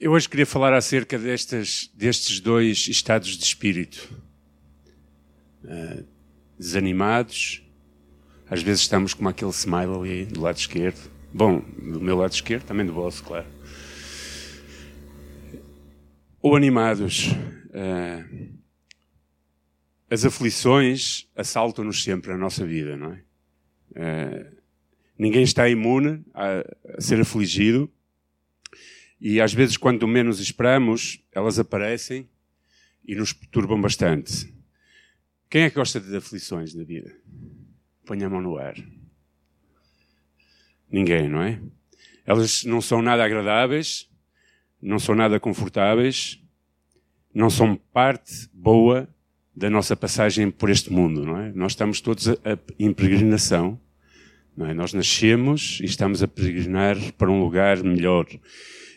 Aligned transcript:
eu 0.00 0.12
hoje 0.12 0.26
queria 0.26 0.46
falar 0.46 0.72
acerca 0.72 1.18
destes, 1.18 1.90
destes 1.94 2.40
dois 2.40 2.88
estados 2.88 3.36
de 3.36 3.44
espírito. 3.44 4.10
Uh, 5.62 6.06
desanimados, 6.58 7.62
às 8.48 8.62
vezes 8.62 8.80
estamos 8.80 9.12
com 9.12 9.28
aquele 9.28 9.50
smile 9.50 9.94
ali 9.94 10.24
do 10.24 10.40
lado 10.40 10.56
esquerdo. 10.56 11.10
Bom, 11.32 11.60
do 11.60 12.00
meu 12.00 12.16
lado 12.16 12.32
esquerdo, 12.32 12.64
também 12.64 12.86
do 12.86 12.94
vosso, 12.94 13.22
claro. 13.22 13.46
Ou 16.40 16.56
animados. 16.56 17.26
Uh, 17.66 18.58
as 20.08 20.24
aflições 20.24 21.28
assaltam-nos 21.36 22.02
sempre 22.02 22.32
a 22.32 22.38
nossa 22.38 22.64
vida, 22.64 22.96
não 22.96 23.12
é? 23.12 23.22
Uh, 23.90 24.56
ninguém 25.18 25.42
está 25.42 25.68
imune 25.68 26.24
a 26.32 26.64
ser 26.98 27.20
afligido 27.20 27.92
e 29.20 29.40
às 29.40 29.52
vezes, 29.52 29.76
quando 29.76 30.08
menos 30.08 30.40
esperamos, 30.40 31.22
elas 31.30 31.58
aparecem 31.58 32.28
e 33.04 33.14
nos 33.14 33.32
perturbam 33.32 33.80
bastante. 33.80 34.52
Quem 35.48 35.62
é 35.62 35.70
que 35.70 35.76
gosta 35.76 36.00
de 36.00 36.16
aflições 36.16 36.74
na 36.74 36.84
vida? 36.84 37.14
Põe 38.06 38.22
a 38.22 38.30
mão 38.30 38.40
no 38.40 38.56
ar. 38.56 38.74
Ninguém, 40.90 41.28
não 41.28 41.42
é? 41.42 41.60
Elas 42.24 42.64
não 42.64 42.80
são 42.80 43.02
nada 43.02 43.24
agradáveis, 43.24 44.08
não 44.80 44.98
são 44.98 45.14
nada 45.14 45.38
confortáveis, 45.38 46.40
não 47.34 47.50
são 47.50 47.76
parte 47.76 48.48
boa 48.52 49.08
da 49.54 49.68
nossa 49.68 49.96
passagem 49.96 50.50
por 50.50 50.70
este 50.70 50.92
mundo, 50.92 51.24
não 51.24 51.38
é? 51.38 51.52
Nós 51.52 51.72
estamos 51.72 52.00
todos 52.00 52.28
a, 52.28 52.32
a, 52.32 52.58
em 52.78 52.92
peregrinação, 52.92 53.78
não 54.56 54.66
é? 54.66 54.72
Nós 54.72 54.92
nascemos 54.92 55.78
e 55.80 55.84
estamos 55.84 56.22
a 56.22 56.28
peregrinar 56.28 56.96
para 57.14 57.30
um 57.30 57.40
lugar 57.40 57.82
melhor. 57.82 58.26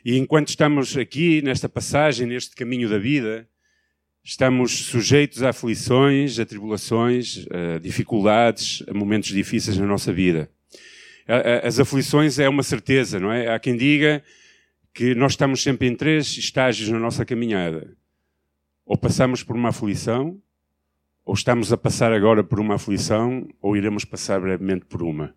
E 0.05 0.17
enquanto 0.17 0.49
estamos 0.49 0.97
aqui, 0.97 1.41
nesta 1.41 1.69
passagem, 1.69 2.27
neste 2.27 2.55
caminho 2.55 2.89
da 2.89 2.97
vida, 2.97 3.47
estamos 4.21 4.85
sujeitos 4.85 5.41
a 5.41 5.49
aflições, 5.49 6.37
a 6.39 6.45
tribulações, 6.45 7.45
a 7.49 7.79
dificuldades, 7.79 8.83
a 8.87 8.93
momentos 8.93 9.29
difíceis 9.29 9.77
na 9.77 9.85
nossa 9.85 10.11
vida. 10.11 10.51
As 11.63 11.79
aflições 11.79 12.37
é 12.37 12.49
uma 12.49 12.63
certeza, 12.63 13.17
não 13.17 13.31
é? 13.31 13.53
Há 13.53 13.57
quem 13.59 13.77
diga 13.77 14.21
que 14.93 15.15
nós 15.15 15.31
estamos 15.31 15.63
sempre 15.63 15.87
em 15.87 15.95
três 15.95 16.37
estágios 16.37 16.89
na 16.89 16.99
nossa 16.99 17.23
caminhada. 17.23 17.95
Ou 18.85 18.97
passamos 18.97 19.41
por 19.41 19.55
uma 19.55 19.69
aflição, 19.69 20.37
ou 21.23 21.33
estamos 21.33 21.71
a 21.71 21.77
passar 21.77 22.11
agora 22.11 22.43
por 22.43 22.59
uma 22.59 22.75
aflição, 22.75 23.47
ou 23.61 23.77
iremos 23.77 24.03
passar 24.03 24.41
brevemente 24.41 24.85
por 24.85 25.01
uma. 25.01 25.33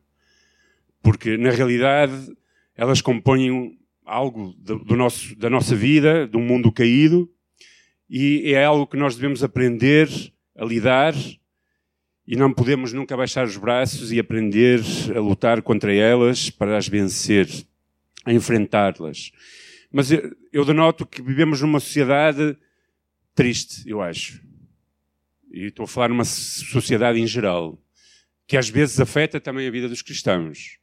Porque, 1.00 1.36
na 1.36 1.50
realidade, 1.50 2.36
elas 2.74 3.00
compõem 3.00 3.78
algo 4.06 4.54
do, 4.58 4.78
do 4.78 4.96
nosso, 4.96 5.36
da 5.36 5.50
nossa 5.50 5.74
vida, 5.74 6.26
de 6.26 6.36
um 6.36 6.42
mundo 6.42 6.70
caído, 6.70 7.28
e 8.08 8.52
é 8.52 8.64
algo 8.64 8.86
que 8.86 8.96
nós 8.96 9.16
devemos 9.16 9.42
aprender 9.42 10.08
a 10.56 10.64
lidar 10.64 11.12
e 12.26 12.36
não 12.36 12.52
podemos 12.52 12.92
nunca 12.92 13.16
baixar 13.16 13.44
os 13.44 13.56
braços 13.56 14.12
e 14.12 14.18
aprender 14.18 14.80
a 15.14 15.20
lutar 15.20 15.60
contra 15.60 15.92
elas 15.92 16.48
para 16.48 16.76
as 16.76 16.88
vencer, 16.88 17.48
a 18.24 18.32
enfrentá-las. 18.32 19.32
Mas 19.92 20.10
eu, 20.10 20.36
eu 20.52 20.64
denoto 20.64 21.04
que 21.04 21.20
vivemos 21.20 21.60
numa 21.60 21.80
sociedade 21.80 22.56
triste, 23.34 23.88
eu 23.88 24.00
acho. 24.00 24.40
E 25.52 25.66
estou 25.66 25.84
a 25.84 25.88
falar 25.88 26.08
numa 26.08 26.24
sociedade 26.24 27.20
em 27.20 27.26
geral, 27.26 27.78
que 28.46 28.56
às 28.56 28.68
vezes 28.68 29.00
afeta 29.00 29.40
também 29.40 29.66
a 29.66 29.70
vida 29.70 29.88
dos 29.88 30.02
cristãos. 30.02 30.78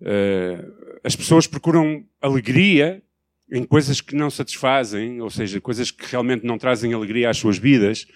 Uh, 0.00 0.98
as 1.02 1.16
pessoas 1.16 1.46
procuram 1.46 2.04
alegria 2.20 3.02
em 3.50 3.64
coisas 3.64 4.00
que 4.00 4.14
não 4.14 4.28
satisfazem, 4.28 5.20
ou 5.20 5.30
seja, 5.30 5.60
coisas 5.60 5.90
que 5.90 6.04
realmente 6.10 6.44
não 6.44 6.58
trazem 6.58 6.92
alegria 6.92 7.30
às 7.30 7.38
suas 7.38 7.58
vidas, 7.58 8.06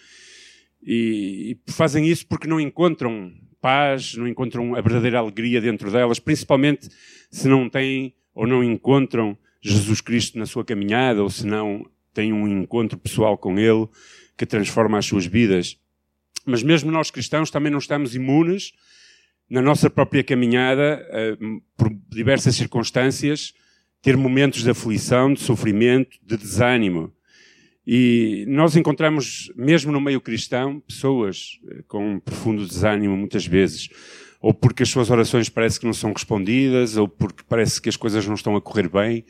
e, 0.82 1.56
e 1.66 1.72
fazem 1.72 2.06
isso 2.06 2.26
porque 2.26 2.48
não 2.48 2.60
encontram 2.60 3.32
paz, 3.60 4.14
não 4.14 4.26
encontram 4.26 4.74
a 4.74 4.80
verdadeira 4.80 5.18
alegria 5.18 5.60
dentro 5.60 5.90
delas, 5.90 6.18
principalmente 6.18 6.88
se 7.30 7.46
não 7.46 7.68
têm 7.68 8.14
ou 8.34 8.46
não 8.46 8.64
encontram 8.64 9.36
Jesus 9.60 10.00
Cristo 10.00 10.38
na 10.38 10.46
sua 10.46 10.64
caminhada, 10.64 11.22
ou 11.22 11.28
se 11.28 11.46
não 11.46 11.84
têm 12.14 12.32
um 12.32 12.48
encontro 12.48 12.98
pessoal 12.98 13.36
com 13.36 13.58
Ele 13.58 13.86
que 14.36 14.46
transforma 14.46 14.98
as 14.98 15.06
suas 15.06 15.26
vidas. 15.26 15.78
Mas 16.46 16.62
mesmo 16.62 16.90
nós 16.90 17.10
cristãos 17.10 17.50
também 17.50 17.70
não 17.70 17.78
estamos 17.78 18.14
imunes 18.14 18.72
na 19.50 19.60
nossa 19.60 19.90
própria 19.90 20.22
caminhada, 20.22 21.04
eh, 21.10 21.36
por 21.76 21.92
diversas 22.08 22.54
circunstâncias, 22.54 23.52
ter 24.00 24.16
momentos 24.16 24.62
de 24.62 24.70
aflição, 24.70 25.34
de 25.34 25.40
sofrimento, 25.40 26.16
de 26.22 26.36
desânimo. 26.36 27.12
E 27.84 28.44
nós 28.46 28.76
encontramos, 28.76 29.52
mesmo 29.56 29.90
no 29.90 30.00
meio 30.00 30.20
cristão, 30.20 30.78
pessoas 30.80 31.58
eh, 31.68 31.82
com 31.88 32.14
um 32.14 32.20
profundo 32.20 32.64
desânimo 32.64 33.16
muitas 33.16 33.44
vezes. 33.44 33.88
Ou 34.40 34.54
porque 34.54 34.84
as 34.84 34.88
suas 34.88 35.10
orações 35.10 35.48
parecem 35.48 35.80
que 35.80 35.86
não 35.86 35.92
são 35.92 36.12
respondidas, 36.12 36.96
ou 36.96 37.08
porque 37.08 37.42
parece 37.46 37.82
que 37.82 37.88
as 37.88 37.96
coisas 37.96 38.24
não 38.26 38.34
estão 38.34 38.54
a 38.54 38.60
correr 38.60 38.88
bem. 38.88 39.24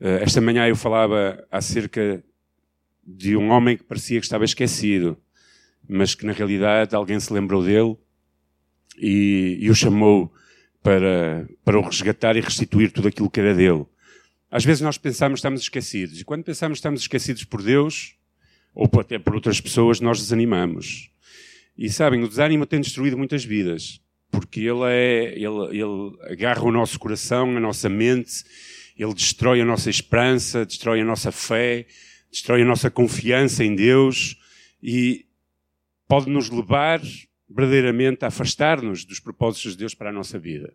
Eh, 0.00 0.22
esta 0.22 0.40
manhã 0.40 0.66
eu 0.66 0.74
falava 0.74 1.46
acerca 1.52 2.20
de 3.06 3.36
um 3.36 3.50
homem 3.50 3.76
que 3.76 3.84
parecia 3.84 4.18
que 4.18 4.26
estava 4.26 4.44
esquecido, 4.44 5.16
mas 5.88 6.16
que 6.16 6.26
na 6.26 6.32
realidade 6.32 6.96
alguém 6.96 7.20
se 7.20 7.32
lembrou 7.32 7.62
dele 7.62 7.96
e, 8.96 9.58
e 9.60 9.70
o 9.70 9.74
chamou 9.74 10.32
para, 10.82 11.48
para 11.64 11.78
o 11.78 11.82
resgatar 11.82 12.36
e 12.36 12.40
restituir 12.40 12.92
tudo 12.92 13.08
aquilo 13.08 13.30
que 13.30 13.40
era 13.40 13.54
dele. 13.54 13.84
Às 14.50 14.64
vezes 14.64 14.80
nós 14.80 14.96
pensamos 14.96 15.38
que 15.38 15.40
estamos 15.40 15.60
esquecidos, 15.60 16.20
e 16.20 16.24
quando 16.24 16.44
pensamos 16.44 16.76
que 16.76 16.80
estamos 16.80 17.00
esquecidos 17.00 17.44
por 17.44 17.62
Deus, 17.62 18.14
ou 18.74 18.88
até 19.00 19.18
por 19.18 19.34
outras 19.34 19.60
pessoas, 19.60 20.00
nós 20.00 20.20
desanimamos. 20.20 21.10
E 21.76 21.90
sabem, 21.90 22.22
o 22.22 22.28
desânimo 22.28 22.66
tem 22.66 22.80
destruído 22.80 23.18
muitas 23.18 23.44
vidas, 23.44 24.00
porque 24.30 24.60
ele, 24.60 24.84
é, 24.84 25.34
ele, 25.34 25.80
ele 25.80 26.32
agarra 26.32 26.62
o 26.62 26.72
nosso 26.72 26.98
coração, 26.98 27.56
a 27.56 27.60
nossa 27.60 27.88
mente, 27.88 28.44
ele 28.96 29.12
destrói 29.12 29.60
a 29.60 29.64
nossa 29.64 29.90
esperança, 29.90 30.64
destrói 30.64 31.00
a 31.00 31.04
nossa 31.04 31.32
fé, 31.32 31.86
destrói 32.30 32.62
a 32.62 32.64
nossa 32.64 32.90
confiança 32.90 33.64
em 33.64 33.74
Deus 33.74 34.36
e 34.82 35.26
pode 36.08 36.30
nos 36.30 36.48
levar 36.48 37.00
verdadeiramente 37.48 38.24
afastar-nos 38.24 39.04
dos 39.04 39.20
propósitos 39.20 39.72
de 39.72 39.78
Deus 39.78 39.94
para 39.94 40.10
a 40.10 40.12
nossa 40.12 40.38
vida. 40.38 40.74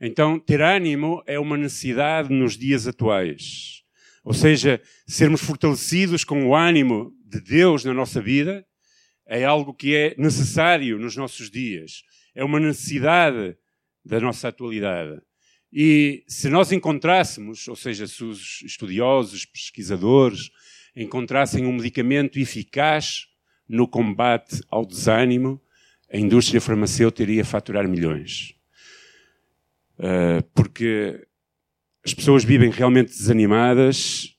Então, 0.00 0.38
ter 0.38 0.60
ânimo 0.60 1.22
é 1.26 1.38
uma 1.38 1.56
necessidade 1.56 2.32
nos 2.32 2.56
dias 2.56 2.86
atuais. 2.86 3.82
Ou 4.22 4.32
seja, 4.32 4.80
sermos 5.06 5.40
fortalecidos 5.40 6.22
com 6.22 6.46
o 6.46 6.54
ânimo 6.54 7.12
de 7.24 7.40
Deus 7.40 7.84
na 7.84 7.92
nossa 7.92 8.20
vida 8.20 8.64
é 9.26 9.44
algo 9.44 9.74
que 9.74 9.94
é 9.94 10.14
necessário 10.16 10.98
nos 10.98 11.16
nossos 11.16 11.50
dias. 11.50 12.02
É 12.34 12.44
uma 12.44 12.60
necessidade 12.60 13.56
da 14.04 14.20
nossa 14.20 14.48
atualidade. 14.48 15.20
E 15.72 16.24
se 16.26 16.48
nós 16.48 16.72
encontrássemos, 16.72 17.68
ou 17.68 17.76
seja, 17.76 18.06
se 18.06 18.24
os 18.24 18.62
estudiosos, 18.62 19.44
pesquisadores, 19.44 20.50
encontrassem 20.96 21.66
um 21.66 21.72
medicamento 21.72 22.38
eficaz 22.38 23.26
no 23.68 23.86
combate 23.86 24.62
ao 24.70 24.84
desânimo, 24.84 25.60
a 26.10 26.16
indústria 26.16 26.60
farmacêutica 26.60 27.22
iria 27.22 27.44
faturar 27.44 27.86
milhões. 27.86 28.54
Uh, 29.98 30.42
porque 30.54 31.26
as 32.04 32.14
pessoas 32.14 32.44
vivem 32.44 32.70
realmente 32.70 33.08
desanimadas, 33.08 34.34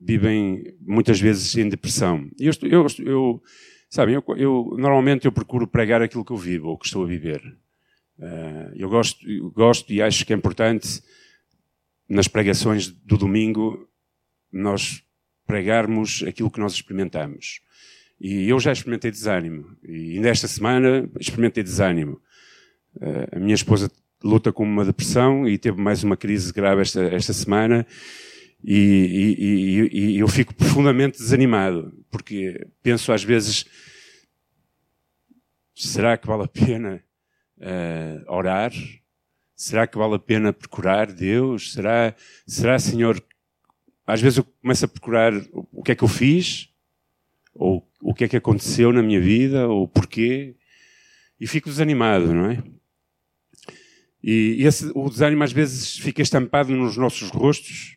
vivem 0.00 0.76
muitas 0.80 1.20
vezes 1.20 1.56
em 1.56 1.68
depressão. 1.68 2.30
Eu, 2.38 2.52
eu, 2.62 2.86
eu 3.04 3.42
sabem, 3.88 4.14
eu, 4.14 4.24
eu, 4.36 4.76
normalmente 4.78 5.26
eu 5.26 5.32
procuro 5.32 5.66
pregar 5.66 6.00
aquilo 6.00 6.24
que 6.24 6.32
eu 6.32 6.36
vivo 6.36 6.68
ou 6.68 6.78
que 6.78 6.86
estou 6.86 7.04
a 7.04 7.08
viver. 7.08 7.42
Uh, 8.18 8.72
eu 8.76 8.88
gosto, 8.88 9.28
eu 9.28 9.50
gosto 9.50 9.92
e 9.92 10.00
acho 10.00 10.24
que 10.24 10.32
é 10.32 10.36
importante 10.36 11.02
nas 12.08 12.28
pregações 12.28 12.88
do 12.88 13.16
domingo 13.16 13.88
nós 14.52 15.02
pregarmos 15.46 16.22
aquilo 16.26 16.50
que 16.50 16.60
nós 16.60 16.72
experimentamos. 16.74 17.60
E 18.20 18.48
eu 18.48 18.60
já 18.60 18.70
experimentei 18.70 19.10
desânimo. 19.10 19.76
E 19.82 20.20
nesta 20.20 20.46
semana 20.46 21.08
experimentei 21.18 21.62
desânimo. 21.62 22.20
Uh, 22.96 23.36
a 23.36 23.38
minha 23.38 23.54
esposa 23.54 23.90
luta 24.22 24.52
com 24.52 24.62
uma 24.62 24.84
depressão 24.84 25.48
e 25.48 25.56
teve 25.56 25.80
mais 25.80 26.04
uma 26.04 26.16
crise 26.16 26.52
grave 26.52 26.82
esta, 26.82 27.02
esta 27.02 27.32
semana. 27.32 27.86
E, 28.62 28.76
e, 28.76 29.44
e, 29.44 30.14
e, 30.14 30.18
eu 30.18 30.28
fico 30.28 30.54
profundamente 30.54 31.18
desanimado, 31.18 31.92
porque 32.10 32.66
penso 32.82 33.10
às 33.10 33.24
vezes: 33.24 33.64
será 35.74 36.18
que 36.18 36.26
vale 36.26 36.44
a 36.44 36.48
pena 36.48 37.02
uh, 37.56 38.32
orar? 38.32 38.70
Será 39.56 39.86
que 39.86 39.96
vale 39.96 40.16
a 40.16 40.18
pena 40.18 40.52
procurar 40.52 41.10
Deus? 41.10 41.72
Será, 41.72 42.14
será, 42.46 42.78
Senhor? 42.78 43.22
Às 44.06 44.20
vezes 44.20 44.38
eu 44.38 44.44
começo 44.44 44.84
a 44.84 44.88
procurar 44.88 45.32
o 45.52 45.82
que 45.82 45.92
é 45.92 45.94
que 45.94 46.04
eu 46.04 46.08
fiz, 46.08 46.68
ou 47.54 47.89
o 48.00 48.14
que 48.14 48.24
é 48.24 48.28
que 48.28 48.36
aconteceu 48.36 48.92
na 48.92 49.02
minha 49.02 49.20
vida, 49.20 49.68
ou 49.68 49.86
porquê, 49.86 50.54
e 51.38 51.46
fico 51.46 51.68
desanimado, 51.68 52.34
não 52.34 52.50
é? 52.50 52.62
E 54.22 54.58
esse, 54.66 54.90
o 54.94 55.08
desânimo 55.08 55.42
às 55.42 55.52
vezes 55.52 55.98
fica 55.98 56.20
estampado 56.20 56.74
nos 56.74 56.96
nossos 56.96 57.30
rostos 57.30 57.96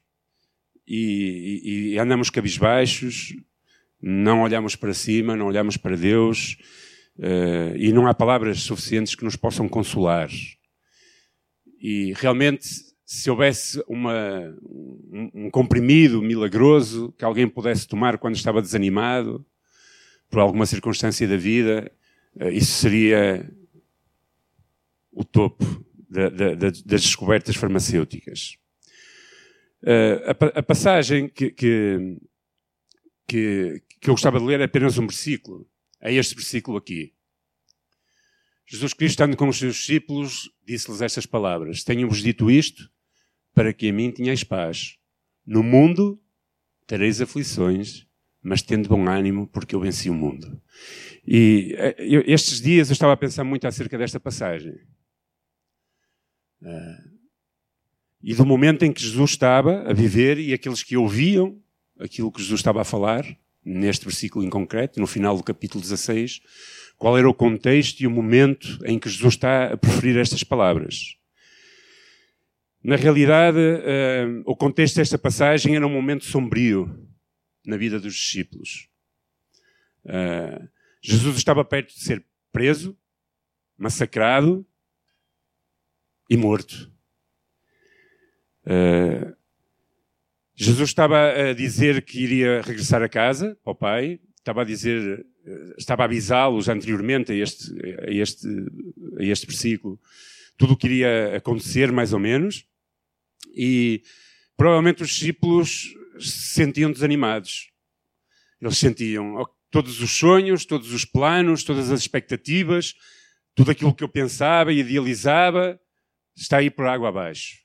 e, 0.87 1.61
e, 1.63 1.93
e 1.93 1.99
andamos 1.99 2.29
cabisbaixos, 2.29 3.35
não 4.01 4.41
olhamos 4.41 4.75
para 4.75 4.93
cima, 4.93 5.35
não 5.35 5.47
olhamos 5.47 5.75
para 5.77 5.97
Deus, 5.97 6.57
uh, 7.17 7.75
e 7.77 7.91
não 7.91 8.07
há 8.07 8.13
palavras 8.13 8.61
suficientes 8.61 9.15
que 9.15 9.23
nos 9.23 9.35
possam 9.35 9.67
consolar. 9.67 10.29
E 11.79 12.13
realmente, 12.15 12.65
se 13.05 13.29
houvesse 13.29 13.83
uma, 13.87 14.55
um, 14.61 15.31
um 15.33 15.49
comprimido 15.51 16.21
milagroso 16.21 17.13
que 17.17 17.25
alguém 17.25 17.47
pudesse 17.47 17.85
tomar 17.87 18.17
quando 18.17 18.35
estava 18.35 18.61
desanimado, 18.61 19.45
por 20.33 20.39
alguma 20.39 20.65
circunstância 20.65 21.27
da 21.27 21.37
vida, 21.37 21.91
uh, 22.37 22.49
isso 22.49 22.71
seria 22.71 23.47
o 25.11 25.23
topo 25.23 25.63
da, 26.09 26.27
da, 26.27 26.55
das 26.55 26.81
descobertas 26.81 27.55
farmacêuticas. 27.55 28.57
Uh, 29.83 30.25
a, 30.25 30.59
a, 30.59 30.63
passagem 30.63 31.29
que, 31.29 31.51
que, 31.51 32.17
que, 33.27 33.83
que, 34.01 34.09
eu 34.09 34.15
gostava 34.15 34.39
de 34.39 34.45
ler 34.45 34.59
é 34.59 34.63
apenas 34.63 34.97
um 34.97 35.05
versículo. 35.05 35.69
É 36.01 36.11
este 36.11 36.33
versículo 36.33 36.79
aqui. 36.79 37.13
Jesus 38.65 38.91
Cristo, 38.95 39.11
estando 39.11 39.37
com 39.37 39.47
os 39.47 39.59
seus 39.59 39.75
discípulos, 39.75 40.51
disse-lhes 40.65 41.03
estas 41.03 41.27
palavras: 41.27 41.83
Tenho-vos 41.83 42.23
dito 42.23 42.49
isto 42.49 42.89
para 43.53 43.71
que 43.71 43.89
a 43.89 43.93
mim 43.93 44.09
tenhais 44.09 44.43
paz. 44.43 44.97
No 45.45 45.61
mundo 45.61 46.19
tereis 46.87 47.21
aflições, 47.21 48.07
mas 48.43 48.61
tendo 48.61 48.89
bom 48.89 49.07
ânimo, 49.07 49.47
porque 49.47 49.73
eu 49.73 49.79
venci 49.79 50.09
o 50.09 50.13
mundo. 50.13 50.61
E 51.25 51.73
eh, 51.77 51.95
eu, 51.99 52.23
estes 52.27 52.59
dias 52.59 52.89
eu 52.89 52.93
estava 52.93 53.13
a 53.13 53.17
pensar 53.17 53.45
muito 53.45 53.65
acerca 53.65 53.97
desta 53.97 54.19
passagem. 54.19 54.73
Uh, 56.61 57.13
e 58.21 58.33
do 58.33 58.45
momento 58.45 58.83
em 58.83 58.91
que 58.91 59.01
Jesus 59.01 59.31
estava 59.31 59.89
a 59.89 59.93
viver 59.93 60.37
e 60.37 60.53
aqueles 60.53 60.83
que 60.83 60.97
ouviam 60.97 61.57
aquilo 61.99 62.31
que 62.31 62.41
Jesus 62.41 62.59
estava 62.59 62.81
a 62.81 62.85
falar, 62.85 63.25
neste 63.63 64.05
versículo 64.05 64.43
em 64.43 64.49
concreto, 64.49 64.99
no 64.99 65.07
final 65.07 65.37
do 65.37 65.43
capítulo 65.43 65.81
16, 65.81 66.41
qual 66.97 67.17
era 67.17 67.29
o 67.29 67.33
contexto 67.33 68.01
e 68.01 68.07
o 68.07 68.11
momento 68.11 68.79
em 68.85 68.99
que 68.99 69.09
Jesus 69.09 69.35
está 69.35 69.73
a 69.73 69.77
preferir 69.77 70.17
estas 70.17 70.43
palavras. 70.43 71.15
Na 72.83 72.97
realidade, 72.97 73.57
uh, 73.57 74.43
o 74.45 74.55
contexto 74.55 74.97
desta 74.97 75.17
passagem 75.17 75.75
era 75.75 75.87
um 75.87 75.89
momento 75.89 76.25
sombrio 76.25 77.12
na 77.65 77.77
vida 77.77 77.99
dos 77.99 78.13
discípulos. 78.13 78.89
Uh, 80.05 80.67
Jesus 81.01 81.37
estava 81.37 81.63
perto 81.63 81.93
de 81.93 82.03
ser 82.03 82.25
preso, 82.51 82.97
massacrado 83.77 84.65
e 86.29 86.37
morto. 86.37 86.91
Uh, 88.65 89.35
Jesus 90.55 90.89
estava 90.89 91.31
a 91.31 91.53
dizer 91.53 92.03
que 92.03 92.19
iria 92.19 92.61
regressar 92.61 93.01
a 93.01 93.09
casa, 93.09 93.57
ao 93.65 93.73
Pai, 93.73 94.19
estava 94.37 94.61
a 94.61 94.65
dizer, 94.65 95.25
estava 95.77 96.03
a 96.03 96.05
avisá-los 96.05 96.69
anteriormente 96.69 97.31
a 97.31 97.35
este, 97.35 97.73
a, 97.99 98.11
este, 98.11 98.47
a 99.17 99.23
este 99.23 99.47
versículo, 99.47 99.99
tudo 100.57 100.73
o 100.73 100.77
que 100.77 100.87
iria 100.87 101.35
acontecer, 101.37 101.91
mais 101.91 102.13
ou 102.13 102.19
menos, 102.19 102.67
e 103.55 104.03
provavelmente 104.55 105.01
os 105.01 105.09
discípulos 105.09 105.95
se 106.19 106.53
sentiam 106.53 106.91
desanimados. 106.91 107.71
Eles 108.61 108.77
sentiam 108.77 109.43
todos 109.69 110.01
os 110.01 110.11
sonhos, 110.11 110.65
todos 110.65 110.93
os 110.93 111.03
planos, 111.03 111.63
todas 111.63 111.91
as 111.91 111.99
expectativas, 111.99 112.93
tudo 113.55 113.71
aquilo 113.71 113.93
que 113.93 114.03
eu 114.03 114.09
pensava 114.09 114.71
e 114.71 114.79
idealizava, 114.79 115.79
está 116.35 116.57
aí 116.57 116.69
por 116.69 116.85
água 116.85 117.09
abaixo. 117.09 117.57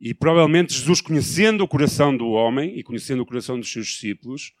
E 0.00 0.12
provavelmente 0.12 0.74
Jesus, 0.74 1.00
conhecendo 1.00 1.64
o 1.64 1.68
coração 1.68 2.16
do 2.16 2.28
homem 2.28 2.78
e 2.78 2.82
conhecendo 2.82 3.22
o 3.22 3.26
coração 3.26 3.58
dos 3.58 3.72
seus 3.72 3.86
discípulos, 3.86 4.52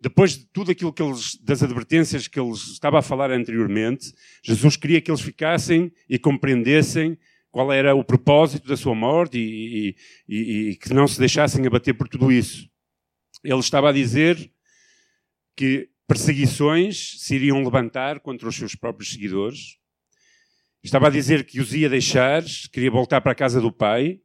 depois 0.00 0.38
de 0.38 0.46
tudo 0.46 0.70
aquilo 0.70 0.92
que 0.92 1.02
eles, 1.02 1.36
das 1.42 1.62
advertências 1.62 2.26
que 2.26 2.40
eles 2.40 2.68
estava 2.68 3.00
a 3.00 3.02
falar 3.02 3.30
anteriormente, 3.30 4.12
Jesus 4.42 4.76
queria 4.76 5.00
que 5.00 5.10
eles 5.10 5.20
ficassem 5.20 5.92
e 6.08 6.18
compreendessem 6.18 7.18
qual 7.50 7.72
era 7.72 7.94
o 7.94 8.04
propósito 8.04 8.68
da 8.68 8.76
sua 8.76 8.94
morte 8.94 9.38
e, 9.38 9.96
e, 10.28 10.36
e, 10.36 10.70
e 10.70 10.76
que 10.76 10.92
não 10.94 11.06
se 11.06 11.18
deixassem 11.18 11.66
abater 11.66 11.94
por 11.94 12.08
tudo 12.08 12.30
isso. 12.30 12.68
Ele 13.42 13.58
estava 13.58 13.88
a 13.88 13.92
dizer 13.92 14.52
que 15.56 15.88
perseguições 16.06 17.20
se 17.20 17.34
iriam 17.34 17.62
levantar 17.62 18.20
contra 18.20 18.48
os 18.48 18.56
seus 18.56 18.74
próprios 18.74 19.12
seguidores. 19.12 19.78
Estava 20.82 21.08
a 21.08 21.10
dizer 21.10 21.44
que 21.44 21.60
os 21.60 21.74
ia 21.74 21.88
deixar, 21.88 22.42
queria 22.72 22.90
voltar 22.90 23.20
para 23.20 23.32
a 23.32 23.34
casa 23.34 23.60
do 23.60 23.72
Pai, 23.72 24.20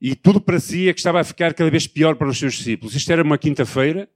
e 0.00 0.16
tudo 0.16 0.40
parecia 0.40 0.92
que 0.92 0.98
estava 0.98 1.20
a 1.20 1.24
ficar 1.24 1.54
cada 1.54 1.70
vez 1.70 1.86
pior 1.86 2.16
para 2.16 2.28
os 2.28 2.36
seus 2.36 2.54
discípulos. 2.54 2.94
Isto 2.94 3.12
era 3.12 3.22
uma 3.22 3.38
quinta-feira, 3.38 4.10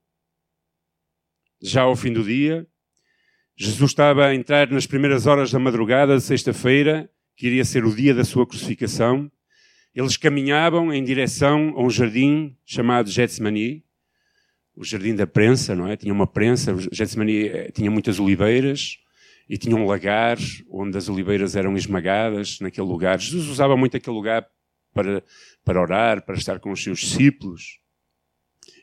já 1.62 1.82
ao 1.82 1.94
fim 1.96 2.12
do 2.12 2.24
dia. 2.24 2.66
Jesus 3.56 3.92
estava 3.92 4.26
a 4.26 4.34
entrar 4.34 4.68
nas 4.70 4.86
primeiras 4.86 5.26
horas 5.26 5.50
da 5.50 5.58
madrugada 5.58 6.18
sexta-feira, 6.20 7.08
que 7.36 7.46
iria 7.46 7.64
ser 7.64 7.84
o 7.84 7.94
dia 7.94 8.14
da 8.14 8.24
sua 8.24 8.46
crucificação. 8.46 9.30
Eles 9.94 10.16
caminhavam 10.16 10.92
em 10.92 11.04
direção 11.04 11.74
a 11.76 11.82
um 11.82 11.90
jardim 11.90 12.56
chamado 12.64 13.10
Getsemani, 13.10 13.84
o 14.74 14.84
jardim 14.84 15.14
da 15.14 15.26
prensa, 15.26 15.74
não 15.74 15.86
é? 15.86 15.96
Tinha 15.96 16.12
uma 16.12 16.26
prensa, 16.26 16.74
Getsemani 16.92 17.48
eh, 17.48 17.70
tinha 17.70 17.90
muitas 17.90 18.18
oliveiras 18.18 18.98
e 19.48 19.56
tinha 19.56 19.76
um 19.76 19.86
lagar 19.86 20.38
onde 20.70 20.98
as 20.98 21.08
oliveiras 21.08 21.54
eram 21.56 21.76
esmagadas 21.76 22.58
naquele 22.60 22.86
lugar. 22.86 23.20
Jesus 23.20 23.48
usava 23.48 23.76
muito 23.76 23.96
aquele 23.96 24.16
lugar 24.16 24.46
para, 24.92 25.22
para 25.64 25.80
orar, 25.80 26.24
para 26.24 26.34
estar 26.34 26.58
com 26.58 26.72
os 26.72 26.82
seus 26.82 27.00
discípulos. 27.00 27.80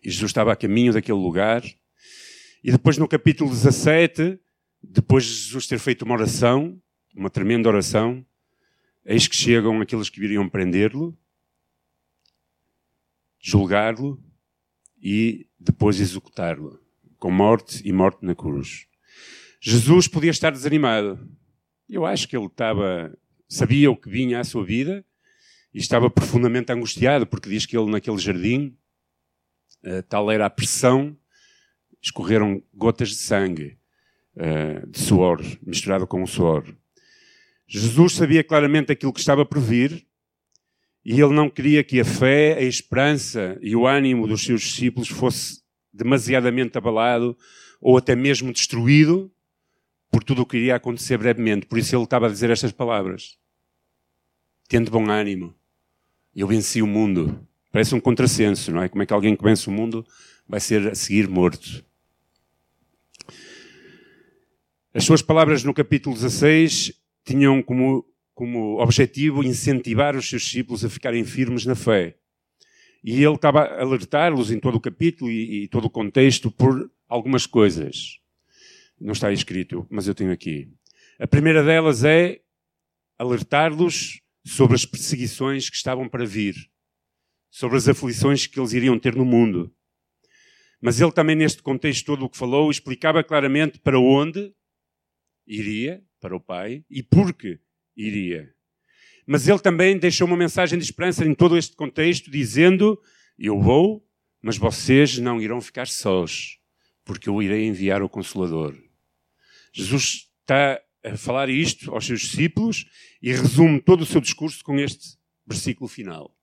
E 0.03 0.09
Jesus 0.09 0.29
estava 0.29 0.53
a 0.53 0.55
caminho 0.55 0.93
daquele 0.93 1.17
lugar. 1.17 1.63
E 2.63 2.71
depois, 2.71 2.97
no 2.97 3.07
capítulo 3.07 3.49
17, 3.49 4.39
depois 4.81 5.25
de 5.25 5.33
Jesus 5.33 5.67
ter 5.67 5.79
feito 5.79 6.03
uma 6.03 6.13
oração, 6.13 6.79
uma 7.15 7.29
tremenda 7.29 7.67
oração, 7.69 8.25
eis 9.05 9.27
que 9.27 9.35
chegam 9.35 9.81
aqueles 9.81 10.09
que 10.09 10.19
viriam 10.19 10.47
prender-lo, 10.47 11.17
julgar-lo 13.39 14.23
e 15.01 15.47
depois 15.59 15.99
executá-lo, 15.99 16.81
com 17.17 17.29
morte 17.29 17.81
e 17.85 17.91
morte 17.91 18.25
na 18.25 18.33
cruz. 18.33 18.87
Jesus 19.59 20.07
podia 20.07 20.31
estar 20.31 20.51
desanimado. 20.51 21.29
Eu 21.89 22.05
acho 22.05 22.27
que 22.27 22.35
ele 22.35 22.47
estava, 22.47 23.17
sabia 23.47 23.91
o 23.91 23.97
que 23.97 24.09
vinha 24.09 24.39
à 24.39 24.43
sua 24.43 24.63
vida 24.63 25.05
e 25.73 25.79
estava 25.79 26.09
profundamente 26.09 26.71
angustiado, 26.71 27.25
porque 27.27 27.49
diz 27.49 27.65
que 27.65 27.77
ele 27.77 27.89
naquele 27.89 28.17
jardim, 28.17 28.77
uh, 29.83 30.03
tal 30.03 30.31
era 30.31 30.45
a 30.45 30.49
pressão, 30.49 31.17
escorreram 32.01 32.61
gotas 32.73 33.09
de 33.09 33.15
sangue, 33.15 33.77
uh, 34.35 34.87
de 34.87 34.99
suor, 34.99 35.41
misturado 35.61 36.05
com 36.05 36.21
o 36.21 36.27
suor. 36.27 36.65
Jesus 37.75 38.13
sabia 38.13 38.43
claramente 38.43 38.91
aquilo 38.91 39.11
que 39.11 39.19
estava 39.19 39.43
por 39.43 39.59
vir, 39.59 40.05
e 41.03 41.19
ele 41.19 41.33
não 41.33 41.49
queria 41.49 41.83
que 41.83 41.99
a 41.99 42.05
fé, 42.05 42.55
a 42.55 42.61
esperança 42.61 43.57
e 43.63 43.75
o 43.75 43.87
ânimo 43.87 44.27
dos 44.27 44.45
seus 44.45 44.61
discípulos 44.61 45.09
fosse 45.09 45.63
demasiadamente 45.91 46.77
abalado 46.77 47.35
ou 47.81 47.97
até 47.97 48.15
mesmo 48.15 48.53
destruído 48.53 49.33
por 50.11 50.23
tudo 50.23 50.43
o 50.43 50.45
que 50.45 50.55
iria 50.55 50.75
acontecer 50.75 51.17
brevemente. 51.17 51.65
Por 51.65 51.79
isso 51.79 51.95
ele 51.95 52.03
estava 52.03 52.27
a 52.27 52.29
dizer 52.29 52.51
estas 52.51 52.71
palavras. 52.71 53.39
Tendo 54.67 54.91
bom 54.91 55.09
ânimo 55.09 55.55
eu 56.35 56.47
venci 56.47 56.79
o 56.79 56.85
mundo. 56.85 57.43
Parece 57.71 57.95
um 57.95 57.99
contrassenso, 57.99 58.71
não 58.71 58.83
é? 58.83 58.87
Como 58.87 59.01
é 59.01 59.05
que 59.07 59.13
alguém 59.13 59.35
que 59.35 59.43
vence 59.43 59.67
o 59.67 59.71
mundo 59.71 60.05
vai 60.47 60.59
ser 60.59 60.89
a 60.89 60.93
seguir 60.93 61.27
morto? 61.27 61.83
As 64.93 65.03
suas 65.03 65.23
palavras 65.23 65.63
no 65.63 65.73
capítulo 65.73 66.13
16 66.13 67.01
tinham 67.25 67.61
como, 67.61 68.05
como 68.33 68.81
objetivo 68.81 69.43
incentivar 69.43 70.15
os 70.15 70.29
seus 70.29 70.43
discípulos 70.43 70.83
a 70.83 70.89
ficarem 70.89 71.23
firmes 71.23 71.65
na 71.65 71.75
fé. 71.75 72.17
E 73.03 73.23
ele 73.23 73.35
estava 73.35 73.61
a 73.61 73.81
alertar-los 73.81 74.51
em 74.51 74.59
todo 74.59 74.75
o 74.75 74.81
capítulo 74.81 75.29
e, 75.29 75.63
e 75.63 75.67
todo 75.67 75.85
o 75.85 75.89
contexto 75.89 76.49
por 76.49 76.89
algumas 77.07 77.45
coisas. 77.45 78.19
Não 78.99 79.11
está 79.11 79.31
escrito, 79.31 79.85
mas 79.89 80.07
eu 80.07 80.15
tenho 80.15 80.31
aqui. 80.31 80.71
A 81.19 81.27
primeira 81.27 81.63
delas 81.63 82.03
é 82.03 82.39
alertar-los 83.17 84.21
sobre 84.45 84.75
as 84.75 84.85
perseguições 84.85 85.69
que 85.69 85.75
estavam 85.75 86.07
para 86.07 86.25
vir, 86.25 86.55
sobre 87.49 87.77
as 87.77 87.87
aflições 87.87 88.47
que 88.47 88.59
eles 88.59 88.73
iriam 88.73 88.97
ter 88.97 89.15
no 89.15 89.25
mundo. 89.25 89.73
Mas 90.81 90.99
ele 90.99 91.11
também, 91.11 91.35
neste 91.35 91.61
contexto 91.61 92.05
todo 92.05 92.25
o 92.25 92.29
que 92.29 92.37
falou, 92.37 92.69
explicava 92.69 93.23
claramente 93.23 93.79
para 93.79 93.99
onde 93.99 94.53
iria, 95.45 96.03
para 96.19 96.35
o 96.35 96.39
Pai, 96.39 96.83
e 96.89 97.03
por 97.03 97.33
que 97.33 97.59
iria. 97.95 98.53
Mas 99.25 99.47
ele 99.47 99.59
também 99.59 99.97
deixou 99.97 100.27
uma 100.27 100.37
mensagem 100.37 100.77
de 100.77 100.83
esperança 100.83 101.25
em 101.25 101.33
todo 101.33 101.57
este 101.57 101.75
contexto, 101.75 102.29
dizendo: 102.29 103.01
Eu 103.37 103.61
vou, 103.61 104.05
mas 104.41 104.57
vocês 104.57 105.17
não 105.17 105.41
irão 105.41 105.61
ficar 105.61 105.87
sós, 105.87 106.57
porque 107.05 107.29
eu 107.29 107.41
irei 107.41 107.65
enviar 107.65 108.01
o 108.01 108.09
Consolador. 108.09 108.75
Jesus 109.71 110.29
está 110.41 110.81
a 111.03 111.17
falar 111.17 111.49
isto 111.49 111.93
aos 111.93 112.05
seus 112.05 112.21
discípulos 112.21 112.85
e 113.21 113.31
resume 113.31 113.81
todo 113.81 114.01
o 114.01 114.05
seu 114.05 114.21
discurso 114.21 114.63
com 114.63 114.77
este 114.79 115.17
versículo 115.45 115.87
final. 115.87 116.35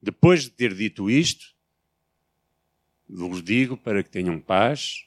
Depois 0.00 0.44
de 0.44 0.50
ter 0.50 0.74
dito 0.74 1.10
isto, 1.10 1.58
Vos 3.08 3.42
digo 3.42 3.74
para 3.74 4.02
que 4.02 4.10
tenham 4.10 4.38
paz. 4.38 5.06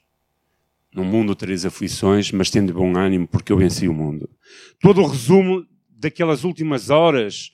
No 0.94 1.04
mundo 1.06 1.36
tereis 1.36 1.66
aflições, 1.66 2.32
mas 2.32 2.50
tende 2.50 2.74
bom 2.74 2.98
ânimo, 2.98 3.28
porque 3.28 3.52
eu 3.52 3.58
venci 3.58 3.88
o 3.88 3.94
mundo. 3.94 4.30
Todo 4.80 5.02
o 5.02 5.08
resumo 5.08 5.66
daquelas 5.90 6.44
últimas 6.44 6.90
horas 6.90 7.52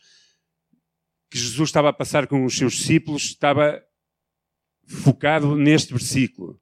que 1.29 1.37
Jesus 1.37 1.69
estava 1.69 1.89
a 1.89 1.93
passar 1.93 2.25
com 2.25 2.45
os 2.45 2.57
seus 2.57 2.73
discípulos 2.73 3.23
estava 3.25 3.83
focado 4.87 5.55
neste 5.55 5.93
versículo. 5.93 6.59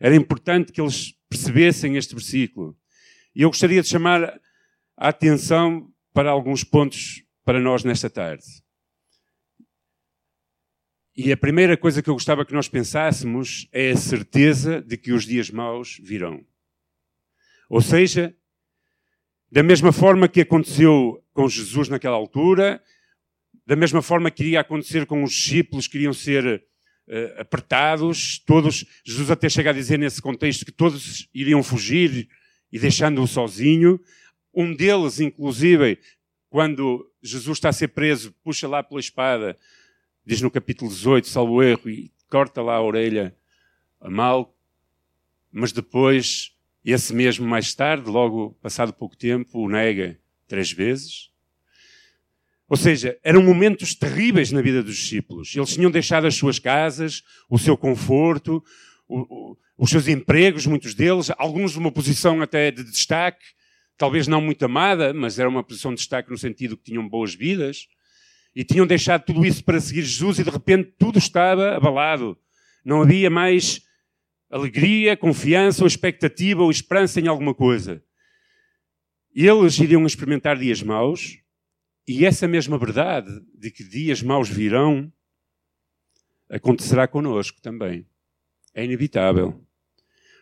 Era 0.00 0.16
importante 0.16 0.72
que 0.72 0.80
eles 0.80 1.14
percebessem 1.28 1.96
este 1.96 2.14
versículo. 2.14 2.76
E 3.34 3.42
eu 3.42 3.50
gostaria 3.50 3.82
de 3.82 3.88
chamar 3.88 4.40
a 4.96 5.08
atenção 5.08 5.92
para 6.12 6.30
alguns 6.30 6.64
pontos 6.64 7.22
para 7.44 7.60
nós 7.60 7.84
nesta 7.84 8.10
tarde. 8.10 8.44
E 11.16 11.32
a 11.32 11.36
primeira 11.36 11.76
coisa 11.76 12.02
que 12.02 12.08
eu 12.08 12.14
gostava 12.14 12.44
que 12.44 12.54
nós 12.54 12.68
pensássemos 12.68 13.68
é 13.72 13.90
a 13.90 13.96
certeza 13.96 14.80
de 14.80 14.96
que 14.96 15.12
os 15.12 15.24
dias 15.24 15.50
maus 15.50 15.98
virão. 16.02 16.44
Ou 17.68 17.80
seja, 17.80 18.34
da 19.50 19.62
mesma 19.62 19.92
forma 19.92 20.28
que 20.28 20.40
aconteceu 20.40 21.22
com 21.32 21.48
Jesus 21.48 21.88
naquela 21.88 22.16
altura, 22.16 22.82
da 23.66 23.74
mesma 23.74 24.02
forma 24.02 24.30
que 24.30 24.42
iria 24.44 24.60
acontecer 24.60 25.06
com 25.06 25.24
os 25.24 25.32
discípulos 25.32 25.88
que 25.88 25.98
iriam 25.98 26.12
ser 26.12 26.62
uh, 27.08 27.40
apertados, 27.40 28.38
todos, 28.38 28.84
Jesus 29.04 29.30
até 29.30 29.48
chega 29.48 29.70
a 29.70 29.72
dizer 29.72 29.98
nesse 29.98 30.22
contexto 30.22 30.64
que 30.64 30.72
todos 30.72 31.28
iriam 31.34 31.62
fugir 31.62 32.28
e 32.72 32.78
deixando-o 32.78 33.26
sozinho. 33.26 34.00
Um 34.54 34.74
deles, 34.74 35.20
inclusive, 35.20 35.98
quando 36.48 37.08
Jesus 37.22 37.58
está 37.58 37.68
a 37.68 37.72
ser 37.72 37.88
preso, 37.88 38.32
puxa 38.42 38.66
lá 38.66 38.82
pela 38.82 39.00
espada, 39.00 39.56
diz 40.30 40.40
no 40.40 40.48
capítulo 40.48 40.88
18, 40.88 41.26
salvo 41.26 41.60
erro, 41.60 41.90
e 41.90 42.12
corta 42.30 42.62
lá 42.62 42.76
a 42.76 42.82
orelha 42.82 43.34
a 44.00 44.08
mal, 44.08 44.56
mas 45.50 45.72
depois, 45.72 46.52
esse 46.84 47.12
mesmo 47.12 47.44
mais 47.44 47.74
tarde, 47.74 48.08
logo 48.08 48.52
passado 48.62 48.92
pouco 48.92 49.16
tempo, 49.16 49.58
o 49.58 49.68
nega 49.68 50.20
três 50.46 50.70
vezes. 50.70 51.32
Ou 52.68 52.76
seja, 52.76 53.18
eram 53.24 53.42
momentos 53.42 53.92
terríveis 53.92 54.52
na 54.52 54.62
vida 54.62 54.84
dos 54.84 54.94
discípulos. 54.94 55.52
Eles 55.56 55.74
tinham 55.74 55.90
deixado 55.90 56.28
as 56.28 56.36
suas 56.36 56.60
casas, 56.60 57.24
o 57.48 57.58
seu 57.58 57.76
conforto, 57.76 58.62
o, 59.08 59.22
o, 59.22 59.58
os 59.76 59.90
seus 59.90 60.06
empregos, 60.06 60.64
muitos 60.64 60.94
deles, 60.94 61.32
alguns 61.38 61.74
uma 61.74 61.90
posição 61.90 62.40
até 62.40 62.70
de 62.70 62.84
destaque, 62.84 63.44
talvez 63.98 64.28
não 64.28 64.40
muito 64.40 64.64
amada, 64.64 65.12
mas 65.12 65.40
era 65.40 65.48
uma 65.48 65.64
posição 65.64 65.90
de 65.90 65.96
destaque 65.96 66.30
no 66.30 66.38
sentido 66.38 66.76
que 66.76 66.84
tinham 66.84 67.08
boas 67.08 67.34
vidas. 67.34 67.88
E 68.54 68.64
tinham 68.64 68.86
deixado 68.86 69.24
tudo 69.24 69.44
isso 69.44 69.64
para 69.64 69.80
seguir 69.80 70.02
Jesus 70.02 70.38
e 70.38 70.44
de 70.44 70.50
repente 70.50 70.92
tudo 70.98 71.18
estava 71.18 71.76
abalado. 71.76 72.36
Não 72.84 73.02
havia 73.02 73.30
mais 73.30 73.82
alegria, 74.50 75.16
confiança 75.16 75.82
ou 75.82 75.86
expectativa 75.86 76.62
ou 76.62 76.70
esperança 76.70 77.20
em 77.20 77.28
alguma 77.28 77.54
coisa. 77.54 78.02
Eles 79.32 79.78
iriam 79.78 80.04
experimentar 80.04 80.58
dias 80.58 80.82
maus, 80.82 81.38
e 82.06 82.26
essa 82.26 82.48
mesma 82.48 82.76
verdade 82.76 83.30
de 83.54 83.70
que 83.70 83.84
dias 83.84 84.20
maus 84.20 84.48
virão 84.48 85.12
acontecerá 86.48 87.06
conosco 87.06 87.60
também. 87.62 88.04
É 88.74 88.84
inevitável. 88.84 89.64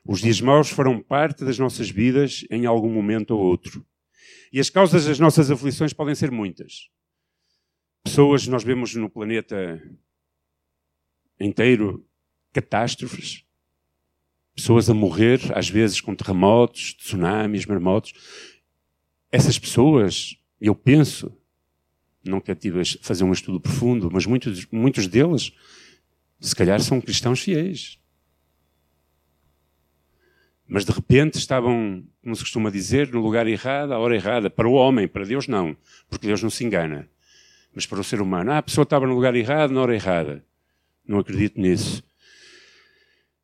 Os 0.02 0.20
dias 0.20 0.40
maus 0.40 0.70
farão 0.70 1.02
parte 1.02 1.44
das 1.44 1.58
nossas 1.58 1.90
vidas 1.90 2.46
em 2.50 2.64
algum 2.64 2.90
momento 2.90 3.32
ou 3.32 3.40
outro. 3.40 3.86
E 4.50 4.58
as 4.58 4.70
causas 4.70 5.04
das 5.04 5.18
nossas 5.18 5.50
aflições 5.50 5.92
podem 5.92 6.14
ser 6.14 6.30
muitas. 6.30 6.88
Pessoas, 8.04 8.46
nós 8.46 8.64
vemos 8.64 8.94
no 8.94 9.10
planeta 9.10 9.82
inteiro 11.38 12.06
catástrofes, 12.52 13.44
pessoas 14.54 14.90
a 14.90 14.94
morrer, 14.94 15.40
às 15.54 15.68
vezes 15.68 16.00
com 16.00 16.14
terremotos, 16.14 16.94
tsunamis, 16.94 17.66
marmotos. 17.66 18.12
Essas 19.30 19.58
pessoas, 19.58 20.36
eu 20.60 20.74
penso, 20.74 21.32
tive 22.58 22.80
a 22.80 22.84
fazer 23.02 23.24
um 23.24 23.32
estudo 23.32 23.60
profundo, 23.60 24.10
mas 24.12 24.26
muitos, 24.26 24.66
muitos 24.66 25.06
deles, 25.06 25.52
se 26.40 26.54
calhar, 26.54 26.80
são 26.80 27.00
cristãos 27.00 27.40
fiéis. 27.40 27.98
Mas 30.66 30.84
de 30.84 30.92
repente 30.92 31.38
estavam, 31.38 32.04
como 32.22 32.36
se 32.36 32.42
costuma 32.42 32.70
dizer, 32.70 33.08
no 33.10 33.20
lugar 33.20 33.46
errado, 33.46 33.92
à 33.92 33.98
hora 33.98 34.14
errada. 34.14 34.50
Para 34.50 34.68
o 34.68 34.72
homem, 34.72 35.08
para 35.08 35.24
Deus 35.24 35.48
não, 35.48 35.74
porque 36.10 36.26
Deus 36.26 36.42
não 36.42 36.50
se 36.50 36.64
engana. 36.64 37.08
Mas 37.74 37.86
para 37.86 38.00
o 38.00 38.04
ser 38.04 38.20
humano, 38.20 38.52
ah, 38.52 38.58
a 38.58 38.62
pessoa 38.62 38.82
estava 38.82 39.06
no 39.06 39.14
lugar 39.14 39.34
errado, 39.34 39.72
na 39.72 39.80
hora 39.82 39.94
errada. 39.94 40.44
Não 41.06 41.18
acredito 41.18 41.60
nisso. 41.60 42.02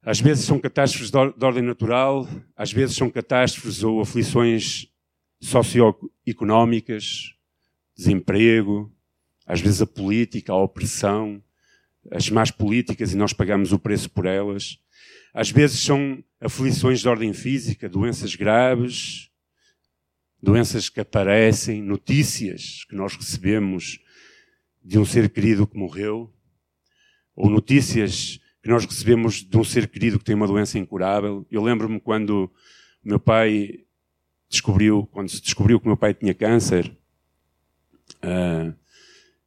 Às 0.03 0.21
vezes 0.21 0.45
são 0.45 0.59
catástrofes 0.59 1.11
de 1.11 1.45
ordem 1.45 1.63
natural, 1.63 2.29
às 2.55 2.71
vezes 2.71 2.95
são 2.95 3.09
catástrofes 3.09 3.83
ou 3.83 4.03
aflições 4.03 4.87
socioeconómicas, 5.41 7.35
desemprego, 7.97 8.93
às 9.47 9.61
vezes 9.61 9.81
a 9.81 9.87
política, 9.87 10.53
a 10.53 10.63
opressão, 10.63 11.43
as 12.11 12.29
más 12.29 12.51
políticas 12.51 13.13
e 13.13 13.17
nós 13.17 13.33
pagamos 13.33 13.73
o 13.73 13.79
preço 13.79 14.11
por 14.11 14.27
elas. 14.27 14.79
Às 15.33 15.51
vezes 15.51 15.81
são 15.81 16.23
aflições 16.41 17.01
de 17.01 17.09
ordem 17.09 17.33
física, 17.33 17.89
doenças 17.89 18.35
graves, 18.35 19.31
doenças 20.43 20.91
que 20.91 21.01
aparecem, 21.01 21.83
notícias 21.83 22.85
que 22.89 22.95
nós 22.95 23.17
recebemos 23.17 23.99
de 24.85 24.99
um 24.99 25.05
ser 25.05 25.31
querido 25.31 25.67
que 25.67 25.79
morreu, 25.79 26.33
ou 27.35 27.49
notícias 27.49 28.39
que 28.63 28.69
nós 28.69 28.85
recebemos 28.85 29.43
de 29.43 29.57
um 29.57 29.65
ser 29.65 29.89
querido 29.89 30.19
que 30.19 30.25
tem 30.25 30.35
uma 30.35 30.47
doença 30.47 30.79
incurável. 30.79 31.47
Eu 31.51 31.63
lembro-me 31.63 32.01
quando 32.01 32.51
meu 33.03 33.19
pai 33.19 33.85
descobriu, 34.49 35.09
quando 35.11 35.29
se 35.29 35.41
descobriu 35.41 35.81
que 35.81 35.87
meu 35.87 35.97
pai 35.97 36.15
tinha 36.15 36.35
câncer, 36.35 36.97
Uh, 38.23 38.75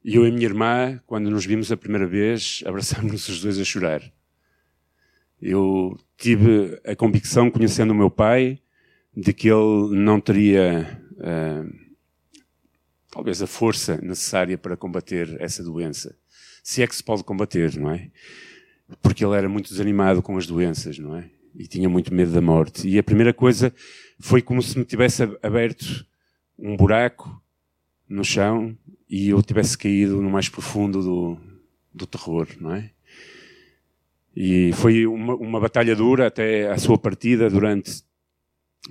eu 0.04 0.26
e 0.26 0.30
a 0.30 0.32
minha 0.32 0.46
irmã, 0.46 1.02
quando 1.06 1.30
nos 1.30 1.46
vimos 1.46 1.72
a 1.72 1.78
primeira 1.78 2.08
vez, 2.08 2.64
abraçámos-nos 2.66 3.28
os 3.28 3.42
dois 3.42 3.60
a 3.60 3.64
chorar. 3.64 4.02
Eu 5.42 6.00
tive 6.18 6.80
a 6.86 6.96
convicção, 6.96 7.52
conhecendo 7.52 7.92
o 7.92 7.96
meu 7.96 8.10
pai, 8.10 8.60
de 9.16 9.34
que 9.34 9.50
ele 9.50 9.96
não 9.96 10.20
teria 10.20 11.02
uh, 11.14 11.87
talvez 13.18 13.42
a 13.42 13.48
força 13.48 14.00
necessária 14.00 14.60
para 14.60 14.78
combater 14.78 15.38
essa 15.40 15.64
doença. 15.64 16.16
Se 16.62 16.84
é 16.84 16.88
que 16.88 16.96
se 16.96 17.04
pode 17.04 17.24
combater, 17.24 17.76
não 17.76 17.90
é? 17.90 18.12
Porque 19.02 19.26
ele 19.26 19.36
era 19.36 19.50
muito 19.50 19.70
desanimado 19.70 20.22
com 20.22 20.38
as 20.38 20.46
doenças, 20.46 21.00
não 21.00 21.16
é? 21.16 21.28
E 21.56 21.66
tinha 21.66 21.90
muito 21.90 22.14
medo 22.14 22.32
da 22.32 22.42
morte. 22.42 22.88
E 22.88 23.00
a 23.00 23.02
primeira 23.02 23.34
coisa 23.34 23.74
foi 24.20 24.40
como 24.40 24.62
se 24.62 24.78
me 24.78 24.86
tivesse 24.86 25.24
aberto 25.42 26.06
um 26.60 26.78
buraco 26.78 27.42
no 28.08 28.24
chão 28.24 28.78
e 29.10 29.30
eu 29.30 29.42
tivesse 29.42 29.76
caído 29.76 30.22
no 30.22 30.30
mais 30.30 30.48
profundo 30.48 31.02
do, 31.02 31.38
do 31.92 32.06
terror, 32.06 32.48
não 32.62 32.76
é? 32.76 32.92
E 34.36 34.74
foi 34.74 35.08
uma, 35.08 35.34
uma 35.34 35.60
batalha 35.60 35.96
dura 35.96 36.28
até 36.28 36.70
a 36.70 36.78
sua 36.78 37.00
partida 37.00 37.50
durante, 37.50 38.04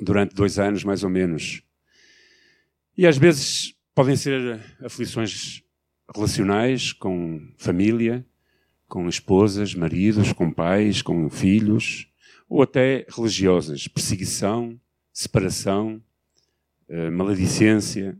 durante 0.01 0.35
dois 0.35 0.59
anos, 0.59 0.83
mais 0.83 1.05
ou 1.05 1.11
menos. 1.11 1.63
E 2.99 3.07
às 3.07 3.17
vezes 3.17 3.76
podem 3.97 4.15
ser 4.15 4.61
aflições 4.85 5.63
relacionais 6.15 6.93
com 6.93 7.49
família, 7.57 8.27
com 8.87 9.09
esposas, 9.09 9.75
maridos, 9.75 10.35
com 10.35 10.51
pais, 10.53 11.01
com 11.01 11.31
filhos, 11.31 12.07
ou 12.47 12.61
até 12.61 13.07
religiosas, 13.09 13.89
perseguição, 13.89 14.79
separação, 15.15 16.01
eh, 16.91 17.09
maledicência, 17.09 18.19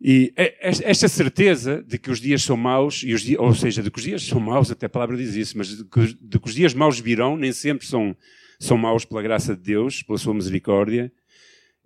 e 0.00 0.32
é, 0.36 0.54
esta 0.60 1.08
certeza 1.08 1.82
de 1.82 1.98
que 1.98 2.10
os 2.10 2.20
dias 2.20 2.42
são 2.42 2.56
maus, 2.56 2.96
dias, 2.96 3.24
ou 3.38 3.52
seja, 3.52 3.82
de 3.82 3.90
que 3.90 3.98
os 3.98 4.04
dias 4.04 4.22
são 4.22 4.38
maus, 4.38 4.70
até 4.70 4.86
a 4.86 4.88
palavra 4.88 5.16
diz 5.16 5.34
isso, 5.34 5.58
mas 5.58 5.68
de 5.76 5.84
que, 5.84 6.16
de 6.20 6.38
que 6.38 6.46
os 6.46 6.54
dias 6.54 6.72
maus 6.72 7.00
virão, 7.00 7.36
nem 7.36 7.52
sempre 7.52 7.84
são, 7.84 8.16
são 8.60 8.76
maus 8.76 9.04
pela 9.04 9.22
graça 9.22 9.56
de 9.56 9.62
Deus, 9.62 10.02
pela 10.02 10.18
sua 10.18 10.34
misericórdia, 10.34 11.10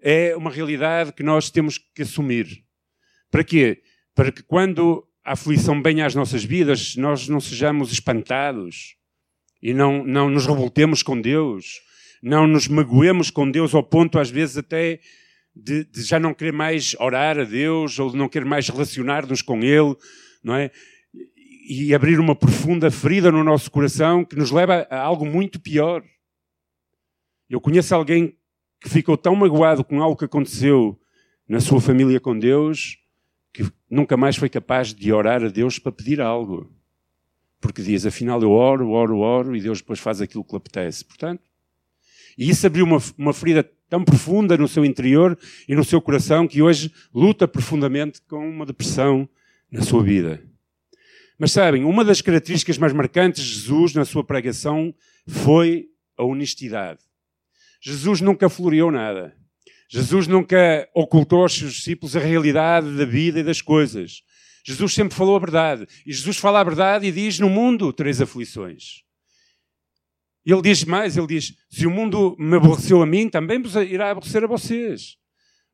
é 0.00 0.36
uma 0.36 0.50
realidade 0.50 1.12
que 1.12 1.22
nós 1.22 1.50
temos 1.50 1.78
que 1.78 2.02
assumir. 2.02 2.64
Para 3.30 3.44
quê? 3.44 3.82
Para 4.14 4.32
que 4.32 4.42
quando 4.42 5.06
a 5.24 5.32
aflição 5.32 5.82
venha 5.82 6.06
às 6.06 6.14
nossas 6.14 6.44
vidas, 6.44 6.96
nós 6.96 7.28
não 7.28 7.40
sejamos 7.40 7.92
espantados 7.92 8.96
e 9.62 9.74
não, 9.74 10.04
não 10.04 10.30
nos 10.30 10.46
revoltemos 10.46 11.02
com 11.02 11.20
Deus, 11.20 11.80
não 12.22 12.46
nos 12.46 12.68
magoemos 12.68 13.30
com 13.30 13.50
Deus 13.50 13.74
ao 13.74 13.82
ponto, 13.82 14.18
às 14.18 14.30
vezes, 14.30 14.56
até 14.56 15.00
de, 15.54 15.84
de, 15.84 16.02
já 16.02 16.18
não 16.18 16.32
querer 16.32 16.52
mais 16.52 16.94
orar 16.98 17.38
a 17.38 17.44
Deus 17.44 17.98
ou 17.98 18.10
de 18.10 18.16
não 18.16 18.28
querer 18.28 18.44
mais 18.44 18.68
relacionar-nos 18.68 19.42
com 19.42 19.62
Ele, 19.62 19.96
não 20.42 20.54
é? 20.54 20.70
E 21.68 21.94
abrir 21.94 22.18
uma 22.18 22.34
profunda 22.34 22.90
ferida 22.90 23.30
no 23.30 23.44
nosso 23.44 23.70
coração 23.70 24.24
que 24.24 24.36
nos 24.36 24.50
leva 24.50 24.86
a 24.88 24.98
algo 24.98 25.26
muito 25.26 25.60
pior. 25.60 26.02
Eu 27.50 27.60
conheço 27.60 27.94
alguém 27.94 28.38
que 28.80 28.88
ficou 28.88 29.16
tão 29.16 29.34
magoado 29.34 29.84
com 29.84 30.02
algo 30.02 30.16
que 30.16 30.24
aconteceu 30.24 30.98
na 31.48 31.60
sua 31.60 31.80
família 31.80 32.20
com 32.20 32.38
Deus 32.38 32.98
que 33.52 33.70
nunca 33.90 34.16
mais 34.16 34.36
foi 34.36 34.48
capaz 34.48 34.94
de 34.94 35.12
orar 35.12 35.42
a 35.42 35.48
Deus 35.48 35.78
para 35.78 35.92
pedir 35.92 36.20
algo. 36.20 36.72
porque 37.60 37.82
diz, 37.82 38.06
afinal 38.06 38.40
eu 38.40 38.52
oro, 38.52 38.90
oro, 38.90 39.18
oro 39.18 39.56
e 39.56 39.60
Deus 39.60 39.80
depois 39.80 39.98
faz 39.98 40.20
aquilo 40.20 40.44
que 40.44 40.52
lhe 40.52 40.58
apetece. 40.58 41.04
Portanto, 41.04 41.42
e 42.36 42.48
isso 42.48 42.64
abriu 42.64 42.84
uma, 42.84 42.98
uma 43.16 43.32
ferida 43.32 43.68
tão 43.88 44.04
profunda 44.04 44.56
no 44.56 44.68
seu 44.68 44.84
interior 44.84 45.36
e 45.68 45.74
no 45.74 45.84
seu 45.84 46.00
coração 46.00 46.46
que 46.46 46.62
hoje 46.62 46.92
luta 47.12 47.48
profundamente 47.48 48.22
com 48.28 48.48
uma 48.48 48.64
depressão 48.64 49.28
na 49.68 49.82
sua 49.82 50.04
vida. 50.04 50.40
Mas 51.36 51.50
sabem, 51.50 51.84
uma 51.84 52.04
das 52.04 52.20
características 52.20 52.78
mais 52.78 52.92
marcantes 52.92 53.42
de 53.42 53.54
Jesus 53.54 53.92
na 53.92 54.04
sua 54.04 54.22
pregação 54.22 54.94
foi 55.26 55.88
a 56.16 56.22
honestidade. 56.22 57.00
Jesus 57.80 58.20
nunca 58.20 58.48
floreou 58.48 58.90
nada. 58.90 59.34
Jesus 59.90 60.26
nunca 60.26 60.88
ocultou 60.94 61.42
aos 61.42 61.56
seus 61.56 61.74
discípulos 61.74 62.14
a 62.14 62.20
realidade 62.20 62.96
da 62.96 63.04
vida 63.04 63.40
e 63.40 63.44
das 63.44 63.62
coisas. 63.62 64.22
Jesus 64.64 64.92
sempre 64.92 65.16
falou 65.16 65.36
a 65.36 65.40
verdade. 65.40 65.86
E 66.04 66.12
Jesus 66.12 66.36
fala 66.36 66.60
a 66.60 66.64
verdade 66.64 67.06
e 67.06 67.12
diz: 67.12 67.38
No 67.38 67.48
mundo 67.48 67.92
três 67.92 68.20
aflições. 68.20 69.02
Ele 70.44 70.62
diz 70.62 70.84
mais: 70.84 71.16
Ele 71.16 71.26
diz, 71.26 71.54
se 71.70 71.86
o 71.86 71.90
mundo 71.90 72.36
me 72.38 72.56
aborreceu 72.56 73.02
a 73.02 73.06
mim, 73.06 73.28
também 73.28 73.62
irá 73.88 74.10
aborrecer 74.10 74.44
a 74.44 74.46
vocês. 74.46 75.16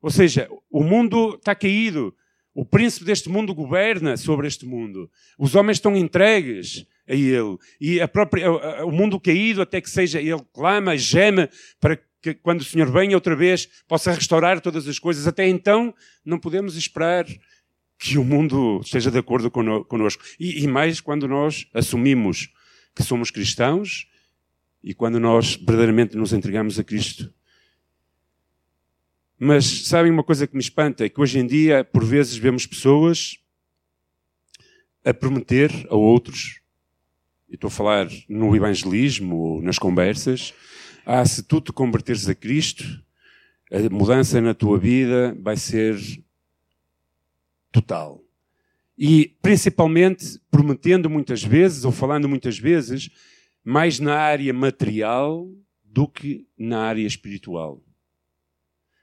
Ou 0.01 0.09
seja, 0.09 0.49
o 0.69 0.83
mundo 0.83 1.35
está 1.35 1.55
caído. 1.55 2.15
O 2.53 2.63
príncipe 2.63 3.05
deste 3.05 3.27
mundo 3.27 3.53
governa 3.53 4.15
sobre 4.15 4.47
este 4.47 4.65
mundo. 4.65 5.09
Os 5.37 5.55
homens 5.55 5.77
estão 5.77 5.95
entregues 5.95 6.85
a 7.07 7.13
ele. 7.13 7.57
E 7.79 8.01
a 8.01 8.07
própria, 8.07 8.51
o 8.85 8.91
mundo 8.91 9.19
caído, 9.19 9.61
até 9.61 9.79
que 9.79 9.89
seja, 9.89 10.19
ele 10.21 10.39
clama, 10.53 10.97
geme, 10.97 11.49
para 11.79 11.99
que 12.21 12.33
quando 12.33 12.61
o 12.61 12.63
Senhor 12.63 12.91
venha 12.91 13.15
outra 13.15 13.35
vez, 13.35 13.67
possa 13.87 14.11
restaurar 14.11 14.59
todas 14.59 14.87
as 14.87 14.97
coisas. 14.97 15.27
Até 15.27 15.47
então, 15.47 15.93
não 16.23 16.39
podemos 16.39 16.75
esperar 16.75 17.25
que 17.97 18.17
o 18.17 18.23
mundo 18.23 18.81
esteja 18.83 19.11
de 19.11 19.17
acordo 19.17 19.49
connosco. 19.51 20.23
E, 20.39 20.63
e 20.63 20.67
mais 20.67 20.99
quando 20.99 21.27
nós 21.27 21.67
assumimos 21.73 22.49
que 22.95 23.03
somos 23.03 23.29
cristãos 23.29 24.07
e 24.83 24.93
quando 24.93 25.19
nós 25.19 25.55
verdadeiramente 25.55 26.15
nos 26.15 26.33
entregamos 26.33 26.79
a 26.79 26.83
Cristo. 26.83 27.33
Mas 29.37 29.87
sabem 29.87 30.11
uma 30.11 30.23
coisa 30.23 30.47
que 30.47 30.55
me 30.55 30.61
espanta? 30.61 31.05
É 31.05 31.09
que 31.09 31.19
hoje 31.19 31.39
em 31.39 31.45
dia, 31.45 31.83
por 31.83 32.03
vezes, 32.05 32.37
vemos 32.37 32.65
pessoas 32.65 33.37
a 35.03 35.13
prometer 35.13 35.71
a 35.89 35.95
outros, 35.95 36.61
estou 37.55 37.67
a 37.67 37.71
falar 37.71 38.07
no 38.29 38.55
evangelismo 38.55 39.61
nas 39.61 39.79
conversas, 39.79 40.53
ah, 41.05 41.25
se 41.25 41.43
tu 41.43 41.61
te 41.61 41.71
converteres 41.71 42.27
a 42.27 42.35
Cristo, 42.35 42.83
a 43.71 43.89
mudança 43.89 44.39
na 44.39 44.53
tua 44.53 44.77
vida 44.77 45.35
vai 45.41 45.57
ser 45.57 45.97
total. 47.71 48.23
E 48.97 49.35
principalmente 49.41 50.39
prometendo 50.49 51.09
muitas 51.09 51.43
vezes, 51.43 51.83
ou 51.83 51.91
falando 51.91 52.29
muitas 52.29 52.57
vezes, 52.57 53.09
mais 53.63 53.99
na 53.99 54.15
área 54.15 54.53
material 54.53 55.49
do 55.83 56.07
que 56.07 56.47
na 56.57 56.83
área 56.83 57.05
espiritual. 57.05 57.81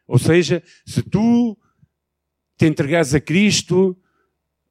Ou 0.06 0.18
seja, 0.18 0.62
se 0.86 1.02
tu 1.02 1.56
te 2.56 2.66
entregares 2.66 3.14
a 3.14 3.20
Cristo, 3.20 3.96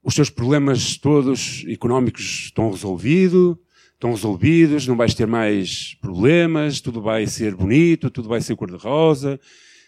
os 0.03 0.15
teus 0.15 0.29
problemas 0.29 0.97
todos 0.97 1.63
económicos 1.67 2.45
estão 2.45 2.71
resolvidos, 2.71 3.57
estão 4.01 4.09
resolvidos, 4.09 4.87
não 4.87 4.97
vais 4.97 5.13
ter 5.13 5.27
mais 5.27 5.93
problemas, 6.01 6.81
tudo 6.81 6.99
vai 6.99 7.27
ser 7.27 7.53
bonito, 7.53 8.09
tudo 8.09 8.27
vai 8.27 8.41
ser 8.41 8.55
cor-de-rosa. 8.55 9.39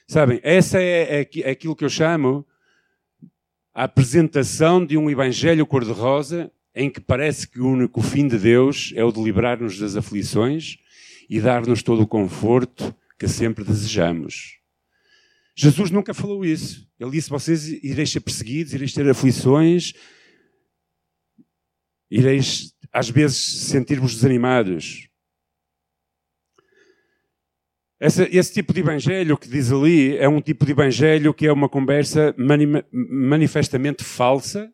Sabem, 0.07 0.39
essa 0.43 0.79
é, 0.79 1.21
é, 1.21 1.29
é 1.41 1.49
aquilo 1.49 1.75
que 1.75 1.83
eu 1.83 1.89
chamo 1.89 2.45
a 3.73 3.85
apresentação 3.85 4.85
de 4.85 4.95
um 4.95 5.09
evangelho 5.09 5.65
cor-de-rosa 5.65 6.51
em 6.75 6.91
que 6.91 7.01
parece 7.01 7.47
que 7.47 7.59
o 7.59 7.67
único 7.67 8.03
fim 8.03 8.27
de 8.27 8.37
Deus 8.37 8.93
é 8.95 9.03
o 9.03 9.11
de 9.11 9.19
livrar-nos 9.19 9.79
das 9.79 9.95
aflições 9.95 10.77
e 11.27 11.41
dar-nos 11.41 11.81
todo 11.81 12.03
o 12.03 12.07
conforto 12.07 12.95
que 13.17 13.27
sempre 13.27 13.63
desejamos. 13.63 14.59
Jesus 15.55 15.89
nunca 15.89 16.13
falou 16.13 16.45
isso. 16.45 16.87
Ele 16.99 17.11
disse: 17.11 17.31
Vocês 17.31 17.67
ireis 17.67 18.11
ser 18.11 18.19
perseguidos, 18.19 18.73
ireis 18.73 18.93
ter 18.93 19.09
aflições, 19.09 19.93
ireis 22.11 22.72
às 22.93 23.09
vezes 23.09 23.37
sentir-vos 23.37 24.13
desanimados. 24.13 25.09
Esse, 27.99 28.23
esse, 28.31 28.53
tipo 28.53 28.73
de 28.73 28.81
evangelho 28.81 29.37
que 29.37 29.47
diz 29.47 29.71
ali 29.71 30.17
é 30.17 30.27
um 30.27 30.41
tipo 30.41 30.65
de 30.65 30.71
evangelho 30.71 31.33
que 31.33 31.47
é 31.47 31.51
uma 31.51 31.69
conversa 31.69 32.35
mani 32.37 32.67
manifestamente 32.91 34.03
falsa, 34.03 34.71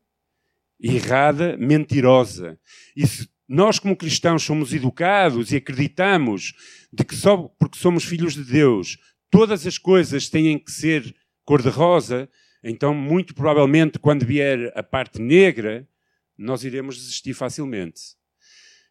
errada, 0.79 1.55
mentirosa. 1.58 2.60
E 2.95 3.08
se 3.08 3.29
nós, 3.47 3.79
como 3.79 3.95
cristãos, 3.95 4.43
somos 4.43 4.73
educados 4.73 5.51
e 5.51 5.58
acreditamos 5.58 6.53
de 6.91 7.03
que 7.03 7.15
só 7.15 7.38
porque 7.60 7.77
somos 7.77 8.03
filhos 8.03 8.34
de 8.34 8.43
Deus 8.43 8.97
todas 9.29 9.65
as 9.65 9.77
coisas 9.77 10.29
têm 10.29 10.58
que 10.58 10.71
ser 10.71 11.15
cor-de-rosa, 11.45 12.29
então, 12.63 12.93
muito 12.93 13.34
provavelmente, 13.34 13.99
quando 13.99 14.25
vier 14.25 14.71
a 14.75 14.84
parte 14.84 15.21
negra, 15.21 15.88
nós 16.39 16.63
iremos 16.63 16.95
desistir 16.95 17.34
facilmente. 17.34 18.02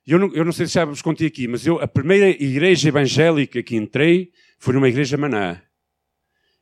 Eu 0.06 0.18
não, 0.18 0.32
eu 0.34 0.44
não 0.44 0.52
sei 0.52 0.66
se 0.66 0.74
já 0.74 0.84
vos 0.84 1.02
contei 1.02 1.26
aqui, 1.26 1.48
mas 1.48 1.66
eu, 1.66 1.80
a 1.80 1.88
primeira 1.88 2.28
igreja 2.30 2.88
evangélica 2.88 3.62
que 3.62 3.76
entrei 3.76 4.30
foi 4.58 4.74
numa 4.74 4.88
igreja 4.88 5.16
maná. 5.16 5.62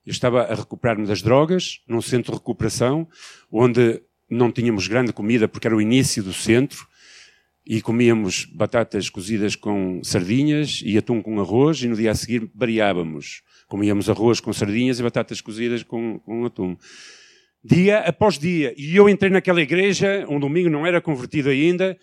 Eu 0.04 0.12
estava 0.12 0.42
a 0.44 0.54
recuperar-me 0.54 1.06
das 1.06 1.20
drogas, 1.20 1.80
num 1.88 2.00
centro 2.00 2.32
de 2.32 2.38
recuperação, 2.38 3.08
onde 3.50 4.00
não 4.30 4.52
tínhamos 4.52 4.86
grande 4.86 5.12
comida, 5.12 5.48
porque 5.48 5.66
era 5.66 5.76
o 5.76 5.80
início 5.80 6.22
do 6.22 6.32
centro, 6.32 6.86
e 7.66 7.82
comíamos 7.82 8.44
batatas 8.44 9.10
cozidas 9.10 9.56
com 9.56 10.00
sardinhas 10.04 10.80
e 10.84 10.96
atum 10.96 11.20
com 11.20 11.40
arroz, 11.40 11.82
e 11.82 11.88
no 11.88 11.96
dia 11.96 12.12
a 12.12 12.14
seguir 12.14 12.48
variávamos. 12.54 13.42
Comíamos 13.66 14.08
arroz 14.08 14.38
com 14.38 14.52
sardinhas 14.52 15.00
e 15.00 15.02
batatas 15.02 15.40
cozidas 15.40 15.82
com, 15.82 16.20
com 16.20 16.44
atum. 16.44 16.76
Dia 17.68 17.98
após 17.98 18.38
dia. 18.38 18.72
E 18.76 18.94
eu 18.94 19.08
entrei 19.08 19.28
naquela 19.28 19.60
igreja, 19.60 20.24
um 20.28 20.38
domingo 20.38 20.70
não 20.70 20.86
era 20.86 21.00
convertido 21.00 21.48
ainda, 21.48 21.98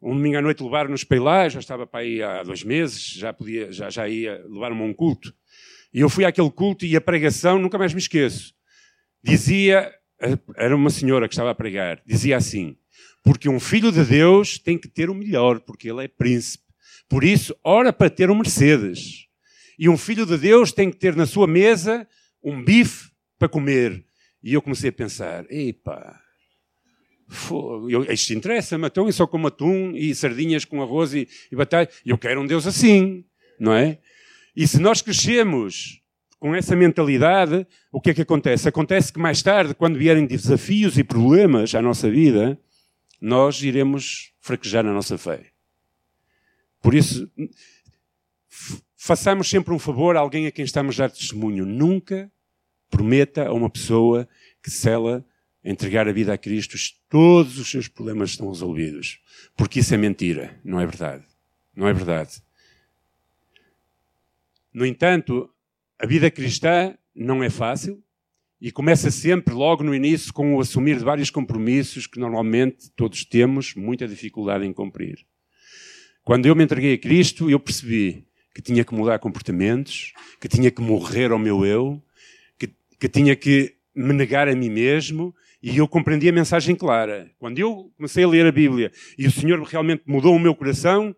um 0.00 0.14
domingo 0.14 0.38
à 0.38 0.42
noite 0.42 0.62
levaram-nos 0.62 1.02
para 1.02 1.20
lá, 1.20 1.48
já 1.48 1.58
estava 1.58 1.88
para 1.88 2.00
aí 2.00 2.22
há 2.22 2.44
dois 2.44 2.62
meses, 2.62 3.14
já, 3.14 3.32
podia, 3.32 3.72
já, 3.72 3.90
já 3.90 4.08
ia 4.08 4.40
levar-me 4.48 4.80
a 4.80 4.84
um 4.84 4.94
culto. 4.94 5.34
E 5.92 5.98
eu 5.98 6.08
fui 6.08 6.24
àquele 6.24 6.50
culto 6.52 6.86
e 6.86 6.94
a 6.94 7.00
pregação, 7.00 7.58
nunca 7.58 7.76
mais 7.76 7.92
me 7.92 7.98
esqueço. 7.98 8.54
Dizia, 9.20 9.92
era 10.56 10.76
uma 10.76 10.90
senhora 10.90 11.26
que 11.26 11.34
estava 11.34 11.50
a 11.50 11.54
pregar, 11.54 12.00
dizia 12.06 12.36
assim: 12.36 12.76
Porque 13.24 13.48
um 13.48 13.58
filho 13.58 13.90
de 13.90 14.04
Deus 14.04 14.56
tem 14.56 14.78
que 14.78 14.86
ter 14.86 15.10
o 15.10 15.14
melhor, 15.14 15.58
porque 15.58 15.90
ele 15.90 16.04
é 16.04 16.08
príncipe. 16.08 16.62
Por 17.08 17.24
isso, 17.24 17.56
ora 17.64 17.92
para 17.92 18.08
ter 18.08 18.30
um 18.30 18.36
Mercedes. 18.36 19.26
E 19.76 19.88
um 19.88 19.96
filho 19.96 20.24
de 20.24 20.38
Deus 20.38 20.70
tem 20.70 20.92
que 20.92 20.96
ter 20.96 21.16
na 21.16 21.26
sua 21.26 21.48
mesa 21.48 22.06
um 22.40 22.62
bife 22.62 23.10
para 23.36 23.48
comer. 23.48 24.04
E 24.42 24.54
eu 24.54 24.62
comecei 24.62 24.90
a 24.90 24.92
pensar: 24.92 25.44
Epa, 25.50 26.20
isto 28.10 28.32
interessa-me, 28.32 28.86
então 28.86 29.10
só 29.12 29.26
como 29.26 29.48
atum 29.48 29.92
e 29.94 30.14
sardinhas 30.14 30.64
com 30.64 30.82
arroz 30.82 31.14
e, 31.14 31.28
e 31.50 31.56
batata. 31.56 31.92
Eu 32.04 32.16
quero 32.16 32.40
um 32.40 32.46
Deus 32.46 32.66
assim, 32.66 33.24
não 33.58 33.74
é? 33.74 33.98
E 34.56 34.66
se 34.66 34.80
nós 34.80 35.02
crescemos 35.02 36.02
com 36.38 36.54
essa 36.54 36.74
mentalidade, 36.76 37.66
o 37.92 38.00
que 38.00 38.10
é 38.10 38.14
que 38.14 38.22
acontece? 38.22 38.68
Acontece 38.68 39.12
que 39.12 39.18
mais 39.18 39.42
tarde, 39.42 39.74
quando 39.74 39.98
vierem 39.98 40.26
desafios 40.26 40.96
e 40.96 41.04
problemas 41.04 41.74
à 41.74 41.82
nossa 41.82 42.10
vida, 42.10 42.58
nós 43.20 43.62
iremos 43.62 44.32
fraquejar 44.40 44.84
na 44.84 44.92
nossa 44.92 45.18
fé. 45.18 45.50
Por 46.80 46.94
isso, 46.94 47.30
façamos 48.96 49.50
sempre 49.50 49.74
um 49.74 49.78
favor 49.78 50.16
a 50.16 50.20
alguém 50.20 50.46
a 50.46 50.52
quem 50.52 50.64
estamos 50.64 50.98
a 50.98 51.06
dar 51.06 51.10
testemunho. 51.10 51.66
Nunca 51.66 52.30
prometa 52.90 53.48
a 53.48 53.52
uma 53.52 53.70
pessoa 53.70 54.28
que 54.62 54.70
se 54.70 54.88
ela 54.88 55.24
entregar 55.64 56.08
a 56.08 56.12
vida 56.12 56.32
a 56.32 56.38
Cristo, 56.38 56.76
todos 57.08 57.58
os 57.58 57.70
seus 57.70 57.88
problemas 57.88 58.30
estão 58.30 58.48
resolvidos. 58.48 59.20
Porque 59.56 59.80
isso 59.80 59.94
é 59.94 59.96
mentira, 59.96 60.58
não 60.64 60.80
é 60.80 60.86
verdade. 60.86 61.24
Não 61.74 61.86
é 61.86 61.92
verdade. 61.92 62.42
No 64.72 64.86
entanto, 64.86 65.50
a 65.98 66.06
vida 66.06 66.30
cristã 66.30 66.96
não 67.14 67.42
é 67.42 67.50
fácil 67.50 68.02
e 68.60 68.72
começa 68.72 69.10
sempre, 69.10 69.54
logo 69.54 69.84
no 69.84 69.94
início, 69.94 70.32
com 70.32 70.56
o 70.56 70.60
assumir 70.60 70.98
de 70.98 71.04
vários 71.04 71.30
compromissos 71.30 72.06
que 72.06 72.18
normalmente 72.18 72.90
todos 72.96 73.24
temos 73.24 73.74
muita 73.74 74.06
dificuldade 74.08 74.64
em 74.64 74.72
cumprir. 74.72 75.24
Quando 76.24 76.46
eu 76.46 76.56
me 76.56 76.64
entreguei 76.64 76.94
a 76.94 76.98
Cristo, 76.98 77.48
eu 77.48 77.60
percebi 77.60 78.26
que 78.54 78.60
tinha 78.60 78.84
que 78.84 78.94
mudar 78.94 79.18
comportamentos, 79.20 80.12
que 80.40 80.48
tinha 80.48 80.70
que 80.70 80.82
morrer 80.82 81.30
ao 81.30 81.38
meu 81.38 81.64
eu, 81.64 82.02
que, 82.98 83.08
tinha 83.08 83.34
que 83.36 83.74
me 83.94 84.12
negar 84.12 84.48
a 84.48 84.54
mim 84.54 84.70
mesmo 84.70 85.34
e 85.62 85.76
eu 85.76 85.88
compreendi 85.88 86.28
a 86.28 86.32
mensagem 86.32 86.74
clara. 86.74 87.30
Quando 87.38 87.58
eu 87.58 87.92
comecei 87.96 88.24
a 88.24 88.28
ler 88.28 88.46
a 88.46 88.52
Bíblia 88.52 88.92
e 89.18 89.26
o 89.26 89.30
Senhor 89.30 89.60
realmente 89.62 90.02
mudou 90.06 90.34
o 90.34 90.38
meu 90.38 90.54
coração, 90.54 91.14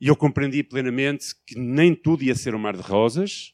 eu 0.00 0.16
compreendi 0.16 0.62
plenamente 0.62 1.34
que 1.46 1.58
nem 1.58 1.94
tudo 1.94 2.24
ia 2.24 2.34
ser 2.34 2.54
um 2.54 2.58
mar 2.58 2.74
de 2.74 2.82
rosas, 2.82 3.52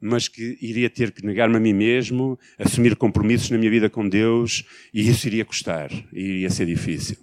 mas 0.00 0.28
que 0.28 0.56
iria 0.60 0.88
ter 0.88 1.10
que 1.10 1.24
negar-me 1.24 1.56
a 1.56 1.60
mim 1.60 1.72
mesmo, 1.72 2.38
assumir 2.58 2.94
compromissos 2.94 3.50
na 3.50 3.58
minha 3.58 3.70
vida 3.70 3.90
com 3.90 4.08
Deus, 4.08 4.64
e 4.94 5.08
isso 5.08 5.26
iria 5.26 5.44
custar, 5.44 5.90
e 6.12 6.20
iria 6.20 6.50
ser 6.50 6.66
difícil. 6.66 7.16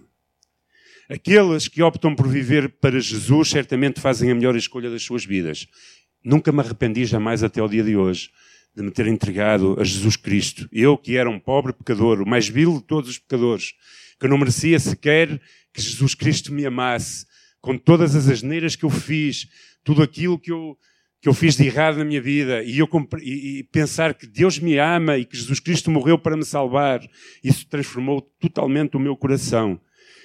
Aqueles 1.07 1.67
que 1.67 1.81
optam 1.81 2.15
por 2.15 2.27
viver 2.27 2.69
para 2.69 2.99
Jesus 2.99 3.49
certamente 3.49 4.01
fazem 4.01 4.31
a 4.31 4.35
melhor 4.35 4.55
escolha 4.55 4.89
das 4.89 5.03
suas 5.03 5.23
vidas. 5.23 5.67
Nunca 6.23 6.51
me 6.51 6.59
arrependi 6.59 7.05
jamais 7.05 7.43
até 7.43 7.61
o 7.61 7.67
dia 7.67 7.83
de 7.83 7.95
hoje 7.95 8.29
de 8.75 8.83
me 8.83 8.91
ter 8.91 9.07
entregado 9.07 9.77
a 9.79 9.83
Jesus 9.83 10.15
Cristo. 10.15 10.67
Eu, 10.71 10.97
que 10.97 11.15
era 11.15 11.29
um 11.29 11.39
pobre 11.39 11.73
pecador, 11.73 12.21
o 12.21 12.27
mais 12.27 12.47
vil 12.47 12.77
de 12.77 12.83
todos 12.83 13.09
os 13.09 13.19
pecadores, 13.19 13.73
que 14.19 14.27
não 14.27 14.37
merecia 14.37 14.79
sequer 14.79 15.39
que 15.73 15.81
Jesus 15.81 16.15
Cristo 16.15 16.53
me 16.53 16.65
amasse, 16.65 17.25
com 17.61 17.77
todas 17.77 18.15
as 18.15 18.27
asneiras 18.27 18.75
que 18.75 18.83
eu 18.83 18.89
fiz, 18.89 19.47
tudo 19.83 20.01
aquilo 20.01 20.39
que 20.39 20.51
eu, 20.51 20.77
que 21.21 21.29
eu 21.29 21.33
fiz 21.33 21.55
de 21.55 21.65
errado 21.65 21.97
na 21.97 22.05
minha 22.05 22.21
vida, 22.21 22.63
e, 22.63 22.79
eu, 22.79 22.89
e, 23.21 23.59
e 23.59 23.63
pensar 23.65 24.13
que 24.13 24.27
Deus 24.27 24.59
me 24.59 24.77
ama 24.77 25.17
e 25.17 25.25
que 25.25 25.37
Jesus 25.37 25.59
Cristo 25.59 25.89
morreu 25.89 26.17
para 26.17 26.35
me 26.35 26.45
salvar, 26.45 27.01
isso 27.43 27.67
transformou 27.67 28.21
totalmente 28.21 28.97
o 28.97 28.99
meu 28.99 29.15
coração. 29.15 29.79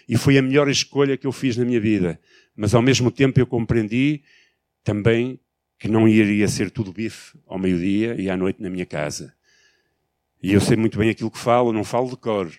E 0.08 0.16
foi 0.16 0.38
a 0.38 0.42
melhor 0.42 0.68
escolha 0.68 1.16
que 1.16 1.26
eu 1.26 1.32
fiz 1.32 1.56
na 1.56 1.64
minha 1.64 1.80
vida. 1.80 2.18
Mas 2.56 2.74
ao 2.74 2.82
mesmo 2.82 3.10
tempo 3.10 3.38
eu 3.38 3.46
compreendi 3.46 4.22
também 4.82 5.38
que 5.78 5.88
não 5.88 6.08
iria 6.08 6.48
ser 6.48 6.70
tudo 6.70 6.92
bife 6.92 7.38
ao 7.46 7.58
meio-dia 7.58 8.20
e 8.20 8.28
à 8.28 8.36
noite 8.36 8.60
na 8.60 8.68
minha 8.68 8.84
casa. 8.84 9.34
E 10.42 10.52
eu 10.52 10.60
sei 10.60 10.76
muito 10.76 10.98
bem 10.98 11.10
aquilo 11.10 11.30
que 11.30 11.38
falo, 11.38 11.72
não 11.72 11.84
falo 11.84 12.10
de 12.10 12.16
cor, 12.16 12.52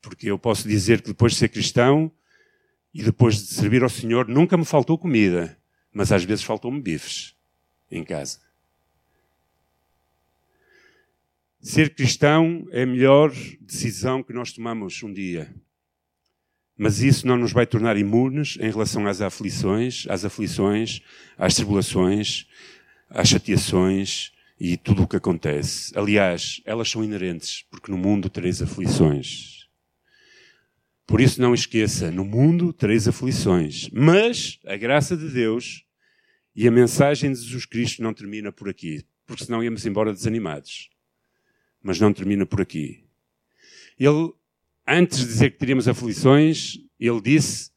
porque 0.00 0.30
eu 0.30 0.38
posso 0.38 0.66
dizer 0.66 1.00
que 1.00 1.08
depois 1.08 1.32
de 1.32 1.38
ser 1.38 1.48
cristão 1.48 2.10
e 2.94 3.02
depois 3.02 3.36
de 3.36 3.54
servir 3.54 3.82
ao 3.82 3.88
Senhor, 3.88 4.28
nunca 4.28 4.56
me 4.56 4.64
faltou 4.64 4.98
comida, 4.98 5.56
mas 5.92 6.12
às 6.12 6.24
vezes 6.24 6.44
faltou-me 6.44 6.80
bifes 6.80 7.34
em 7.90 8.04
casa. 8.04 8.40
Ser 11.60 11.94
cristão 11.94 12.66
é 12.72 12.82
a 12.82 12.86
melhor 12.86 13.32
decisão 13.60 14.22
que 14.22 14.32
nós 14.32 14.52
tomamos 14.52 15.00
um 15.02 15.12
dia. 15.12 15.54
Mas 16.76 17.00
isso 17.00 17.26
não 17.26 17.36
nos 17.36 17.52
vai 17.52 17.66
tornar 17.66 17.96
imunes 17.96 18.56
em 18.60 18.70
relação 18.70 19.06
às 19.06 19.20
aflições, 19.20 20.06
às 20.08 20.24
aflições, 20.24 21.00
às 21.36 21.54
tribulações, 21.54 22.46
às 23.08 23.28
chateações 23.28 24.32
e 24.58 24.76
tudo 24.76 25.02
o 25.02 25.08
que 25.08 25.16
acontece. 25.16 25.92
Aliás, 25.96 26.62
elas 26.64 26.90
são 26.90 27.04
inerentes, 27.04 27.64
porque 27.70 27.90
no 27.90 27.98
mundo 27.98 28.30
tereis 28.30 28.62
aflições. 28.62 29.68
Por 31.06 31.20
isso 31.20 31.42
não 31.42 31.52
esqueça, 31.52 32.10
no 32.10 32.24
mundo 32.24 32.72
tereis 32.72 33.06
aflições, 33.06 33.88
mas 33.92 34.58
a 34.64 34.76
graça 34.76 35.16
de 35.16 35.28
Deus 35.28 35.84
e 36.54 36.68
a 36.68 36.70
mensagem 36.70 37.32
de 37.32 37.40
Jesus 37.40 37.66
Cristo 37.66 38.02
não 38.02 38.14
termina 38.14 38.52
por 38.52 38.68
aqui, 38.68 39.04
porque 39.26 39.44
senão 39.44 39.62
íamos 39.62 39.84
embora 39.84 40.12
desanimados. 40.12 40.90
Mas 41.82 41.98
não 41.98 42.12
termina 42.12 42.46
por 42.46 42.60
aqui. 42.60 43.04
Ele 43.98 44.32
antes 44.86 45.18
de 45.18 45.26
dizer 45.26 45.50
que 45.50 45.58
teríamos 45.58 45.88
aflições, 45.88 46.78
ele 46.98 47.20
disse, 47.20 47.70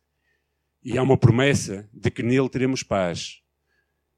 e 0.84 0.98
há 0.98 1.02
uma 1.02 1.18
promessa 1.18 1.90
de 1.92 2.12
que 2.12 2.22
nele 2.22 2.48
teremos 2.48 2.84
paz. 2.84 3.42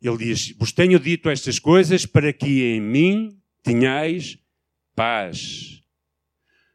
Ele 0.01 0.17
diz: 0.17 0.51
Vos 0.57 0.71
tenho 0.71 0.99
dito 0.99 1.29
estas 1.29 1.57
coisas 1.59 2.05
para 2.05 2.33
que 2.33 2.63
em 2.63 2.81
mim 2.81 3.39
tenhais 3.63 4.37
paz. 4.93 5.81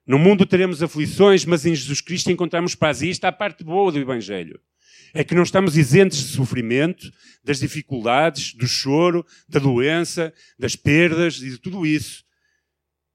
No 0.07 0.19
mundo 0.19 0.47
teremos 0.47 0.83
aflições, 0.83 1.45
mas 1.45 1.65
em 1.65 1.75
Jesus 1.75 2.01
Cristo 2.01 2.31
encontramos 2.31 2.75
paz. 2.75 3.03
E 3.03 3.11
isto 3.11 3.25
é 3.25 3.29
a 3.29 3.33
parte 3.33 3.63
boa 3.63 3.93
do 3.93 3.99
Evangelho. 3.99 4.61
É 5.15 5.23
que 5.23 5.35
não 5.35 5.43
estamos 5.43 5.77
isentos 5.77 6.19
de 6.19 6.29
sofrimento, 6.29 7.13
das 7.45 7.61
dificuldades, 7.61 8.55
do 8.55 8.67
choro, 8.67 9.25
da 9.47 9.61
doença, 9.61 10.33
das 10.59 10.75
perdas 10.75 11.37
e 11.37 11.51
de 11.51 11.59
tudo 11.59 11.85
isso. 11.87 12.25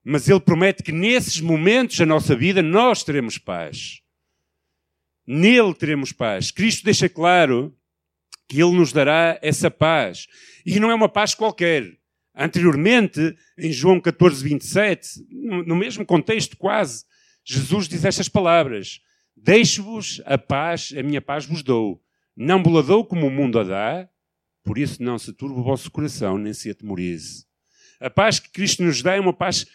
Mas 0.10 0.30
Ele 0.30 0.40
promete 0.40 0.84
que 0.84 0.94
nesses 0.94 1.42
momentos 1.42 1.98
da 1.98 2.06
nossa 2.06 2.34
vida 2.34 2.64
nós 2.64 3.04
teremos 3.04 3.38
paz. 3.38 4.00
Nele 5.28 5.74
teremos 5.74 6.14
paz. 6.14 6.50
Cristo 6.50 6.86
deixa 6.86 7.10
claro 7.10 7.76
que 8.48 8.62
Ele 8.62 8.72
nos 8.72 8.94
dará 8.94 9.38
essa 9.42 9.70
paz. 9.70 10.26
E 10.66 10.80
não 10.80 10.90
é 10.90 10.96
uma 10.96 11.10
paz 11.10 11.36
qualquer. 11.36 11.98
Anteriormente, 12.34 13.36
em 13.58 13.70
João 13.70 14.00
14, 14.00 14.42
27, 14.42 15.28
no 15.30 15.76
mesmo 15.76 16.06
contexto 16.06 16.56
quase, 16.56 17.04
Jesus 17.44 17.90
diz 17.90 18.06
estas 18.06 18.30
palavras: 18.30 19.02
Deixo-vos 19.36 20.22
a 20.26 20.38
paz, 20.38 20.94
a 20.98 21.04
minha 21.04 21.22
paz 21.22 21.46
vos 21.46 21.62
dou. 21.62 22.02
Não 22.34 22.64
vos 22.64 22.86
dou 22.86 23.04
como 23.04 23.28
o 23.28 23.32
mundo 23.32 23.60
a 23.60 23.64
dá, 23.66 24.10
por 24.64 24.78
isso 24.78 25.04
não 25.04 25.20
se 25.20 25.34
turbe 25.34 25.60
o 25.60 25.64
vosso 25.64 25.92
coração, 25.92 26.38
nem 26.38 26.54
se 26.54 26.70
atemorize. 26.70 27.46
A 28.00 28.10
paz 28.10 28.40
que 28.40 28.50
Cristo 28.50 28.84
nos 28.84 29.02
dá 29.02 29.14
é 29.14 29.20
uma 29.20 29.34
paz 29.34 29.66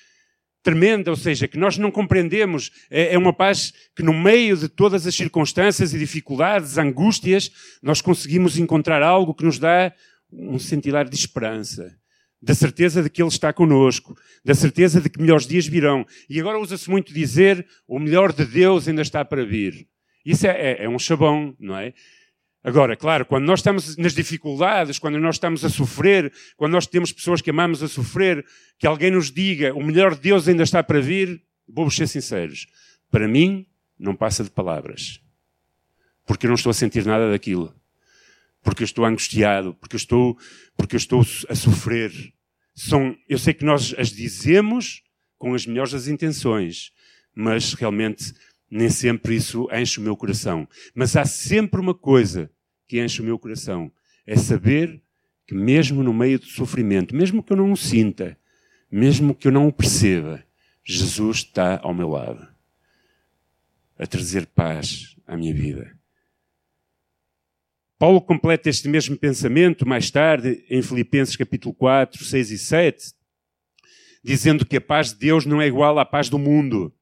tremenda, 0.62 1.10
ou 1.10 1.16
seja, 1.16 1.48
que 1.48 1.58
nós 1.58 1.76
não 1.76 1.90
compreendemos. 1.90 2.70
É, 2.90 3.14
é 3.14 3.18
uma 3.18 3.32
paz 3.32 3.72
que, 3.94 4.02
no 4.02 4.12
meio 4.12 4.56
de 4.56 4.68
todas 4.68 5.06
as 5.06 5.14
circunstâncias 5.14 5.92
e 5.92 5.98
dificuldades, 5.98 6.78
angústias, 6.78 7.50
nós 7.82 8.00
conseguimos 8.00 8.58
encontrar 8.58 9.02
algo 9.02 9.34
que 9.34 9.44
nos 9.44 9.58
dá 9.58 9.92
um 10.32 10.58
sentilar 10.58 11.08
de 11.08 11.16
esperança, 11.16 11.94
da 12.40 12.54
certeza 12.54 13.02
de 13.02 13.10
que 13.10 13.22
Ele 13.22 13.28
está 13.28 13.52
conosco, 13.52 14.16
da 14.44 14.54
certeza 14.54 15.00
de 15.00 15.10
que 15.10 15.20
melhores 15.20 15.46
dias 15.46 15.66
virão. 15.66 16.06
E 16.28 16.40
agora 16.40 16.58
usa-se 16.58 16.88
muito 16.88 17.12
dizer 17.12 17.66
o 17.86 17.98
melhor 17.98 18.32
de 18.32 18.44
Deus 18.44 18.88
ainda 18.88 19.02
está 19.02 19.24
para 19.24 19.44
vir. 19.44 19.86
Isso 20.24 20.46
é, 20.46 20.50
é, 20.50 20.84
é 20.84 20.88
um 20.88 20.98
chabão, 20.98 21.54
não 21.58 21.76
é? 21.76 21.92
Agora, 22.64 22.96
claro, 22.96 23.26
quando 23.26 23.44
nós 23.44 23.58
estamos 23.58 23.96
nas 23.96 24.14
dificuldades, 24.14 24.98
quando 24.98 25.18
nós 25.18 25.34
estamos 25.34 25.64
a 25.64 25.68
sofrer, 25.68 26.32
quando 26.56 26.72
nós 26.72 26.86
temos 26.86 27.10
pessoas 27.10 27.40
que 27.40 27.50
amamos 27.50 27.82
a 27.82 27.88
sofrer, 27.88 28.44
que 28.78 28.86
alguém 28.86 29.10
nos 29.10 29.32
diga 29.32 29.74
o 29.74 29.82
melhor 29.82 30.14
de 30.14 30.20
Deus 30.20 30.46
ainda 30.46 30.62
está 30.62 30.82
para 30.82 31.00
vir, 31.00 31.42
vou-vos 31.66 31.96
ser 31.96 32.06
sinceros. 32.06 32.68
Para 33.10 33.26
mim, 33.26 33.66
não 33.98 34.14
passa 34.14 34.44
de 34.44 34.50
palavras. 34.50 35.20
Porque 36.24 36.46
eu 36.46 36.48
não 36.48 36.54
estou 36.54 36.70
a 36.70 36.74
sentir 36.74 37.04
nada 37.04 37.30
daquilo. 37.30 37.74
Porque 38.62 38.84
eu 38.84 38.86
estou 38.86 39.04
angustiado, 39.04 39.74
porque 39.74 39.96
eu 39.96 39.98
estou, 39.98 40.38
porque 40.76 40.94
eu 40.94 40.98
estou 40.98 41.26
a 41.48 41.54
sofrer. 41.56 42.12
São, 42.74 43.16
eu 43.28 43.38
sei 43.38 43.52
que 43.54 43.64
nós 43.64 43.92
as 43.98 44.10
dizemos 44.10 45.02
com 45.36 45.52
as 45.52 45.66
melhores 45.66 45.92
das 45.92 46.06
intenções, 46.06 46.92
mas 47.34 47.74
realmente 47.74 48.32
nem 48.74 48.88
sempre 48.88 49.36
isso 49.36 49.68
enche 49.70 50.00
o 50.00 50.02
meu 50.02 50.16
coração. 50.16 50.66
Mas 50.94 51.14
há 51.14 51.26
sempre 51.26 51.78
uma 51.78 51.94
coisa 51.94 52.50
que 52.88 53.04
enche 53.04 53.20
o 53.20 53.24
meu 53.24 53.38
coração: 53.38 53.92
é 54.26 54.34
saber 54.34 55.02
que, 55.46 55.54
mesmo 55.54 56.02
no 56.02 56.14
meio 56.14 56.38
do 56.38 56.46
sofrimento, 56.46 57.14
mesmo 57.14 57.42
que 57.42 57.52
eu 57.52 57.56
não 57.58 57.70
o 57.70 57.76
sinta, 57.76 58.34
mesmo 58.90 59.34
que 59.34 59.46
eu 59.46 59.52
não 59.52 59.68
o 59.68 59.72
perceba, 59.72 60.42
Jesus 60.82 61.38
está 61.38 61.80
ao 61.82 61.92
meu 61.92 62.08
lado 62.08 62.48
a 63.98 64.06
trazer 64.06 64.46
paz 64.46 65.16
à 65.26 65.36
minha 65.36 65.52
vida. 65.52 65.94
Paulo 67.98 68.22
completa 68.22 68.70
este 68.70 68.88
mesmo 68.88 69.18
pensamento 69.18 69.86
mais 69.86 70.10
tarde 70.10 70.64
em 70.70 70.80
Filipenses 70.80 71.36
capítulo 71.36 71.74
4, 71.74 72.24
6 72.24 72.50
e 72.50 72.58
7, 72.58 73.12
dizendo 74.24 74.64
que 74.64 74.78
a 74.78 74.80
paz 74.80 75.12
de 75.12 75.18
Deus 75.18 75.44
não 75.44 75.60
é 75.60 75.66
igual 75.66 75.98
à 75.98 76.06
paz 76.06 76.30
do 76.30 76.38
mundo 76.38 76.92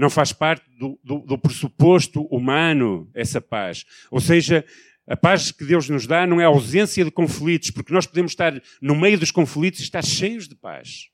não 0.00 0.08
faz 0.08 0.32
parte 0.32 0.64
do, 0.78 0.98
do, 1.04 1.18
do 1.18 1.38
pressuposto 1.38 2.22
humano 2.34 3.10
essa 3.12 3.38
paz. 3.38 3.84
Ou 4.10 4.18
seja, 4.18 4.64
a 5.06 5.14
paz 5.14 5.52
que 5.52 5.62
Deus 5.62 5.90
nos 5.90 6.06
dá 6.06 6.26
não 6.26 6.40
é 6.40 6.44
a 6.44 6.48
ausência 6.48 7.04
de 7.04 7.10
conflitos, 7.10 7.70
porque 7.70 7.92
nós 7.92 8.06
podemos 8.06 8.32
estar 8.32 8.58
no 8.80 8.96
meio 8.96 9.18
dos 9.18 9.30
conflitos 9.30 9.80
e 9.80 9.82
estar 9.82 10.02
cheios 10.02 10.48
de 10.48 10.54
paz. 10.54 11.10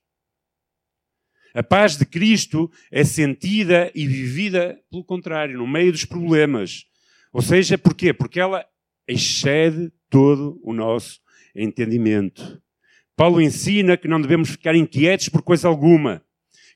A 1.53 1.61
paz 1.61 1.97
de 1.97 2.05
Cristo 2.05 2.71
é 2.89 3.03
sentida 3.03 3.91
e 3.93 4.07
vivida, 4.07 4.79
pelo 4.89 5.03
contrário, 5.03 5.57
no 5.57 5.67
meio 5.67 5.91
dos 5.91 6.05
problemas. 6.05 6.85
Ou 7.33 7.41
seja, 7.41 7.77
porquê? 7.77 8.13
Porque 8.13 8.39
ela 8.39 8.65
excede 9.05 9.91
todo 10.09 10.61
o 10.63 10.71
nosso 10.71 11.19
entendimento. 11.53 12.61
Paulo 13.17 13.41
ensina 13.41 13.97
que 13.97 14.07
não 14.07 14.21
devemos 14.21 14.49
ficar 14.49 14.75
inquietos 14.75 15.27
por 15.27 15.41
coisa 15.41 15.67
alguma 15.67 16.23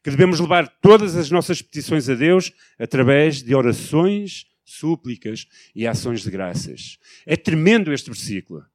que 0.03 0.09
devemos 0.09 0.39
levar 0.39 0.67
todas 0.81 1.15
as 1.15 1.29
nossas 1.29 1.61
petições 1.61 2.09
a 2.09 2.15
Deus 2.15 2.51
através 2.79 3.41
de 3.41 3.53
orações, 3.53 4.45
súplicas 4.65 5.47
e 5.75 5.85
ações 5.85 6.21
de 6.21 6.31
graças. 6.31 6.97
É 7.25 7.35
tremendo 7.35 7.93
este 7.93 8.09
versículo. 8.09 8.65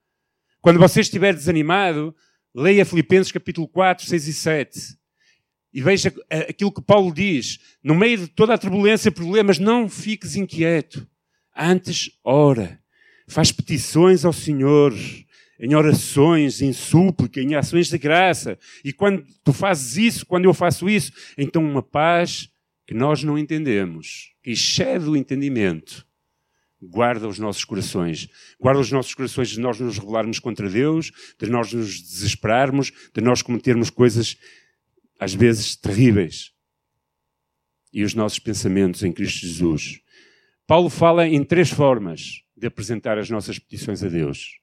Quando 0.60 0.78
você 0.78 1.00
estiver 1.00 1.34
desanimado, 1.34 2.14
leia 2.54 2.84
Filipenses 2.84 3.32
capítulo 3.32 3.68
4, 3.68 4.06
6 4.06 4.28
e 4.28 4.32
7. 4.32 4.80
E 5.72 5.82
veja 5.82 6.12
aquilo 6.30 6.72
que 6.72 6.80
Paulo 6.80 7.12
diz. 7.12 7.58
No 7.82 7.94
meio 7.94 8.18
de 8.18 8.28
toda 8.28 8.54
a 8.54 8.58
turbulência, 8.58 9.12
problemas, 9.12 9.58
não 9.58 9.88
fiques 9.88 10.36
inquieto. 10.36 11.06
Antes, 11.54 12.10
ora. 12.24 12.80
Faz 13.28 13.50
petições 13.50 14.24
ao 14.24 14.32
Senhor 14.32 14.94
em 15.58 15.74
orações, 15.74 16.60
em 16.60 16.72
súplica, 16.72 17.40
em 17.40 17.54
ações 17.54 17.88
de 17.88 17.98
graça. 17.98 18.58
E 18.84 18.92
quando 18.92 19.24
tu 19.42 19.52
fazes 19.52 19.96
isso, 19.96 20.26
quando 20.26 20.44
eu 20.44 20.54
faço 20.54 20.88
isso, 20.88 21.12
então 21.36 21.64
uma 21.64 21.82
paz 21.82 22.50
que 22.86 22.94
nós 22.94 23.22
não 23.24 23.38
entendemos, 23.38 24.32
que 24.42 24.50
excede 24.50 25.08
o 25.08 25.16
entendimento, 25.16 26.06
guarda 26.80 27.26
os 27.26 27.38
nossos 27.38 27.64
corações. 27.64 28.28
Guarda 28.60 28.80
os 28.80 28.92
nossos 28.92 29.14
corações 29.14 29.48
de 29.48 29.60
nós 29.60 29.80
nos 29.80 29.98
rebelarmos 29.98 30.38
contra 30.38 30.68
Deus, 30.68 31.10
de 31.40 31.48
nós 31.50 31.72
nos 31.72 32.00
desesperarmos, 32.00 32.92
de 33.14 33.20
nós 33.20 33.42
cometermos 33.42 33.90
coisas, 33.90 34.36
às 35.18 35.34
vezes, 35.34 35.76
terríveis. 35.76 36.52
E 37.92 38.04
os 38.04 38.14
nossos 38.14 38.38
pensamentos 38.38 39.02
em 39.02 39.12
Cristo 39.12 39.46
Jesus. 39.46 40.00
Paulo 40.66 40.90
fala 40.90 41.26
em 41.26 41.42
três 41.42 41.70
formas 41.70 42.42
de 42.56 42.66
apresentar 42.66 43.18
as 43.18 43.30
nossas 43.30 43.58
petições 43.58 44.02
a 44.02 44.08
Deus: 44.08 44.58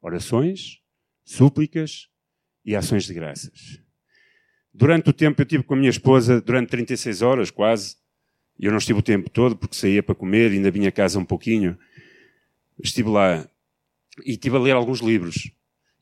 orações, 0.00 0.80
súplicas 1.24 2.08
e 2.64 2.74
ações 2.74 3.04
de 3.04 3.14
graças. 3.14 3.80
Durante 4.72 5.10
o 5.10 5.12
tempo 5.12 5.40
eu 5.40 5.46
tive 5.46 5.64
com 5.64 5.74
a 5.74 5.76
minha 5.76 5.90
esposa, 5.90 6.40
durante 6.40 6.68
36 6.70 7.22
horas 7.22 7.50
quase, 7.50 7.96
e 8.58 8.66
eu 8.66 8.70
não 8.70 8.78
estive 8.78 8.98
o 8.98 9.02
tempo 9.02 9.30
todo 9.30 9.56
porque 9.56 9.76
saía 9.76 10.02
para 10.02 10.14
comer 10.14 10.52
e 10.52 10.56
ainda 10.56 10.70
vinha 10.70 10.88
a 10.88 10.92
casa 10.92 11.18
um 11.18 11.24
pouquinho. 11.24 11.78
Estive 12.82 13.08
lá 13.08 13.48
e 14.24 14.32
estive 14.32 14.56
a 14.56 14.60
ler 14.60 14.72
alguns 14.72 15.00
livros. 15.00 15.50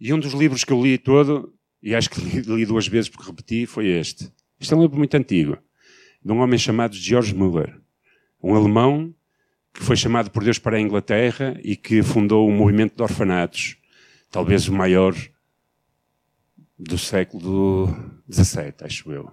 E 0.00 0.12
um 0.12 0.18
dos 0.18 0.32
livros 0.32 0.64
que 0.64 0.72
eu 0.72 0.82
li 0.82 0.98
todo, 0.98 1.54
e 1.82 1.94
acho 1.94 2.11
que 2.11 2.20
li, 2.20 2.40
li 2.56 2.66
duas 2.66 2.87
vezes 2.87 3.09
porque 3.09 3.26
repeti, 3.30 3.66
foi 3.66 3.88
este. 3.88 4.30
Este 4.59 4.72
é 4.72 4.76
um 4.76 4.82
livro 4.82 4.96
muito 4.96 5.14
antigo, 5.14 5.59
de 6.24 6.32
um 6.32 6.38
homem 6.38 6.59
chamado 6.59 6.94
George 6.94 7.35
Muller, 7.35 7.78
um 8.42 8.54
alemão 8.54 9.14
que 9.72 9.82
foi 9.82 9.96
chamado 9.96 10.30
por 10.30 10.42
Deus 10.42 10.59
para 10.59 10.78
a 10.78 10.80
Inglaterra 10.80 11.61
e 11.62 11.76
que 11.76 12.02
fundou 12.02 12.48
um 12.48 12.56
movimento 12.56 12.96
de 12.96 13.02
orfanatos, 13.02 13.76
talvez 14.37 14.68
o 14.68 14.72
maior 14.75 15.14
do 16.79 16.99
século 16.99 17.88
XVII, 18.31 18.75
acho 18.83 19.11
eu. 19.11 19.33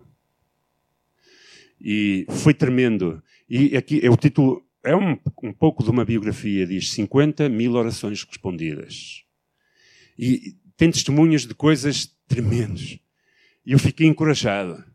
E 1.77 2.25
foi 2.29 2.53
tremendo. 2.53 3.21
E 3.49 3.75
aqui 3.75 3.99
é 4.01 4.09
o 4.09 4.15
título 4.15 4.65
é 4.81 4.95
um, 4.95 5.19
um 5.43 5.51
pouco 5.51 5.83
de 5.83 5.89
uma 5.89 6.05
biografia, 6.05 6.65
diz 6.65 6.93
50 6.93 7.49
mil 7.49 7.73
orações 7.73 8.23
respondidas. 8.23 9.25
E 10.17 10.55
tem 10.77 10.89
testemunhas 10.89 11.45
de 11.45 11.53
coisas 11.53 12.09
tremendas. 12.25 12.97
E 13.65 13.73
eu 13.73 13.79
fiquei 13.79 14.07
encorajado 14.07 14.85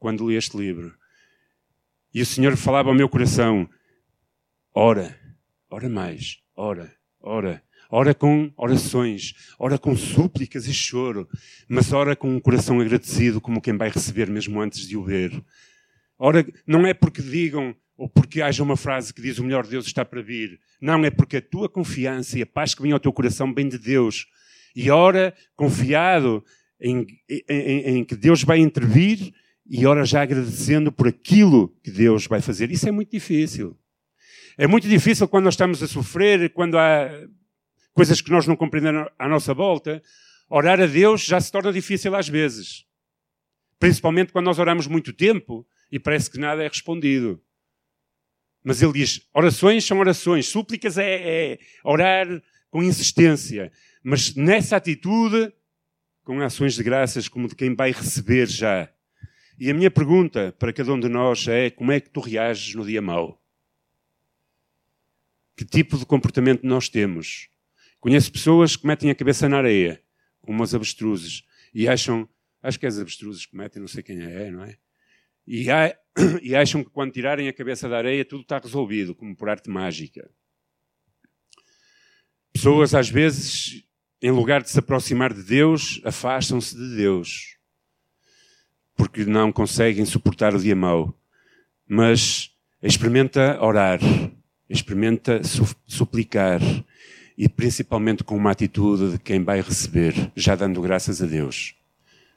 quando 0.00 0.28
li 0.28 0.34
este 0.34 0.56
livro. 0.56 0.92
E 2.12 2.20
o 2.20 2.26
Senhor 2.26 2.56
falava 2.56 2.88
ao 2.88 2.94
meu 2.96 3.08
coração: 3.08 3.70
ora, 4.74 5.16
ora 5.70 5.88
mais, 5.88 6.42
ora, 6.56 6.92
ora. 7.20 7.62
Ora 7.96 8.12
com 8.12 8.52
orações, 8.56 9.34
ora 9.56 9.78
com 9.78 9.94
súplicas 9.94 10.66
e 10.66 10.74
choro, 10.74 11.28
mas 11.68 11.92
ora 11.92 12.16
com 12.16 12.28
um 12.28 12.40
coração 12.40 12.80
agradecido, 12.80 13.40
como 13.40 13.60
quem 13.60 13.76
vai 13.76 13.88
receber 13.88 14.28
mesmo 14.28 14.60
antes 14.60 14.88
de 14.88 14.96
o 14.96 15.04
ver. 15.04 15.30
Ora, 16.18 16.44
não 16.66 16.84
é 16.84 16.92
porque 16.92 17.22
digam 17.22 17.72
ou 17.96 18.08
porque 18.08 18.42
haja 18.42 18.64
uma 18.64 18.76
frase 18.76 19.14
que 19.14 19.22
diz 19.22 19.38
o 19.38 19.44
melhor 19.44 19.64
Deus 19.64 19.86
está 19.86 20.04
para 20.04 20.20
vir. 20.20 20.58
Não, 20.80 21.04
é 21.04 21.10
porque 21.12 21.36
a 21.36 21.40
tua 21.40 21.68
confiança 21.68 22.36
e 22.36 22.42
a 22.42 22.46
paz 22.46 22.74
que 22.74 22.82
vem 22.82 22.90
ao 22.90 22.98
teu 22.98 23.12
coração 23.12 23.54
vem 23.54 23.68
de 23.68 23.78
Deus. 23.78 24.26
E 24.74 24.90
ora 24.90 25.32
confiado 25.54 26.44
em, 26.80 27.06
em, 27.48 27.98
em 27.98 28.04
que 28.04 28.16
Deus 28.16 28.42
vai 28.42 28.58
intervir 28.58 29.32
e 29.70 29.86
ora 29.86 30.04
já 30.04 30.22
agradecendo 30.22 30.90
por 30.90 31.06
aquilo 31.06 31.72
que 31.80 31.92
Deus 31.92 32.26
vai 32.26 32.40
fazer. 32.40 32.72
Isso 32.72 32.88
é 32.88 32.90
muito 32.90 33.12
difícil. 33.12 33.78
É 34.58 34.66
muito 34.66 34.88
difícil 34.88 35.28
quando 35.28 35.44
nós 35.44 35.54
estamos 35.54 35.80
a 35.80 35.86
sofrer, 35.86 36.50
quando 36.50 36.76
há 36.76 37.08
coisas 37.94 38.20
que 38.20 38.30
nós 38.30 38.46
não 38.46 38.56
compreendemos 38.56 39.08
à 39.18 39.28
nossa 39.28 39.54
volta. 39.54 40.02
Orar 40.50 40.80
a 40.80 40.86
Deus 40.86 41.24
já 41.24 41.40
se 41.40 41.50
torna 41.50 41.72
difícil 41.72 42.14
às 42.14 42.28
vezes. 42.28 42.84
Principalmente 43.78 44.32
quando 44.32 44.46
nós 44.46 44.58
oramos 44.58 44.86
muito 44.86 45.12
tempo 45.12 45.66
e 45.90 45.98
parece 45.98 46.30
que 46.30 46.38
nada 46.38 46.62
é 46.62 46.68
respondido. 46.68 47.42
Mas 48.62 48.82
ele 48.82 48.92
diz: 48.92 49.26
orações 49.32 49.84
são 49.84 49.98
orações, 49.98 50.46
súplicas 50.46 50.98
é, 50.98 51.52
é 51.52 51.58
orar 51.82 52.26
com 52.70 52.82
insistência. 52.82 53.70
Mas 54.02 54.34
nessa 54.34 54.76
atitude, 54.76 55.52
com 56.24 56.40
ações 56.40 56.74
de 56.74 56.82
graças, 56.82 57.28
como 57.28 57.48
de 57.48 57.54
quem 57.54 57.74
vai 57.74 57.92
receber 57.92 58.48
já. 58.48 58.90
E 59.58 59.70
a 59.70 59.74
minha 59.74 59.90
pergunta 59.90 60.54
para 60.58 60.72
cada 60.72 60.92
um 60.92 60.98
de 60.98 61.08
nós 61.08 61.46
é: 61.46 61.70
como 61.70 61.92
é 61.92 62.00
que 62.00 62.10
tu 62.10 62.20
reages 62.20 62.74
no 62.74 62.84
dia 62.84 63.00
mau? 63.00 63.40
Que 65.56 65.64
tipo 65.64 65.96
de 65.96 66.04
comportamento 66.04 66.66
nós 66.66 66.88
temos? 66.88 67.48
Conheço 68.04 68.30
pessoas 68.30 68.76
que 68.76 68.86
metem 68.86 69.08
a 69.08 69.14
cabeça 69.14 69.48
na 69.48 69.56
areia, 69.56 69.98
como 70.42 70.62
as 70.62 70.74
avestruzes, 70.74 71.42
e 71.72 71.88
acham, 71.88 72.28
acho 72.62 72.78
que 72.78 72.84
é 72.84 72.88
as 72.90 72.98
avestruzes 72.98 73.46
que 73.46 73.56
metem, 73.56 73.80
não 73.80 73.88
sei 73.88 74.02
quem 74.02 74.20
é, 74.20 74.50
não 74.50 74.62
é? 74.62 74.76
E, 75.46 75.70
há, 75.70 75.96
e 76.42 76.54
acham 76.54 76.84
que 76.84 76.90
quando 76.90 77.12
tirarem 77.12 77.48
a 77.48 77.52
cabeça 77.54 77.88
da 77.88 77.96
areia 77.96 78.22
tudo 78.22 78.42
está 78.42 78.58
resolvido, 78.58 79.14
como 79.14 79.34
por 79.34 79.48
arte 79.48 79.70
mágica. 79.70 80.30
Pessoas, 82.52 82.94
às 82.94 83.08
vezes, 83.08 83.82
em 84.20 84.30
lugar 84.30 84.62
de 84.62 84.68
se 84.68 84.78
aproximar 84.78 85.32
de 85.32 85.42
Deus, 85.42 86.02
afastam-se 86.04 86.76
de 86.76 86.96
Deus. 86.96 87.56
Porque 88.94 89.24
não 89.24 89.50
conseguem 89.50 90.04
suportar 90.04 90.54
o 90.54 90.60
dia 90.60 90.76
mau. 90.76 91.18
Mas 91.88 92.50
experimenta 92.82 93.58
orar, 93.62 93.98
experimenta 94.68 95.40
suplicar 95.86 96.60
e 97.36 97.48
principalmente 97.48 98.22
com 98.22 98.36
uma 98.36 98.50
atitude 98.50 99.12
de 99.12 99.18
quem 99.18 99.42
vai 99.42 99.60
receber, 99.60 100.32
já 100.36 100.54
dando 100.54 100.80
graças 100.80 101.22
a 101.22 101.26
Deus, 101.26 101.74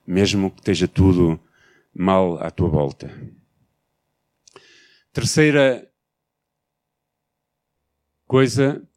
mesmo 0.06 0.50
que 0.52 0.60
esteja 0.60 0.88
tudo 0.88 1.40
mal 1.94 2.42
à 2.42 2.50
tua 2.50 2.70
volta. 2.70 3.12
Terceira 5.14 5.88
coisa, 8.28 8.88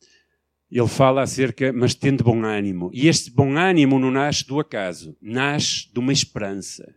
ele 0.70 0.88
fala 0.88 1.22
acerca, 1.22 1.72
mas 1.72 1.94
tendo 1.94 2.24
bom 2.24 2.44
ânimo. 2.44 2.90
E 2.92 3.08
este 3.08 3.30
bom 3.30 3.56
ânimo 3.56 3.98
não 3.98 4.10
nasce 4.10 4.46
do 4.46 4.60
acaso, 4.60 5.16
nasce 5.20 5.90
de 5.92 5.98
uma 5.98 6.12
esperança. 6.12 6.94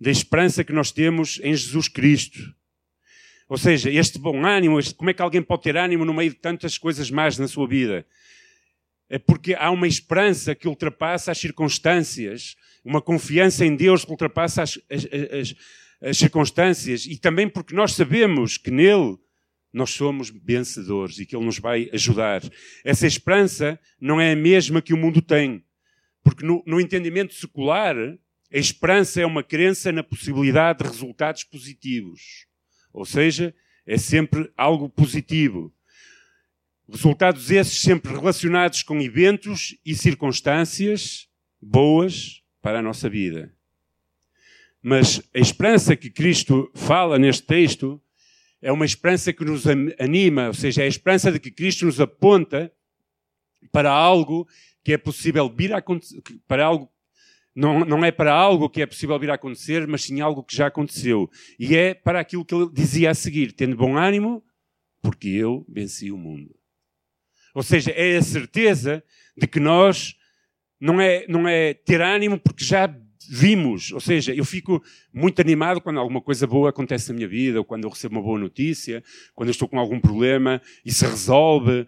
Da 0.00 0.10
esperança 0.10 0.64
que 0.64 0.72
nós 0.72 0.90
temos 0.90 1.38
em 1.42 1.54
Jesus 1.54 1.88
Cristo. 1.88 2.54
Ou 3.50 3.58
seja, 3.58 3.90
este 3.90 4.16
bom 4.16 4.46
ânimo, 4.46 4.78
este, 4.78 4.94
como 4.94 5.10
é 5.10 5.12
que 5.12 5.20
alguém 5.20 5.42
pode 5.42 5.64
ter 5.64 5.76
ânimo 5.76 6.04
no 6.04 6.14
meio 6.14 6.30
de 6.30 6.36
tantas 6.36 6.78
coisas 6.78 7.10
más 7.10 7.36
na 7.36 7.48
sua 7.48 7.66
vida? 7.66 8.06
É 9.08 9.18
porque 9.18 9.54
há 9.54 9.72
uma 9.72 9.88
esperança 9.88 10.54
que 10.54 10.68
ultrapassa 10.68 11.32
as 11.32 11.38
circunstâncias, 11.38 12.54
uma 12.84 13.02
confiança 13.02 13.66
em 13.66 13.74
Deus 13.74 14.04
que 14.04 14.10
ultrapassa 14.12 14.62
as, 14.62 14.78
as, 14.88 15.04
as, 15.04 15.54
as 16.00 16.16
circunstâncias 16.16 17.06
e 17.06 17.18
também 17.18 17.48
porque 17.48 17.74
nós 17.74 17.94
sabemos 17.94 18.56
que 18.56 18.70
nele 18.70 19.18
nós 19.72 19.90
somos 19.90 20.30
vencedores 20.30 21.18
e 21.18 21.26
que 21.26 21.34
Ele 21.34 21.44
nos 21.44 21.58
vai 21.58 21.90
ajudar. 21.92 22.42
Essa 22.84 23.08
esperança 23.08 23.80
não 24.00 24.20
é 24.20 24.30
a 24.30 24.36
mesma 24.36 24.80
que 24.80 24.94
o 24.94 24.96
mundo 24.96 25.20
tem. 25.20 25.64
Porque 26.22 26.46
no, 26.46 26.62
no, 26.64 26.80
entendimento 26.80 27.34
secular, 27.34 27.96
a 27.96 28.16
esperança 28.56 29.20
é 29.20 29.26
uma 29.26 29.42
crença 29.42 29.90
na 29.90 30.04
possibilidade 30.04 30.84
de 30.84 30.88
resultados 30.88 31.42
positivos. 31.42 32.48
Ou 32.92 33.04
seja, 33.04 33.54
é 33.86 33.96
sempre 33.96 34.50
algo 34.56 34.88
positivo. 34.88 35.72
Resultados 36.88 37.50
esses 37.50 37.80
sempre 37.80 38.12
relacionados 38.12 38.82
com 38.82 39.00
eventos 39.00 39.76
e 39.84 39.94
circunstâncias 39.94 41.28
boas 41.60 42.42
para 42.60 42.80
a 42.80 42.82
nossa 42.82 43.08
vida. 43.08 43.52
Mas 44.82 45.22
a 45.34 45.38
esperança 45.38 45.94
que 45.94 46.10
Cristo 46.10 46.70
fala 46.74 47.18
neste 47.18 47.42
texto 47.42 48.00
é 48.62 48.72
uma 48.72 48.84
esperança 48.84 49.32
que 49.32 49.44
nos 49.44 49.64
anima, 49.98 50.48
ou 50.48 50.54
seja, 50.54 50.82
é 50.82 50.84
a 50.84 50.88
esperança 50.88 51.30
de 51.30 51.38
que 51.38 51.50
Cristo 51.50 51.86
nos 51.86 52.00
aponta 52.00 52.72
para 53.72 53.90
algo 53.90 54.48
que 54.82 54.92
é 54.92 54.98
possível 54.98 55.48
vir 55.48 55.72
a 55.72 55.78
acontecer, 55.78 56.22
para 56.46 56.64
algo 56.64 56.90
não, 57.54 57.80
não 57.80 58.04
é 58.04 58.10
para 58.10 58.32
algo 58.32 58.68
que 58.68 58.82
é 58.82 58.86
possível 58.86 59.18
vir 59.18 59.30
a 59.30 59.34
acontecer, 59.34 59.86
mas 59.86 60.02
sim 60.02 60.20
algo 60.20 60.42
que 60.42 60.54
já 60.54 60.66
aconteceu. 60.66 61.28
E 61.58 61.76
é 61.76 61.94
para 61.94 62.20
aquilo 62.20 62.44
que 62.44 62.54
ele 62.54 62.70
dizia 62.72 63.10
a 63.10 63.14
seguir: 63.14 63.52
tendo 63.52 63.76
bom 63.76 63.96
ânimo, 63.96 64.42
porque 65.02 65.28
eu 65.28 65.64
venci 65.68 66.10
o 66.10 66.16
mundo. 66.16 66.54
Ou 67.54 67.62
seja, 67.62 67.90
é 67.90 68.16
a 68.16 68.22
certeza 68.22 69.02
de 69.36 69.46
que 69.46 69.58
nós 69.58 70.14
não 70.80 71.00
é, 71.00 71.26
não 71.28 71.48
é 71.48 71.74
ter 71.74 72.00
ânimo 72.00 72.38
porque 72.38 72.64
já 72.64 72.94
vimos. 73.28 73.92
Ou 73.92 74.00
seja, 74.00 74.34
eu 74.34 74.44
fico 74.44 74.82
muito 75.12 75.40
animado 75.40 75.80
quando 75.80 75.98
alguma 75.98 76.20
coisa 76.20 76.46
boa 76.46 76.70
acontece 76.70 77.10
na 77.10 77.16
minha 77.16 77.28
vida, 77.28 77.58
ou 77.58 77.64
quando 77.64 77.84
eu 77.84 77.90
recebo 77.90 78.16
uma 78.16 78.22
boa 78.22 78.38
notícia, 78.38 79.02
quando 79.34 79.48
eu 79.48 79.52
estou 79.52 79.68
com 79.68 79.78
algum 79.78 80.00
problema 80.00 80.60
e 80.84 80.92
se 80.92 81.04
resolve. 81.04 81.86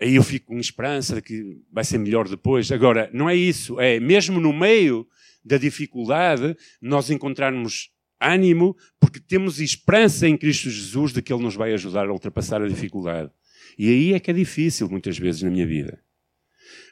Aí 0.00 0.14
eu 0.14 0.22
fico 0.22 0.46
com 0.46 0.58
esperança 0.58 1.16
de 1.16 1.22
que 1.22 1.60
vai 1.72 1.82
ser 1.84 1.98
melhor 1.98 2.28
depois. 2.28 2.70
Agora, 2.70 3.10
não 3.12 3.28
é 3.28 3.34
isso. 3.34 3.80
É 3.80 3.98
mesmo 3.98 4.40
no 4.40 4.52
meio 4.52 5.06
da 5.44 5.58
dificuldade, 5.58 6.56
nós 6.80 7.10
encontrarmos 7.10 7.90
ânimo, 8.20 8.76
porque 9.00 9.20
temos 9.20 9.60
esperança 9.60 10.28
em 10.28 10.36
Cristo 10.36 10.70
Jesus 10.70 11.12
de 11.12 11.22
que 11.22 11.32
Ele 11.32 11.42
nos 11.42 11.54
vai 11.54 11.72
ajudar 11.72 12.06
a 12.06 12.12
ultrapassar 12.12 12.62
a 12.62 12.68
dificuldade. 12.68 13.30
E 13.78 13.88
aí 13.88 14.14
é 14.14 14.20
que 14.20 14.30
é 14.30 14.34
difícil, 14.34 14.88
muitas 14.88 15.18
vezes, 15.18 15.42
na 15.42 15.50
minha 15.50 15.66
vida. 15.66 16.00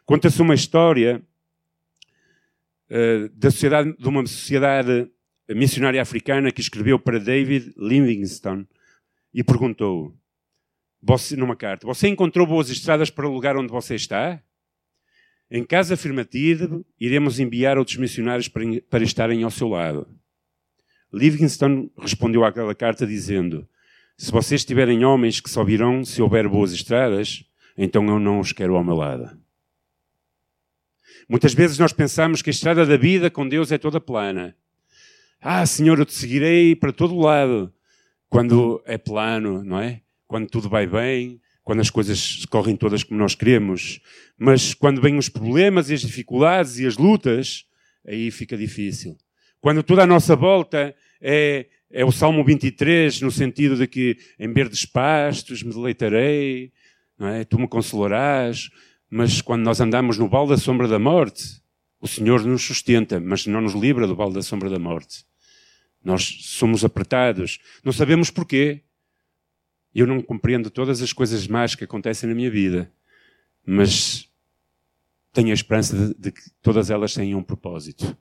Conta-se 0.04 0.40
uma 0.40 0.54
história 0.54 1.22
uh, 2.90 3.28
da 3.34 3.50
sociedade, 3.50 3.96
de 3.98 4.08
uma 4.08 4.24
sociedade 4.26 5.10
missionária 5.48 6.00
africana 6.00 6.50
que 6.50 6.60
escreveu 6.60 6.98
para 6.98 7.18
David 7.18 7.72
Livingstone 7.76 8.66
e 9.34 9.44
perguntou 9.44 10.16
você, 11.06 11.36
numa 11.36 11.54
carta: 11.54 11.86
Você 11.86 12.08
encontrou 12.08 12.46
boas 12.46 12.68
estradas 12.68 13.10
para 13.10 13.28
o 13.28 13.32
lugar 13.32 13.56
onde 13.56 13.70
você 13.70 13.94
está? 13.94 14.42
Em 15.48 15.62
caso 15.62 15.94
afirmativo, 15.94 16.84
iremos 16.98 17.38
enviar 17.38 17.78
outros 17.78 17.96
missionários 17.96 18.48
para, 18.48 18.64
para 18.90 19.04
estarem 19.04 19.44
ao 19.44 19.50
seu 19.50 19.68
lado. 19.68 20.08
Livingstone 21.12 21.92
respondeu 21.96 22.44
àquela 22.44 22.74
carta 22.74 23.06
dizendo: 23.06 23.68
Se 24.18 24.32
vocês 24.32 24.64
tiverem 24.64 25.04
homens 25.04 25.38
que 25.38 25.48
só 25.48 25.62
virão 25.62 26.04
se 26.04 26.20
houver 26.20 26.48
boas 26.48 26.72
estradas, 26.72 27.44
então 27.78 28.04
eu 28.08 28.18
não 28.18 28.40
os 28.40 28.52
quero 28.52 28.74
ao 28.74 28.82
meu 28.82 28.96
lado. 28.96 29.38
Muitas 31.28 31.54
vezes 31.54 31.78
nós 31.78 31.92
pensamos 31.92 32.42
que 32.42 32.50
a 32.50 32.52
estrada 32.52 32.84
da 32.84 32.96
vida 32.96 33.30
com 33.30 33.48
Deus 33.48 33.70
é 33.70 33.78
toda 33.78 34.00
plana. 34.00 34.56
Ah, 35.40 35.64
Senhor, 35.64 35.98
eu 35.98 36.04
te 36.04 36.14
seguirei 36.14 36.74
para 36.74 36.92
todo 36.92 37.16
lado. 37.16 37.72
Quando 38.28 38.82
é 38.84 38.98
plano, 38.98 39.62
não 39.62 39.80
é? 39.80 40.02
Quando 40.26 40.48
tudo 40.48 40.68
vai 40.68 40.86
bem, 40.86 41.40
quando 41.62 41.80
as 41.80 41.90
coisas 41.90 42.44
correm 42.46 42.76
todas 42.76 43.02
como 43.02 43.18
nós 43.18 43.34
queremos. 43.34 44.00
Mas 44.38 44.72
quando 44.72 45.00
vêm 45.00 45.18
os 45.18 45.28
problemas 45.28 45.90
e 45.90 45.94
as 45.94 46.00
dificuldades 46.00 46.78
e 46.78 46.86
as 46.86 46.96
lutas, 46.96 47.64
aí 48.06 48.30
fica 48.30 48.56
difícil. 48.56 49.16
Quando 49.60 49.82
toda 49.82 50.04
a 50.04 50.06
nossa 50.06 50.36
volta 50.36 50.94
é, 51.20 51.66
é 51.90 52.04
o 52.04 52.12
Salmo 52.12 52.44
23, 52.44 53.20
no 53.20 53.30
sentido 53.30 53.76
de 53.76 53.86
que 53.86 54.16
em 54.38 54.52
verdes 54.52 54.84
pastos 54.84 55.62
me 55.62 55.72
deleitarei, 55.72 56.72
é? 57.20 57.44
tu 57.44 57.58
me 57.58 57.66
consolarás. 57.66 58.70
Mas 59.10 59.40
quando 59.40 59.62
nós 59.62 59.80
andamos 59.80 60.18
no 60.18 60.28
vale 60.28 60.50
da 60.50 60.56
sombra 60.56 60.86
da 60.86 60.98
morte, 60.98 61.60
o 62.00 62.06
Senhor 62.06 62.44
nos 62.44 62.62
sustenta, 62.62 63.18
mas 63.18 63.46
não 63.46 63.60
nos 63.60 63.74
livra 63.74 64.06
do 64.06 64.14
vale 64.14 64.34
da 64.34 64.42
sombra 64.42 64.70
da 64.70 64.78
morte. 64.78 65.24
Nós 66.04 66.22
somos 66.42 66.84
apertados, 66.84 67.58
não 67.84 67.92
sabemos 67.92 68.30
porquê. 68.30 68.82
Eu 69.98 70.06
não 70.06 70.20
compreendo 70.20 70.68
todas 70.68 71.00
as 71.00 71.10
coisas 71.10 71.48
más 71.48 71.74
que 71.74 71.82
acontecem 71.82 72.28
na 72.28 72.34
minha 72.34 72.50
vida, 72.50 72.92
mas 73.64 74.30
tenho 75.32 75.52
a 75.52 75.54
esperança 75.54 75.96
de, 75.96 76.14
de 76.18 76.32
que 76.32 76.50
todas 76.60 76.90
elas 76.90 77.14
tenham 77.14 77.38
um 77.38 77.42
propósito. 77.42 78.14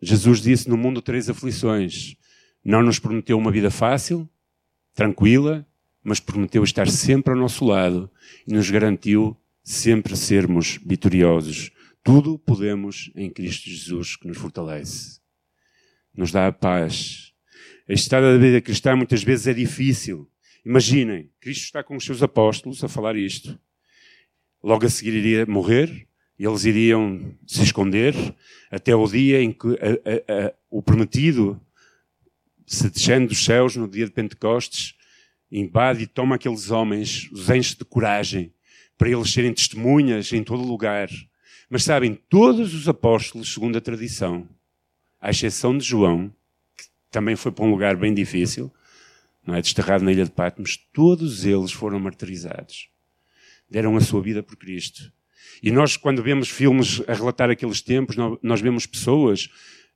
Jesus 0.00 0.40
disse: 0.40 0.70
No 0.70 0.78
mundo 0.78 1.02
três 1.02 1.28
aflições. 1.28 2.16
Não 2.64 2.82
nos 2.82 2.98
prometeu 2.98 3.36
uma 3.36 3.50
vida 3.50 3.70
fácil, 3.70 4.26
tranquila, 4.94 5.66
mas 6.02 6.18
prometeu 6.18 6.64
estar 6.64 6.88
sempre 6.88 7.34
ao 7.34 7.38
nosso 7.38 7.66
lado 7.66 8.10
e 8.46 8.54
nos 8.54 8.70
garantiu 8.70 9.36
sempre 9.62 10.16
sermos 10.16 10.80
vitoriosos. 10.82 11.70
Tudo 12.02 12.38
podemos 12.38 13.10
em 13.14 13.28
Cristo 13.28 13.68
Jesus 13.68 14.16
que 14.16 14.26
nos 14.26 14.38
fortalece. 14.38 15.20
Nos 16.14 16.32
dá 16.32 16.46
a 16.46 16.52
paz. 16.52 17.29
A 17.90 17.92
estrada 17.92 18.32
da 18.32 18.38
vida 18.38 18.60
cristã 18.60 18.94
muitas 18.94 19.20
vezes 19.24 19.48
é 19.48 19.52
difícil. 19.52 20.30
Imaginem, 20.64 21.28
Cristo 21.40 21.64
está 21.64 21.82
com 21.82 21.96
os 21.96 22.04
seus 22.04 22.22
apóstolos 22.22 22.84
a 22.84 22.88
falar 22.88 23.16
isto. 23.16 23.58
Logo 24.62 24.86
a 24.86 24.88
seguir 24.88 25.12
iria 25.12 25.44
morrer, 25.44 26.06
e 26.38 26.46
eles 26.46 26.64
iriam 26.64 27.34
se 27.44 27.64
esconder 27.64 28.14
até 28.70 28.94
o 28.94 29.04
dia 29.08 29.42
em 29.42 29.50
que 29.50 29.66
a, 29.66 29.72
a, 29.72 30.46
a, 30.46 30.54
o 30.70 30.80
prometido 30.80 31.60
se 32.64 32.88
descende 32.88 33.26
dos 33.26 33.44
céus 33.44 33.74
no 33.74 33.88
dia 33.88 34.04
de 34.04 34.12
Pentecostes, 34.12 34.94
invade 35.50 36.04
e 36.04 36.06
toma 36.06 36.36
aqueles 36.36 36.70
homens, 36.70 37.28
os 37.32 37.50
enche 37.50 37.76
de 37.76 37.84
coragem, 37.84 38.54
para 38.96 39.10
eles 39.10 39.32
serem 39.32 39.52
testemunhas 39.52 40.32
em 40.32 40.44
todo 40.44 40.62
lugar. 40.62 41.08
Mas 41.68 41.82
sabem, 41.82 42.14
todos 42.28 42.72
os 42.72 42.88
apóstolos, 42.88 43.52
segundo 43.52 43.76
a 43.76 43.80
tradição, 43.80 44.48
à 45.20 45.30
exceção 45.30 45.76
de 45.76 45.84
João, 45.84 46.32
também 47.10 47.36
foi 47.36 47.52
para 47.52 47.64
um 47.64 47.70
lugar 47.70 47.96
bem 47.96 48.14
difícil, 48.14 48.72
não 49.46 49.54
é 49.54 49.60
desterrado 49.60 50.04
na 50.04 50.12
ilha 50.12 50.24
de 50.24 50.30
Patmos, 50.30 50.76
todos 50.92 51.44
eles 51.44 51.72
foram 51.72 51.98
martirizados. 51.98 52.88
Deram 53.68 53.96
a 53.96 54.00
sua 54.00 54.22
vida 54.22 54.42
por 54.42 54.56
Cristo. 54.56 55.12
E 55.62 55.70
nós, 55.70 55.96
quando 55.96 56.22
vemos 56.22 56.48
filmes 56.48 57.02
a 57.08 57.14
relatar 57.14 57.50
aqueles 57.50 57.80
tempos, 57.80 58.16
nós 58.42 58.60
vemos 58.60 58.86
pessoas 58.86 59.48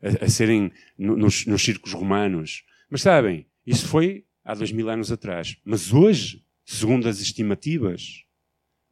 a, 0.03 0.25
a 0.25 0.29
serem 0.29 0.73
nos, 0.99 1.47
nos 1.47 1.63
círculos 1.63 1.95
romanos. 1.95 2.65
Mas 2.91 3.03
sabem, 3.03 3.47
isso 3.67 3.87
foi 3.89 4.25
há 4.45 4.55
dois 4.55 4.71
mil 4.73 4.89
anos 4.89 5.11
atrás. 5.11 5.57
Mas 5.65 5.93
hoje, 5.93 6.45
segundo 6.65 7.09
as 7.09 7.21
estimativas, 7.21 8.25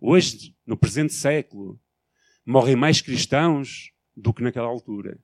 hoje, 0.00 0.54
no 0.66 0.76
presente 0.76 1.12
século, 1.12 1.80
morrem 2.44 2.76
mais 2.76 3.00
cristãos 3.00 3.92
do 4.16 4.32
que 4.32 4.42
naquela 4.42 4.66
altura. 4.66 5.18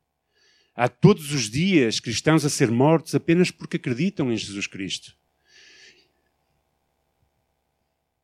Há 0.80 0.88
todos 0.88 1.32
os 1.32 1.50
dias 1.50 1.98
cristãos 1.98 2.44
a 2.44 2.48
ser 2.48 2.70
mortos 2.70 3.12
apenas 3.12 3.50
porque 3.50 3.78
acreditam 3.78 4.32
em 4.32 4.36
Jesus 4.36 4.68
Cristo. 4.68 5.12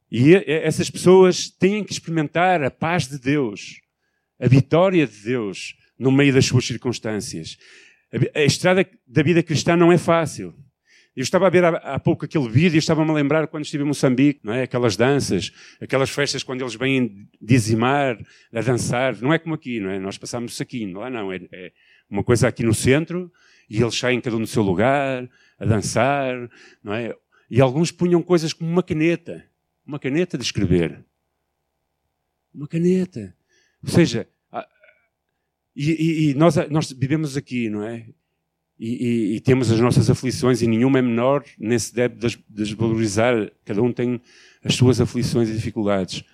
E 0.08 0.36
essas 0.46 0.88
pessoas 0.88 1.50
têm 1.50 1.82
que 1.82 1.92
experimentar 1.92 2.62
a 2.62 2.70
paz 2.70 3.08
de 3.08 3.18
Deus, 3.18 3.80
a 4.38 4.46
vitória 4.46 5.04
de 5.04 5.16
Deus 5.24 5.74
no 5.98 6.12
meio 6.12 6.32
das 6.32 6.46
suas 6.46 6.64
circunstâncias. 6.64 7.58
A 8.32 8.44
estrada 8.44 8.88
da 9.04 9.22
vida 9.24 9.42
cristã 9.42 9.74
não 9.74 9.90
é 9.90 9.98
fácil. 9.98 10.54
Eu 11.16 11.24
estava 11.24 11.48
a 11.48 11.50
ver 11.50 11.64
há, 11.64 11.98
pouco 11.98 12.24
aquele 12.24 12.48
vídeo 12.48 12.76
e 12.76 12.78
estava-me 12.78 13.10
a 13.10 13.14
lembrar 13.14 13.48
quando 13.48 13.64
estive 13.64 13.82
em 13.82 13.86
Moçambique, 13.88 14.38
não 14.44 14.52
é? 14.52 14.62
Aquelas 14.62 14.96
danças, 14.96 15.52
aquelas 15.80 16.10
festas 16.10 16.44
quando 16.44 16.60
eles 16.60 16.76
vêm 16.76 17.28
dizimar, 17.42 18.16
a 18.52 18.60
dançar. 18.60 19.20
Não 19.20 19.32
é 19.32 19.40
como 19.40 19.56
aqui, 19.56 19.80
não 19.80 19.90
é? 19.90 19.98
Nós 19.98 20.16
passamos 20.16 20.60
aqui, 20.60 20.86
lá 20.92 21.10
não. 21.10 21.32
É, 21.32 21.40
é 21.52 21.72
uma 22.08 22.22
coisa 22.22 22.48
aqui 22.48 22.62
no 22.62 22.74
centro 22.74 23.32
e 23.68 23.80
eles 23.80 23.98
saem 23.98 24.20
cada 24.20 24.36
um 24.36 24.40
no 24.40 24.46
seu 24.46 24.62
lugar, 24.62 25.28
a 25.58 25.64
dançar, 25.64 26.50
não 26.82 26.92
é? 26.92 27.14
E 27.50 27.60
alguns 27.60 27.90
punham 27.90 28.22
coisas 28.22 28.52
como 28.52 28.70
uma 28.70 28.82
caneta. 28.82 29.44
Uma 29.86 29.98
caneta 29.98 30.36
de 30.36 30.44
escrever. 30.44 31.04
Uma 32.54 32.66
caneta. 32.66 33.34
Ou 33.82 33.90
seja, 33.90 34.28
e, 35.76 35.90
e, 35.90 36.30
e 36.30 36.34
nós, 36.34 36.56
nós 36.70 36.92
vivemos 36.92 37.36
aqui, 37.36 37.68
não 37.68 37.82
é? 37.82 38.06
E, 38.78 39.36
e, 39.36 39.40
temos 39.40 39.70
as 39.70 39.78
nossas 39.78 40.10
aflições 40.10 40.60
e 40.60 40.66
nenhuma 40.66 40.98
é 40.98 41.02
menor, 41.02 41.44
nem 41.58 41.78
se 41.78 41.94
deve 41.94 42.16
desvalorizar. 42.48 43.52
Cada 43.64 43.80
um 43.80 43.92
tem 43.92 44.20
as 44.64 44.74
suas 44.74 45.00
aflições 45.00 45.48
e 45.48 45.54
dificuldades. 45.54 46.24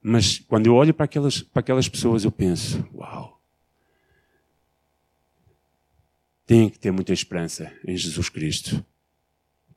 Mas 0.00 0.38
quando 0.38 0.66
eu 0.66 0.74
olho 0.74 0.94
para 0.94 1.04
aquelas, 1.06 1.42
para 1.42 1.60
aquelas 1.60 1.88
pessoas, 1.88 2.24
eu 2.24 2.30
penso: 2.30 2.88
uau! 2.94 3.37
Têm 6.48 6.70
que 6.70 6.78
ter 6.78 6.90
muita 6.90 7.12
esperança 7.12 7.70
em 7.86 7.94
Jesus 7.94 8.30
Cristo 8.30 8.82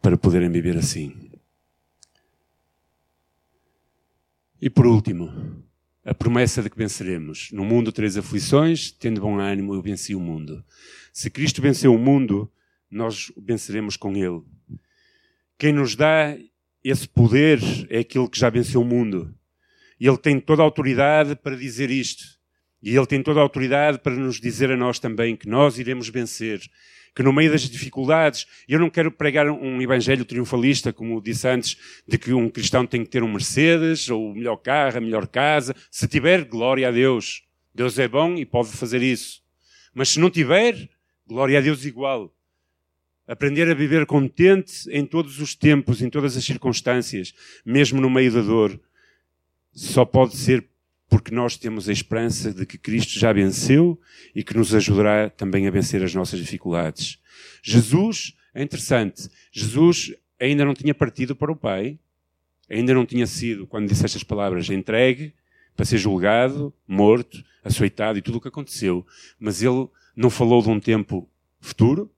para 0.01 0.17
poderem 0.17 0.49
viver 0.49 0.77
assim. 0.77 1.29
E 4.61 4.69
por 4.69 4.87
último, 4.87 5.61
a 6.05 6.13
promessa 6.13 6.63
de 6.63 6.69
que 6.69 6.77
venceremos. 6.77 7.51
No 7.51 7.65
mundo 7.65 7.91
três 7.91 8.15
aflições, 8.15 8.89
tendo 8.89 9.19
bom 9.19 9.37
ânimo, 9.37 9.73
eu 9.73 9.81
venci 9.81 10.15
o 10.15 10.19
mundo. 10.21 10.63
Se 11.11 11.29
Cristo 11.29 11.61
venceu 11.61 11.93
o 11.93 11.99
mundo, 11.99 12.49
nós 12.89 13.33
venceremos 13.35 13.97
com 13.97 14.15
Ele. 14.15 14.41
Quem 15.57 15.73
nos 15.73 15.93
dá 15.93 16.37
esse 16.81 17.05
poder 17.05 17.59
é 17.89 17.99
aquele 17.99 18.29
que 18.29 18.39
já 18.39 18.49
venceu 18.49 18.81
o 18.81 18.85
mundo. 18.85 19.35
E 19.99 20.07
Ele 20.07 20.17
tem 20.17 20.39
toda 20.39 20.61
a 20.61 20.65
autoridade 20.65 21.35
para 21.35 21.57
dizer 21.57 21.91
isto. 21.91 22.39
E 22.81 22.95
Ele 22.95 23.05
tem 23.05 23.21
toda 23.21 23.39
a 23.39 23.43
autoridade 23.43 23.99
para 23.99 24.15
nos 24.15 24.39
dizer 24.39 24.71
a 24.71 24.77
nós 24.77 24.99
também 24.99 25.35
que 25.35 25.47
nós 25.47 25.77
iremos 25.77 26.09
vencer 26.09 26.61
que 27.13 27.23
no 27.23 27.33
meio 27.33 27.51
das 27.51 27.61
dificuldades, 27.69 28.47
eu 28.67 28.79
não 28.79 28.89
quero 28.89 29.11
pregar 29.11 29.49
um 29.49 29.81
evangelho 29.81 30.23
triunfalista, 30.23 30.93
como 30.93 31.21
disse 31.21 31.47
antes, 31.47 31.77
de 32.07 32.17
que 32.17 32.33
um 32.33 32.49
cristão 32.49 32.85
tem 32.85 33.03
que 33.03 33.09
ter 33.09 33.21
um 33.21 33.31
Mercedes, 33.31 34.09
ou 34.09 34.31
o 34.31 34.35
melhor 34.35 34.55
carro, 34.57 34.97
a 34.97 35.01
melhor 35.01 35.27
casa. 35.27 35.75
Se 35.89 36.07
tiver, 36.07 36.45
glória 36.45 36.87
a 36.87 36.91
Deus. 36.91 37.43
Deus 37.75 37.99
é 37.99 38.07
bom 38.07 38.35
e 38.35 38.45
pode 38.45 38.69
fazer 38.69 39.01
isso. 39.01 39.41
Mas 39.93 40.09
se 40.09 40.19
não 40.19 40.29
tiver, 40.29 40.89
glória 41.27 41.57
a 41.57 41.61
Deus 41.61 41.85
igual. 41.85 42.33
Aprender 43.27 43.69
a 43.69 43.73
viver 43.73 44.05
contente 44.05 44.89
em 44.89 45.05
todos 45.05 45.39
os 45.39 45.53
tempos, 45.53 46.01
em 46.01 46.09
todas 46.09 46.35
as 46.35 46.43
circunstâncias, 46.43 47.33
mesmo 47.65 47.99
no 48.01 48.09
meio 48.09 48.31
da 48.31 48.41
dor, 48.41 48.79
só 49.73 50.03
pode 50.03 50.35
ser 50.35 50.67
porque 51.11 51.35
nós 51.35 51.57
temos 51.57 51.89
a 51.89 51.91
esperança 51.91 52.53
de 52.53 52.65
que 52.65 52.77
Cristo 52.77 53.19
já 53.19 53.33
venceu 53.33 53.99
e 54.33 54.41
que 54.45 54.55
nos 54.55 54.73
ajudará 54.73 55.29
também 55.29 55.67
a 55.67 55.71
vencer 55.71 56.01
as 56.01 56.15
nossas 56.15 56.39
dificuldades. 56.39 57.19
Jesus, 57.61 58.33
é 58.53 58.63
interessante, 58.63 59.29
Jesus 59.51 60.15
ainda 60.39 60.63
não 60.63 60.73
tinha 60.73 60.95
partido 60.95 61.35
para 61.35 61.51
o 61.51 61.55
Pai, 61.55 61.99
ainda 62.69 62.93
não 62.93 63.05
tinha 63.05 63.27
sido, 63.27 63.67
quando 63.67 63.89
disse 63.89 64.05
estas 64.05 64.23
palavras, 64.23 64.69
entregue 64.69 65.35
para 65.75 65.83
ser 65.83 65.97
julgado, 65.97 66.73
morto, 66.87 67.43
açoitado 67.61 68.17
e 68.17 68.21
tudo 68.21 68.37
o 68.37 68.41
que 68.41 68.47
aconteceu. 68.47 69.05
Mas 69.37 69.61
ele 69.61 69.89
não 70.15 70.29
falou 70.29 70.61
de 70.61 70.69
um 70.69 70.79
tempo 70.79 71.29
futuro, 71.59 72.09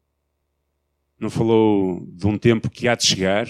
não 1.20 1.32
falou 1.32 2.06
de 2.12 2.28
um 2.28 2.38
tempo 2.38 2.70
que 2.70 2.88
há 2.88 2.94
de 2.94 3.08
chegar, 3.08 3.48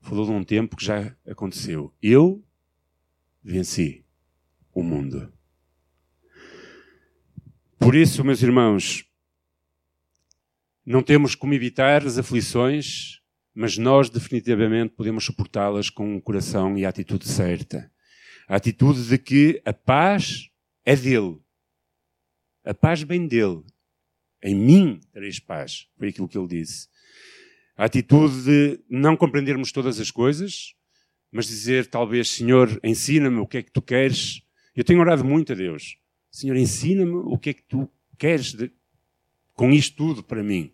falou 0.00 0.24
de 0.24 0.30
um 0.30 0.44
tempo 0.44 0.76
que 0.76 0.84
já 0.84 1.12
aconteceu. 1.26 1.92
Eu 2.00 2.44
venci 3.42 4.03
o 4.74 4.82
mundo. 4.82 5.32
Por 7.78 7.94
isso, 7.94 8.24
meus 8.24 8.42
irmãos, 8.42 9.04
não 10.84 11.02
temos 11.02 11.34
como 11.34 11.54
evitar 11.54 12.04
as 12.04 12.18
aflições, 12.18 13.20
mas 13.54 13.78
nós 13.78 14.10
definitivamente 14.10 14.94
podemos 14.94 15.24
suportá-las 15.24 15.88
com 15.88 16.16
o 16.16 16.20
coração 16.20 16.76
e 16.76 16.84
a 16.84 16.88
atitude 16.88 17.28
certa. 17.28 17.90
A 18.48 18.56
atitude 18.56 19.06
de 19.08 19.16
que 19.16 19.62
a 19.64 19.72
paz 19.72 20.50
é 20.84 20.94
dele. 20.96 21.38
A 22.64 22.74
paz 22.74 23.02
vem 23.02 23.26
dele. 23.26 23.62
Em 24.42 24.54
mim 24.54 25.00
tereis 25.12 25.38
paz. 25.38 25.86
Foi 25.96 26.08
aquilo 26.08 26.28
que 26.28 26.36
ele 26.36 26.48
disse. 26.48 26.88
A 27.76 27.84
atitude 27.84 28.44
de 28.44 28.80
não 28.88 29.16
compreendermos 29.16 29.72
todas 29.72 29.98
as 29.98 30.10
coisas, 30.10 30.74
mas 31.32 31.46
dizer 31.46 31.86
talvez, 31.86 32.28
Senhor, 32.28 32.78
ensina-me 32.84 33.38
o 33.38 33.46
que 33.46 33.58
é 33.58 33.62
que 33.62 33.72
tu 33.72 33.82
queres. 33.82 34.43
Eu 34.74 34.84
tenho 34.84 35.00
orado 35.00 35.24
muito 35.24 35.52
a 35.52 35.54
Deus. 35.54 35.96
Senhor, 36.30 36.56
ensina-me 36.56 37.14
o 37.14 37.38
que 37.38 37.50
é 37.50 37.54
que 37.54 37.62
tu 37.62 37.88
queres 38.18 38.52
de, 38.52 38.72
com 39.54 39.70
isto 39.70 39.96
tudo 39.96 40.22
para 40.22 40.42
mim. 40.42 40.72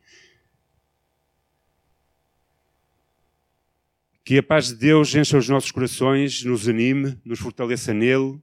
Que 4.25 4.39
a 4.39 4.43
paz 4.43 4.69
de 4.69 4.77
Deus 4.77 5.15
encha 5.15 5.37
os 5.37 5.49
nossos 5.49 5.71
corações, 5.71 6.43
nos 6.45 6.69
anime, 6.69 7.21
nos 7.25 7.41
fortaleça 7.41 7.93
nele 7.93 8.41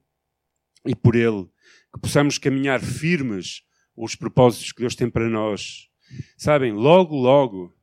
e 0.86 0.96
por 0.96 1.16
ele. 1.16 1.48
Que 1.94 2.00
possamos 2.00 2.38
caminhar 2.38 2.82
firmes 2.82 3.64
os 3.96 4.16
propósitos 4.16 4.72
que 4.72 4.82
Deus 4.82 4.96
tem 4.96 5.10
para 5.10 5.28
nós. 5.28 5.90
Sabem, 6.38 6.72
logo, 6.72 7.16
logo, 7.16 7.76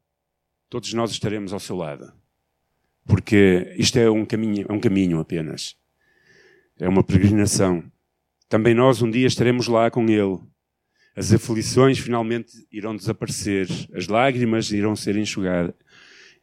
todos 0.69 0.93
nós 0.93 1.11
estaremos 1.11 1.53
ao 1.53 1.59
seu 1.59 1.77
lado. 1.77 2.13
Porque 3.05 3.75
isto 3.77 3.99
é 3.99 4.09
um 4.09 4.25
caminho, 4.25 4.67
é 4.69 4.73
um 4.73 4.81
caminho 4.81 5.19
apenas. 5.19 5.77
É 6.79 6.89
uma 6.89 7.05
peregrinação. 7.05 7.85
Também 8.49 8.75
nós 8.75 9.01
um 9.01 9.09
dia 9.09 9.29
estaremos 9.29 9.69
lá 9.69 9.91
com 9.91 10.09
Ele. 10.09 10.41
As 11.17 11.33
aflições 11.33 11.99
finalmente 12.01 12.67
irão 12.71 12.97
desaparecer, 12.97 13.69
as 13.95 14.09
lágrimas 14.09 14.73
irão 14.73 14.97
ser 14.97 15.17
enxugadas. 15.17 15.75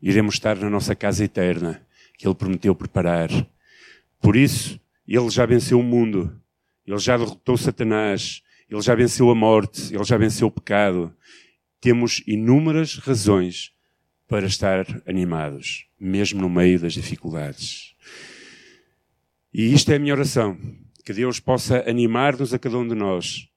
Iremos 0.01 0.35
estar 0.35 0.55
na 0.55 0.69
nossa 0.69 0.95
casa 0.95 1.25
eterna, 1.25 1.85
que 2.17 2.25
Ele 2.25 2.33
prometeu 2.33 2.73
preparar. 2.73 3.29
Por 4.21 4.37
isso, 4.37 4.79
Ele 5.05 5.29
já 5.29 5.45
venceu 5.45 5.79
o 5.79 5.83
mundo, 5.83 6.33
Ele 6.87 6.97
já 6.97 7.17
derrotou 7.17 7.57
Satanás, 7.57 8.41
Ele 8.69 8.81
já 8.81 8.95
venceu 8.95 9.29
a 9.29 9.35
morte, 9.35 9.93
Ele 9.93 10.03
já 10.05 10.15
venceu 10.15 10.47
o 10.47 10.51
pecado. 10.51 11.13
Temos 11.81 12.23
inúmeras 12.25 12.95
razões 12.95 13.73
para 14.29 14.45
estar 14.45 14.85
animados, 15.05 15.87
mesmo 15.99 16.41
no 16.41 16.49
meio 16.49 16.79
das 16.79 16.93
dificuldades. 16.93 17.90
E 19.53 19.73
isto 19.73 19.91
é 19.91 19.95
a 19.95 19.99
minha 19.99 20.13
oração, 20.13 20.57
que 21.03 21.11
Deus 21.11 21.39
possa 21.39 21.83
animar-nos 21.89 22.53
a 22.53 22.59
cada 22.59 22.77
um 22.77 22.87
de 22.87 22.95
nós. 22.95 23.49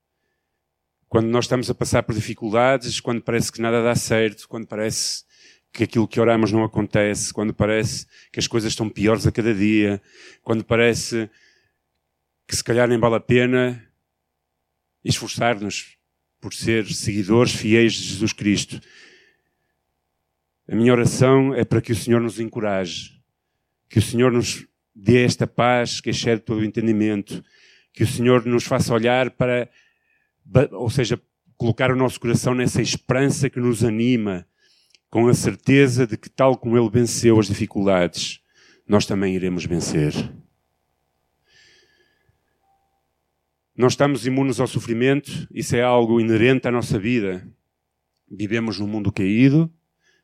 Quando 1.09 1.28
nós 1.28 1.45
estamos 1.45 1.70
a 1.70 1.74
passar 1.74 2.03
por 2.03 2.14
dificuldades, 2.16 2.99
quando 2.99 3.22
parece 3.22 3.53
que 3.53 3.61
nada 3.61 3.80
dá 3.80 3.95
certo, 3.95 4.49
quando 4.49 4.66
parece 4.66 5.22
que 5.72 5.84
aquilo 5.84 6.09
que 6.09 6.18
oramos 6.20 6.51
não 6.51 6.64
acontece, 6.64 7.32
quando 7.32 7.55
parece 7.55 8.07
que 8.32 8.40
as 8.40 8.49
coisas 8.49 8.72
estão 8.72 8.88
piores 8.88 9.24
a 9.24 9.30
cada 9.30 9.55
dia, 9.55 10.03
quando 10.42 10.64
parece 10.64 11.30
que 12.47 12.57
se 12.57 12.64
calhar 12.64 12.88
nem 12.88 12.99
vale 12.99 13.14
a 13.14 13.20
pena 13.20 13.80
esforçar-nos 15.05 15.97
por 16.40 16.53
ser 16.53 16.86
seguidores 16.92 17.53
fiéis 17.53 17.92
de 17.92 18.03
Jesus 18.03 18.32
Cristo. 18.32 18.80
A 20.68 20.74
minha 20.74 20.92
oração 20.92 21.55
é 21.55 21.64
para 21.64 21.80
que 21.80 21.92
o 21.92 21.97
Senhor 21.97 22.20
nos 22.20 22.40
encoraje, 22.40 23.22
que 23.88 24.01
o 24.01 24.03
Senhor 24.03 24.32
nos 24.32 24.66
dê 24.95 25.24
esta 25.24 25.47
paz 25.47 26.01
que 26.01 26.11
excede 26.11 26.42
todo 26.42 26.61
o 26.61 26.64
entendimento, 26.64 27.42
que 27.92 28.05
o 28.05 28.07
Senhor 28.07 28.45
nos 28.47 28.64
faça 28.64 28.95
olhar 28.95 29.30
para, 29.30 29.68
ou 30.72 30.88
seja, 30.88 31.20
colocar 31.57 31.90
o 31.90 31.97
nosso 31.97 32.20
coração 32.20 32.55
nessa 32.55 32.82
esperança 32.82 33.51
que 33.51 33.61
nos 33.61 33.82
anima, 33.82 34.47
com 35.11 35.28
a 35.28 35.34
certeza 35.34 36.07
de 36.07 36.16
que, 36.16 36.28
tal 36.28 36.57
como 36.57 36.76
Ele 36.76 36.90
venceu 36.90 37.38
as 37.38 37.47
dificuldades, 37.47 38.40
nós 38.86 39.07
também 39.07 39.34
iremos 39.34 39.64
vencer. 39.64 40.12
Nós 43.76 43.92
estamos 43.95 44.26
imunes 44.26 44.61
ao 44.61 44.66
sofrimento, 44.66 45.49
isso 45.53 45.74
é 45.74 45.82
algo 45.82 46.20
inerente 46.20 46.68
à 46.68 46.70
nossa 46.70 46.99
vida. 46.99 47.49
Vivemos 48.30 48.78
num 48.78 48.86
mundo 48.86 49.11
caído, 49.11 49.72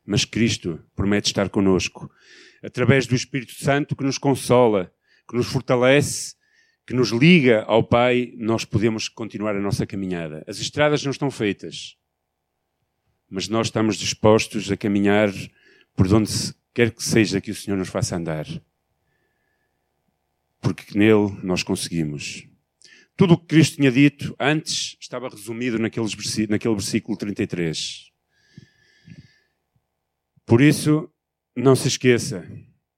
mas 0.05 0.23
Cristo 0.23 0.79
promete 0.95 1.27
estar 1.27 1.49
conosco. 1.49 2.09
Através 2.61 3.07
do 3.07 3.15
Espírito 3.15 3.53
Santo 3.53 3.95
que 3.95 4.03
nos 4.03 4.17
consola, 4.17 4.93
que 5.27 5.35
nos 5.35 5.47
fortalece, 5.47 6.35
que 6.85 6.93
nos 6.93 7.09
liga 7.09 7.63
ao 7.63 7.83
Pai, 7.83 8.33
nós 8.37 8.65
podemos 8.65 9.07
continuar 9.07 9.55
a 9.55 9.61
nossa 9.61 9.85
caminhada. 9.85 10.43
As 10.47 10.59
estradas 10.59 11.03
não 11.03 11.11
estão 11.11 11.31
feitas, 11.31 11.95
mas 13.29 13.47
nós 13.47 13.67
estamos 13.67 13.95
dispostos 13.97 14.71
a 14.71 14.77
caminhar 14.77 15.29
por 15.95 16.11
onde 16.13 16.31
quer 16.73 16.91
que 16.91 17.03
seja 17.03 17.41
que 17.41 17.51
o 17.51 17.55
Senhor 17.55 17.77
nos 17.77 17.89
faça 17.89 18.15
andar. 18.15 18.45
Porque 20.59 20.97
nele 20.97 21.37
nós 21.43 21.63
conseguimos. 21.63 22.45
Tudo 23.15 23.35
o 23.35 23.37
que 23.37 23.47
Cristo 23.47 23.77
tinha 23.77 23.91
dito 23.91 24.35
antes 24.39 24.97
estava 24.99 25.29
resumido 25.29 25.79
naquele 25.79 26.07
versículo 26.75 27.17
33. 27.17 28.11
Por 30.45 30.61
isso, 30.61 31.09
não 31.55 31.75
se 31.75 31.87
esqueça, 31.87 32.47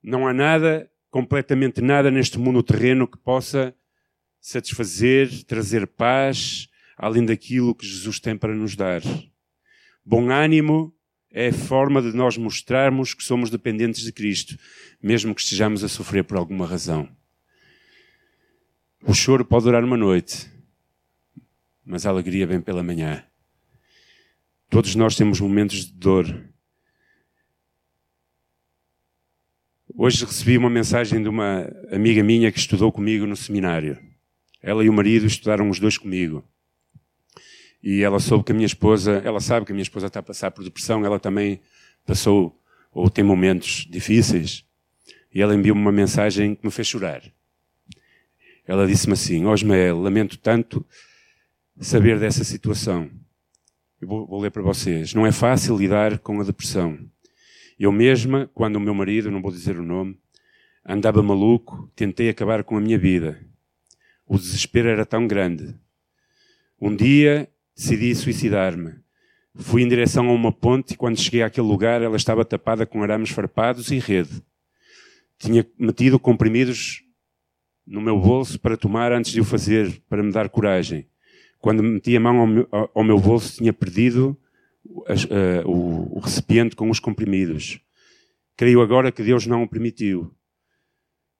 não 0.02 0.26
há 0.26 0.32
nada, 0.32 0.90
completamente 1.10 1.80
nada 1.80 2.10
neste 2.10 2.38
mundo 2.38 2.62
terreno 2.62 3.06
que 3.06 3.18
possa 3.18 3.74
satisfazer, 4.40 5.44
trazer 5.44 5.86
paz, 5.86 6.68
além 6.96 7.24
daquilo 7.24 7.74
que 7.74 7.86
Jesus 7.86 8.20
tem 8.20 8.36
para 8.36 8.54
nos 8.54 8.76
dar. 8.76 9.02
Bom 10.04 10.30
ânimo 10.30 10.94
é 11.30 11.48
a 11.48 11.52
forma 11.52 12.00
de 12.00 12.12
nós 12.12 12.36
mostrarmos 12.36 13.14
que 13.14 13.24
somos 13.24 13.50
dependentes 13.50 14.02
de 14.02 14.12
Cristo, 14.12 14.56
mesmo 15.02 15.34
que 15.34 15.40
estejamos 15.40 15.82
a 15.82 15.88
sofrer 15.88 16.22
por 16.24 16.36
alguma 16.36 16.66
razão. 16.66 17.08
O 19.02 19.12
choro 19.12 19.44
pode 19.44 19.64
durar 19.64 19.82
uma 19.82 19.96
noite, 19.96 20.50
mas 21.84 22.06
a 22.06 22.10
alegria 22.10 22.46
vem 22.46 22.60
pela 22.60 22.82
manhã. 22.82 23.24
Todos 24.70 24.94
nós 24.94 25.16
temos 25.16 25.40
momentos 25.40 25.86
de 25.86 25.92
dor, 25.92 26.26
Hoje 29.96 30.24
recebi 30.24 30.58
uma 30.58 30.68
mensagem 30.68 31.22
de 31.22 31.28
uma 31.28 31.70
amiga 31.88 32.20
minha 32.20 32.50
que 32.50 32.58
estudou 32.58 32.90
comigo 32.90 33.26
no 33.26 33.36
seminário. 33.36 33.96
Ela 34.60 34.82
e 34.84 34.88
o 34.88 34.92
marido 34.92 35.24
estudaram 35.24 35.70
os 35.70 35.78
dois 35.78 35.96
comigo. 35.96 36.42
E 37.80 38.02
ela 38.02 38.18
soube 38.18 38.42
que 38.42 38.50
a 38.50 38.54
minha 38.56 38.66
esposa, 38.66 39.22
ela 39.24 39.38
sabe 39.38 39.64
que 39.64 39.70
a 39.70 39.74
minha 39.74 39.84
esposa 39.84 40.08
está 40.08 40.18
a 40.18 40.22
passar 40.22 40.50
por 40.50 40.64
depressão, 40.64 41.06
ela 41.06 41.20
também 41.20 41.60
passou 42.04 42.60
ou 42.90 43.08
tem 43.08 43.22
momentos 43.22 43.86
difíceis. 43.88 44.64
E 45.32 45.40
ela 45.40 45.54
enviou-me 45.54 45.80
uma 45.80 45.92
mensagem 45.92 46.56
que 46.56 46.66
me 46.66 46.72
fez 46.72 46.88
chorar. 46.88 47.22
Ela 48.66 48.88
disse-me 48.88 49.12
assim: 49.12 49.46
Osmael, 49.46 50.00
lamento 50.00 50.36
tanto 50.38 50.84
saber 51.78 52.18
dessa 52.18 52.42
situação. 52.42 53.08
Eu 54.00 54.08
vou, 54.08 54.26
vou 54.26 54.40
ler 54.40 54.50
para 54.50 54.62
vocês. 54.62 55.14
Não 55.14 55.24
é 55.24 55.30
fácil 55.30 55.76
lidar 55.76 56.18
com 56.18 56.40
a 56.40 56.44
depressão. 56.44 56.98
Eu 57.78 57.90
mesma, 57.90 58.50
quando 58.54 58.76
o 58.76 58.80
meu 58.80 58.94
marido, 58.94 59.30
não 59.30 59.42
vou 59.42 59.50
dizer 59.50 59.78
o 59.78 59.82
nome, 59.82 60.16
andava 60.86 61.22
maluco, 61.22 61.90
tentei 61.96 62.28
acabar 62.28 62.62
com 62.62 62.76
a 62.76 62.80
minha 62.80 62.98
vida. 62.98 63.40
O 64.26 64.38
desespero 64.38 64.88
era 64.88 65.04
tão 65.04 65.26
grande. 65.26 65.74
Um 66.80 66.94
dia 66.94 67.48
decidi 67.74 68.14
suicidar-me. 68.14 68.94
Fui 69.56 69.82
em 69.82 69.88
direção 69.88 70.28
a 70.28 70.32
uma 70.32 70.52
ponte 70.52 70.94
e 70.94 70.96
quando 70.96 71.20
cheguei 71.20 71.42
àquele 71.42 71.66
lugar 71.66 72.02
ela 72.02 72.16
estava 72.16 72.44
tapada 72.44 72.84
com 72.84 73.02
arames 73.02 73.30
farpados 73.30 73.90
e 73.90 73.98
rede. 73.98 74.42
Tinha 75.38 75.66
metido 75.78 76.18
comprimidos 76.18 77.02
no 77.86 78.00
meu 78.00 78.18
bolso 78.18 78.58
para 78.58 78.76
tomar 78.76 79.12
antes 79.12 79.32
de 79.32 79.40
o 79.40 79.44
fazer, 79.44 80.02
para 80.08 80.22
me 80.22 80.32
dar 80.32 80.48
coragem. 80.48 81.06
Quando 81.58 81.82
meti 81.82 82.16
a 82.16 82.20
mão 82.20 82.38
ao 82.38 82.46
meu, 82.46 82.68
ao 82.94 83.04
meu 83.04 83.18
bolso 83.18 83.56
tinha 83.56 83.72
perdido 83.72 84.36
uh, 84.94 85.68
o, 85.68 86.16
o 86.16 86.20
recipiente 86.20 86.76
com 86.76 86.88
os 86.90 87.00
comprimidos. 87.00 87.80
Creio 88.56 88.80
agora 88.80 89.10
que 89.10 89.22
Deus 89.22 89.46
não 89.46 89.62
o 89.62 89.68
permitiu. 89.68 90.32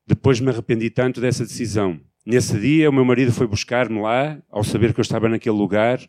Depois 0.07 0.41
me 0.41 0.51
arrependi 0.51 0.91
tanto 0.91 1.21
dessa 1.21 1.45
decisão. 1.45 2.01
Nesse 2.27 2.59
dia, 2.59 2.91
o 2.91 2.93
meu 2.93 3.05
marido 3.05 3.33
foi 3.33 3.47
buscar-me 3.47 4.01
lá, 4.01 4.43
ao 4.51 4.65
saber 4.65 4.93
que 4.93 5.01
eu 5.01 5.03
estava 5.03 5.29
naquele 5.29 5.57
lugar, 5.57 6.01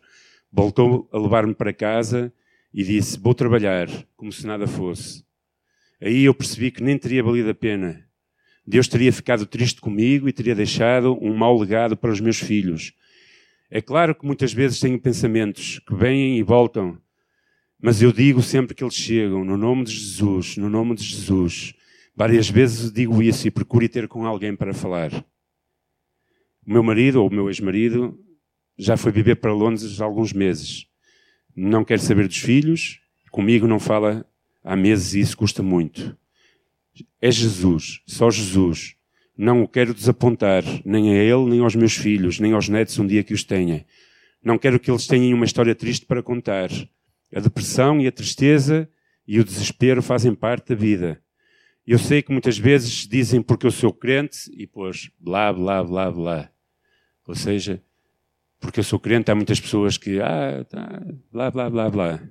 voltou 0.50 1.08
a 1.12 1.18
levar-me 1.18 1.54
para 1.54 1.72
casa 1.72 2.32
e 2.72 2.82
disse: 2.82 3.18
Vou 3.18 3.34
trabalhar, 3.34 3.88
como 4.16 4.32
se 4.32 4.46
nada 4.46 4.66
fosse. 4.66 5.24
Aí 6.00 6.24
eu 6.24 6.34
percebi 6.34 6.70
que 6.70 6.82
nem 6.82 6.98
teria 6.98 7.22
valido 7.22 7.50
a 7.50 7.54
pena. 7.54 8.04
Deus 8.66 8.88
teria 8.88 9.12
ficado 9.12 9.46
triste 9.46 9.80
comigo 9.80 10.28
e 10.28 10.32
teria 10.32 10.54
deixado 10.54 11.16
um 11.22 11.34
mau 11.34 11.58
legado 11.58 11.96
para 11.96 12.10
os 12.10 12.20
meus 12.20 12.38
filhos. 12.38 12.92
É 13.70 13.80
claro 13.80 14.14
que 14.14 14.26
muitas 14.26 14.52
vezes 14.52 14.80
tenho 14.80 15.00
pensamentos 15.00 15.80
que 15.86 15.94
vêm 15.94 16.38
e 16.38 16.42
voltam, 16.42 16.98
mas 17.80 18.00
eu 18.00 18.12
digo 18.12 18.42
sempre 18.42 18.74
que 18.74 18.82
eles 18.82 18.94
chegam, 18.94 19.44
no 19.44 19.56
nome 19.56 19.84
de 19.84 19.92
Jesus, 19.92 20.56
no 20.56 20.68
nome 20.68 20.94
de 20.94 21.04
Jesus. 21.04 21.74
Várias 22.14 22.48
vezes 22.48 22.90
digo 22.90 23.22
isso 23.22 23.46
e 23.46 23.50
procuro 23.50 23.88
ter 23.88 24.08
com 24.08 24.24
alguém 24.24 24.56
para 24.56 24.72
falar. 24.72 25.12
O 26.66 26.72
meu 26.72 26.82
marido, 26.82 27.22
ou 27.22 27.28
o 27.28 27.32
meu 27.32 27.48
ex-marido, 27.48 28.18
já 28.78 28.96
foi 28.96 29.12
viver 29.12 29.36
para 29.36 29.52
Londres 29.52 30.00
há 30.00 30.04
alguns 30.04 30.32
meses. 30.32 30.86
Não 31.54 31.84
quer 31.84 32.00
saber 32.00 32.26
dos 32.26 32.38
filhos, 32.38 33.00
comigo 33.30 33.66
não 33.66 33.78
fala 33.78 34.26
há 34.64 34.74
meses 34.74 35.14
e 35.14 35.20
isso 35.20 35.36
custa 35.36 35.62
muito. 35.62 36.16
É 37.20 37.30
Jesus, 37.30 38.00
só 38.06 38.30
Jesus. 38.30 38.96
Não 39.36 39.62
o 39.62 39.68
quero 39.68 39.92
desapontar, 39.92 40.64
nem 40.84 41.12
a 41.12 41.22
ele, 41.22 41.44
nem 41.50 41.60
aos 41.60 41.74
meus 41.74 41.94
filhos, 41.94 42.40
nem 42.40 42.52
aos 42.52 42.70
netos 42.70 42.98
um 42.98 43.06
dia 43.06 43.22
que 43.22 43.34
os 43.34 43.44
tenha. 43.44 43.84
Não 44.42 44.56
quero 44.56 44.80
que 44.80 44.90
eles 44.90 45.06
tenham 45.06 45.36
uma 45.36 45.44
história 45.44 45.74
triste 45.74 46.06
para 46.06 46.22
contar. 46.22 46.70
A 47.34 47.40
depressão 47.40 48.00
e 48.00 48.06
a 48.06 48.12
tristeza 48.12 48.88
e 49.26 49.40
o 49.40 49.44
desespero 49.44 50.02
fazem 50.02 50.34
parte 50.34 50.68
da 50.68 50.74
vida. 50.74 51.20
Eu 51.86 51.98
sei 51.98 52.22
que 52.22 52.32
muitas 52.32 52.58
vezes 52.58 53.06
dizem 53.06 53.40
porque 53.40 53.66
eu 53.66 53.70
sou 53.70 53.92
crente 53.92 54.50
e 54.52 54.66
pois 54.66 55.10
blá, 55.18 55.52
blá, 55.52 55.82
blá, 55.84 56.10
blá. 56.10 56.50
Ou 57.26 57.34
seja, 57.34 57.82
porque 58.58 58.80
eu 58.80 58.84
sou 58.84 58.98
crente, 58.98 59.30
há 59.30 59.34
muitas 59.34 59.60
pessoas 59.60 59.96
que, 59.96 60.20
ah, 60.20 60.64
tá, 60.68 61.02
blá, 61.30 61.50
blá, 61.50 61.70
blá, 61.70 61.90
blá. 61.90 62.28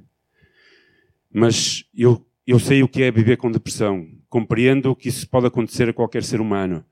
Mas 1.31 1.85
eu, 1.93 2.25
eu 2.47 2.59
sei 2.59 2.81
o 2.83 2.87
que 2.87 3.03
é 3.03 3.11
viver 3.11 3.37
com 3.37 3.51
depressão. 3.51 4.07
Compreendo 4.29 4.95
que 4.95 5.09
isso 5.09 5.27
pode 5.29 5.47
acontecer 5.47 5.89
a 5.89 5.93
qualquer 5.93 6.23
ser 6.23 6.41
humano. 6.41 6.83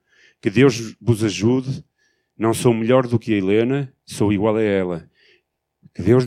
Que 0.41 0.49
Deus 0.49 0.95
vos 1.01 1.23
ajude. 1.23 1.83
Não 2.37 2.53
sou 2.53 2.73
melhor 2.73 3.07
do 3.07 3.19
que 3.19 3.33
a 3.33 3.37
Helena, 3.37 3.93
sou 4.05 4.33
igual 4.33 4.55
a 4.55 4.61
ela. 4.61 5.09
Que 5.93 6.01
Deus 6.01 6.25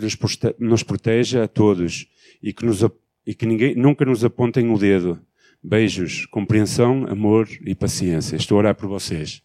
nos 0.59 0.83
proteja 0.83 1.45
a 1.45 1.49
todos 1.49 2.09
e 2.43 2.53
que, 2.53 2.65
nos, 2.65 2.83
e 3.27 3.35
que 3.35 3.47
ninguém, 3.47 3.75
nunca 3.75 4.05
nos 4.05 4.25
apontem 4.25 4.71
o 4.71 4.79
dedo. 4.79 5.21
Beijos, 5.63 6.27
compreensão, 6.27 7.07
amor 7.09 7.49
e 7.65 7.75
paciência. 7.75 8.37
Estou 8.37 8.57
a 8.57 8.59
orar 8.59 8.75
por 8.75 8.89
vocês. 8.89 9.43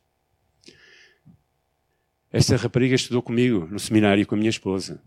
Esta 2.31 2.55
rapariga 2.55 2.95
estudou 2.95 3.21
comigo 3.21 3.67
no 3.69 3.79
seminário 3.79 4.25
com 4.25 4.35
a 4.35 4.37
minha 4.37 4.49
esposa. 4.49 5.01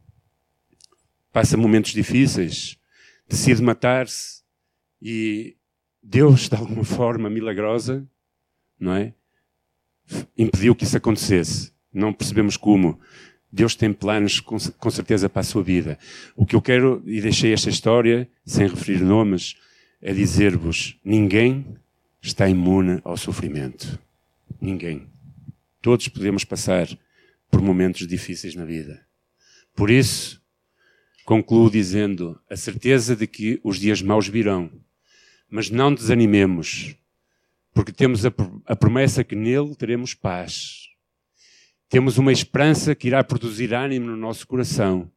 Passa 1.33 1.57
momentos 1.57 1.93
difíceis, 1.93 2.79
decide 3.29 3.63
matar-se 3.63 4.43
e 5.01 5.57
Deus, 6.03 6.49
de 6.51 6.55
alguma 6.55 6.85
forma 6.85 7.31
milagrosa, 7.31 8.07
não 8.79 8.93
é? 8.93 9.15
Impediu 10.37 10.75
que 10.75 10.85
isso 10.85 10.97
acontecesse. 10.97 11.73
Não 11.91 12.13
percebemos 12.13 12.59
como. 12.59 13.01
Deus 13.55 13.77
tem 13.77 13.93
planos 13.93 14.41
com, 14.41 14.59
com 14.59 14.91
certeza 14.91 15.29
para 15.29 15.39
a 15.39 15.45
sua 15.45 15.63
vida. 15.63 15.97
O 16.35 16.45
que 16.45 16.57
eu 16.57 16.61
quero, 16.61 17.01
e 17.07 17.21
deixei 17.21 17.53
esta 17.53 17.71
história, 17.71 18.29
sem 18.45 18.67
referir 18.67 19.01
nomes, 19.01 19.55
é 20.03 20.13
dizer-vos: 20.13 20.99
ninguém 21.05 21.65
está 22.21 22.49
imune 22.49 23.01
ao 23.05 23.17
sofrimento. 23.17 23.97
Ninguém. 24.61 25.07
Todos 25.81 26.09
podemos 26.09 26.43
passar 26.45 26.89
por 27.49 27.63
momentos 27.63 28.09
difíceis 28.09 28.57
na 28.57 28.65
vida. 28.65 29.07
Por 29.77 29.89
isso, 29.89 30.43
concluo 31.25 31.71
dizendo 31.71 32.37
a 32.51 32.57
certeza 32.57 33.15
de 33.15 33.29
que 33.29 33.61
os 33.63 33.79
dias 33.79 34.03
maus 34.03 34.27
virão, 34.27 34.69
mas 35.49 35.71
não 35.71 35.95
desanimemos, 35.95 36.97
porque 37.73 37.93
temos 37.93 38.27
a, 38.27 38.33
a 38.67 38.75
promessa 38.75 39.23
que 39.23 39.37
nele 39.37 39.77
teremos 39.77 40.13
paz. 40.13 40.84
Temos 41.95 42.19
uma 42.19 42.33
esperança 42.33 42.93
que 42.93 43.07
irá 43.07 43.23
produzir 43.23 43.73
ânimo 43.73 44.07
no 44.07 44.17
nosso 44.17 44.49
coração 44.49 45.09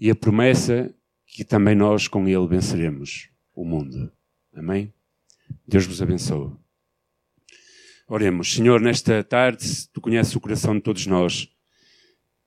e 0.00 0.10
a 0.10 0.14
promessa 0.14 0.90
que 1.26 1.44
também 1.44 1.74
nós 1.74 2.08
com 2.08 2.26
ele 2.26 2.46
venceremos 2.46 3.28
o 3.54 3.66
mundo. 3.66 4.10
Amém? 4.54 4.90
Deus 5.68 5.84
vos 5.84 6.00
abençoe. 6.00 6.52
Oremos. 8.08 8.50
Senhor, 8.50 8.80
nesta 8.80 9.22
tarde, 9.22 9.86
tu 9.92 10.00
conheces 10.00 10.34
o 10.34 10.40
coração 10.40 10.74
de 10.74 10.80
todos 10.80 11.06
nós. 11.06 11.50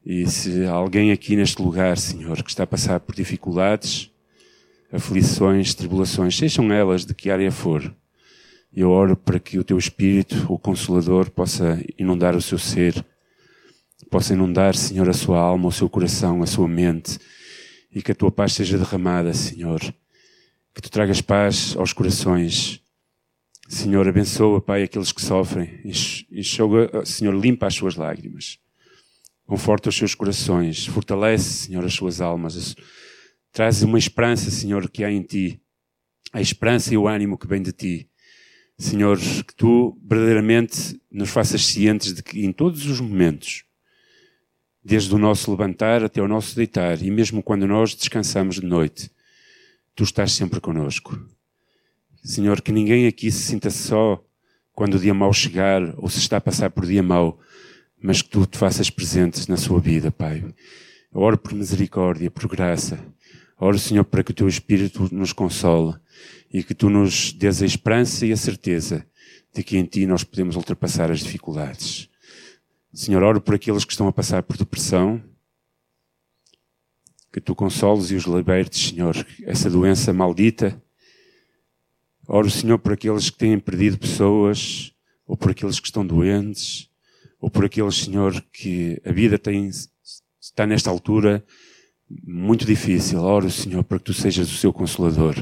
E 0.03 0.25
se 0.25 0.65
alguém 0.65 1.11
aqui 1.11 1.35
neste 1.35 1.61
lugar, 1.61 1.95
Senhor, 1.95 2.41
que 2.41 2.49
está 2.49 2.63
a 2.63 2.67
passar 2.67 2.99
por 2.99 3.13
dificuldades, 3.13 4.11
aflições, 4.91 5.75
tribulações, 5.75 6.35
sejam 6.35 6.73
elas 6.73 7.05
de 7.05 7.13
que 7.13 7.29
área 7.29 7.51
for, 7.51 7.95
eu 8.73 8.89
oro 8.89 9.15
para 9.15 9.39
que 9.39 9.59
o 9.59 9.63
teu 9.63 9.77
Espírito, 9.77 10.51
o 10.51 10.57
Consolador, 10.57 11.29
possa 11.29 11.79
inundar 11.99 12.35
o 12.35 12.41
seu 12.41 12.57
ser, 12.57 13.05
possa 14.09 14.33
inundar, 14.33 14.75
Senhor, 14.75 15.09
a 15.09 15.13
sua 15.13 15.39
alma, 15.39 15.67
o 15.67 15.71
seu 15.71 15.89
coração, 15.89 16.41
a 16.41 16.45
sua 16.45 16.67
mente, 16.67 17.19
e 17.91 18.01
que 18.01 18.11
a 18.11 18.15
tua 18.15 18.31
paz 18.31 18.53
seja 18.53 18.77
derramada, 18.77 19.33
Senhor. 19.33 19.79
Que 20.73 20.81
tu 20.81 20.89
tragas 20.89 21.21
paz 21.21 21.75
aos 21.77 21.93
corações. 21.93 22.81
Senhor, 23.67 24.07
abençoa, 24.07 24.61
Pai, 24.61 24.83
aqueles 24.83 25.11
que 25.11 25.21
sofrem. 25.21 25.81
Enxuga, 26.31 27.05
Senhor, 27.05 27.33
limpa 27.33 27.67
as 27.67 27.75
suas 27.75 27.95
lágrimas. 27.95 28.57
Conforta 29.45 29.89
os 29.89 29.95
seus 29.95 30.13
corações, 30.13 30.85
fortalece, 30.85 31.65
Senhor, 31.65 31.83
as 31.83 31.93
suas 31.93 32.21
almas. 32.21 32.75
Traz 33.51 33.81
uma 33.81 33.97
esperança, 33.97 34.51
Senhor, 34.51 34.89
que 34.89 35.03
há 35.03 35.11
em 35.11 35.23
ti. 35.23 35.59
A 36.31 36.39
esperança 36.39 36.93
e 36.93 36.97
o 36.97 37.07
ânimo 37.07 37.37
que 37.37 37.47
vem 37.47 37.61
de 37.61 37.71
ti. 37.71 38.09
Senhor, 38.77 39.19
que 39.19 39.55
tu 39.55 39.99
verdadeiramente 40.07 41.01
nos 41.11 41.29
faças 41.29 41.65
cientes 41.65 42.13
de 42.13 42.23
que 42.23 42.45
em 42.45 42.51
todos 42.51 42.85
os 42.85 43.01
momentos, 43.01 43.65
desde 44.83 45.13
o 45.13 45.17
nosso 45.17 45.51
levantar 45.51 46.03
até 46.03 46.21
o 46.21 46.27
nosso 46.27 46.55
deitar, 46.55 47.01
e 47.01 47.11
mesmo 47.11 47.43
quando 47.43 47.67
nós 47.67 47.93
descansamos 47.93 48.55
de 48.55 48.65
noite, 48.65 49.11
tu 49.95 50.03
estás 50.03 50.31
sempre 50.31 50.61
conosco. 50.61 51.19
Senhor, 52.23 52.61
que 52.61 52.71
ninguém 52.71 53.07
aqui 53.07 53.31
se 53.31 53.43
sinta 53.43 53.69
só 53.69 54.23
quando 54.73 54.95
o 54.95 54.99
dia 54.99 55.13
mau 55.13 55.33
chegar 55.33 55.93
ou 55.97 56.09
se 56.09 56.19
está 56.19 56.37
a 56.37 56.41
passar 56.41 56.69
por 56.69 56.85
dia 56.85 57.03
mau, 57.03 57.39
mas 58.01 58.21
que 58.21 58.29
tu 58.29 58.45
te 58.45 58.57
faças 58.57 58.89
presentes 58.89 59.47
na 59.47 59.57
sua 59.57 59.79
vida, 59.79 60.11
Pai. 60.11 60.43
Eu 61.13 61.21
oro 61.21 61.37
por 61.37 61.53
misericórdia, 61.53 62.31
por 62.31 62.47
graça. 62.47 62.99
Oro, 63.59 63.77
Senhor, 63.77 64.05
para 64.05 64.23
que 64.23 64.31
o 64.31 64.33
teu 64.33 64.47
Espírito 64.47 65.13
nos 65.13 65.33
console 65.33 65.95
e 66.51 66.63
que 66.63 66.73
tu 66.73 66.89
nos 66.89 67.33
dês 67.33 67.61
a 67.61 67.65
esperança 67.65 68.25
e 68.25 68.31
a 68.31 68.37
certeza 68.37 69.05
de 69.53 69.63
que 69.63 69.77
em 69.77 69.83
ti 69.83 70.05
nós 70.05 70.23
podemos 70.23 70.55
ultrapassar 70.55 71.11
as 71.11 71.19
dificuldades. 71.19 72.09
Senhor, 72.93 73.21
oro 73.21 73.39
por 73.39 73.55
aqueles 73.55 73.85
que 73.85 73.91
estão 73.91 74.07
a 74.07 74.11
passar 74.11 74.41
por 74.41 74.57
depressão, 74.57 75.21
que 77.31 77.39
tu 77.39 77.53
consoles 77.53 78.09
e 78.09 78.15
os 78.15 78.23
libertes, 78.23 78.89
Senhor, 78.89 79.15
essa 79.43 79.69
doença 79.69 80.11
maldita. 80.11 80.81
Oro, 82.27 82.49
Senhor, 82.49 82.79
por 82.79 82.93
aqueles 82.93 83.29
que 83.29 83.37
têm 83.37 83.59
perdido 83.59 83.97
pessoas, 83.99 84.91
ou 85.27 85.37
por 85.37 85.51
aqueles 85.51 85.79
que 85.79 85.87
estão 85.87 86.05
doentes, 86.05 86.89
ou 87.39 87.49
por 87.49 87.65
aqueles, 87.65 87.95
Senhor, 87.95 88.43
que 88.51 88.99
a 89.05 89.11
vida 89.11 89.37
tem, 89.37 89.69
está 90.41 90.65
nesta 90.65 90.89
altura 90.89 91.45
muito 92.09 92.65
difícil. 92.65 93.19
Oro, 93.19 93.51
Senhor, 93.51 93.83
para 93.83 93.99
que 93.99 94.05
tu 94.05 94.13
sejas 94.13 94.51
o 94.51 94.57
seu 94.57 94.73
consolador. 94.73 95.35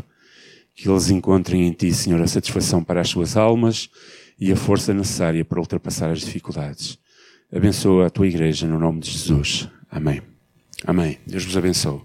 Que 0.76 0.90
eles 0.90 1.10
encontrem 1.10 1.66
em 1.66 1.72
ti, 1.72 1.94
Senhor, 1.94 2.22
a 2.22 2.28
satisfação 2.28 2.84
para 2.84 3.02
as 3.02 3.10
suas 3.10 3.38
almas 3.38 3.90
e 4.38 4.52
a 4.52 4.56
força 4.56 4.94
necessária 4.94 5.44
para 5.46 5.60
ultrapassar 5.60 6.12
as 6.12 6.20
dificuldades. 6.20 7.00
Abençoa 7.54 8.08
a 8.08 8.10
tua 8.10 8.28
igreja 8.28 8.68
no 8.68 8.78
nome 8.78 9.00
de 9.00 9.12
Jesus. 9.12 9.70
Amém. 9.90 10.22
Amém. 10.86 11.18
Deus 11.26 11.46
vos 11.46 11.56
abençoe. 11.56 12.02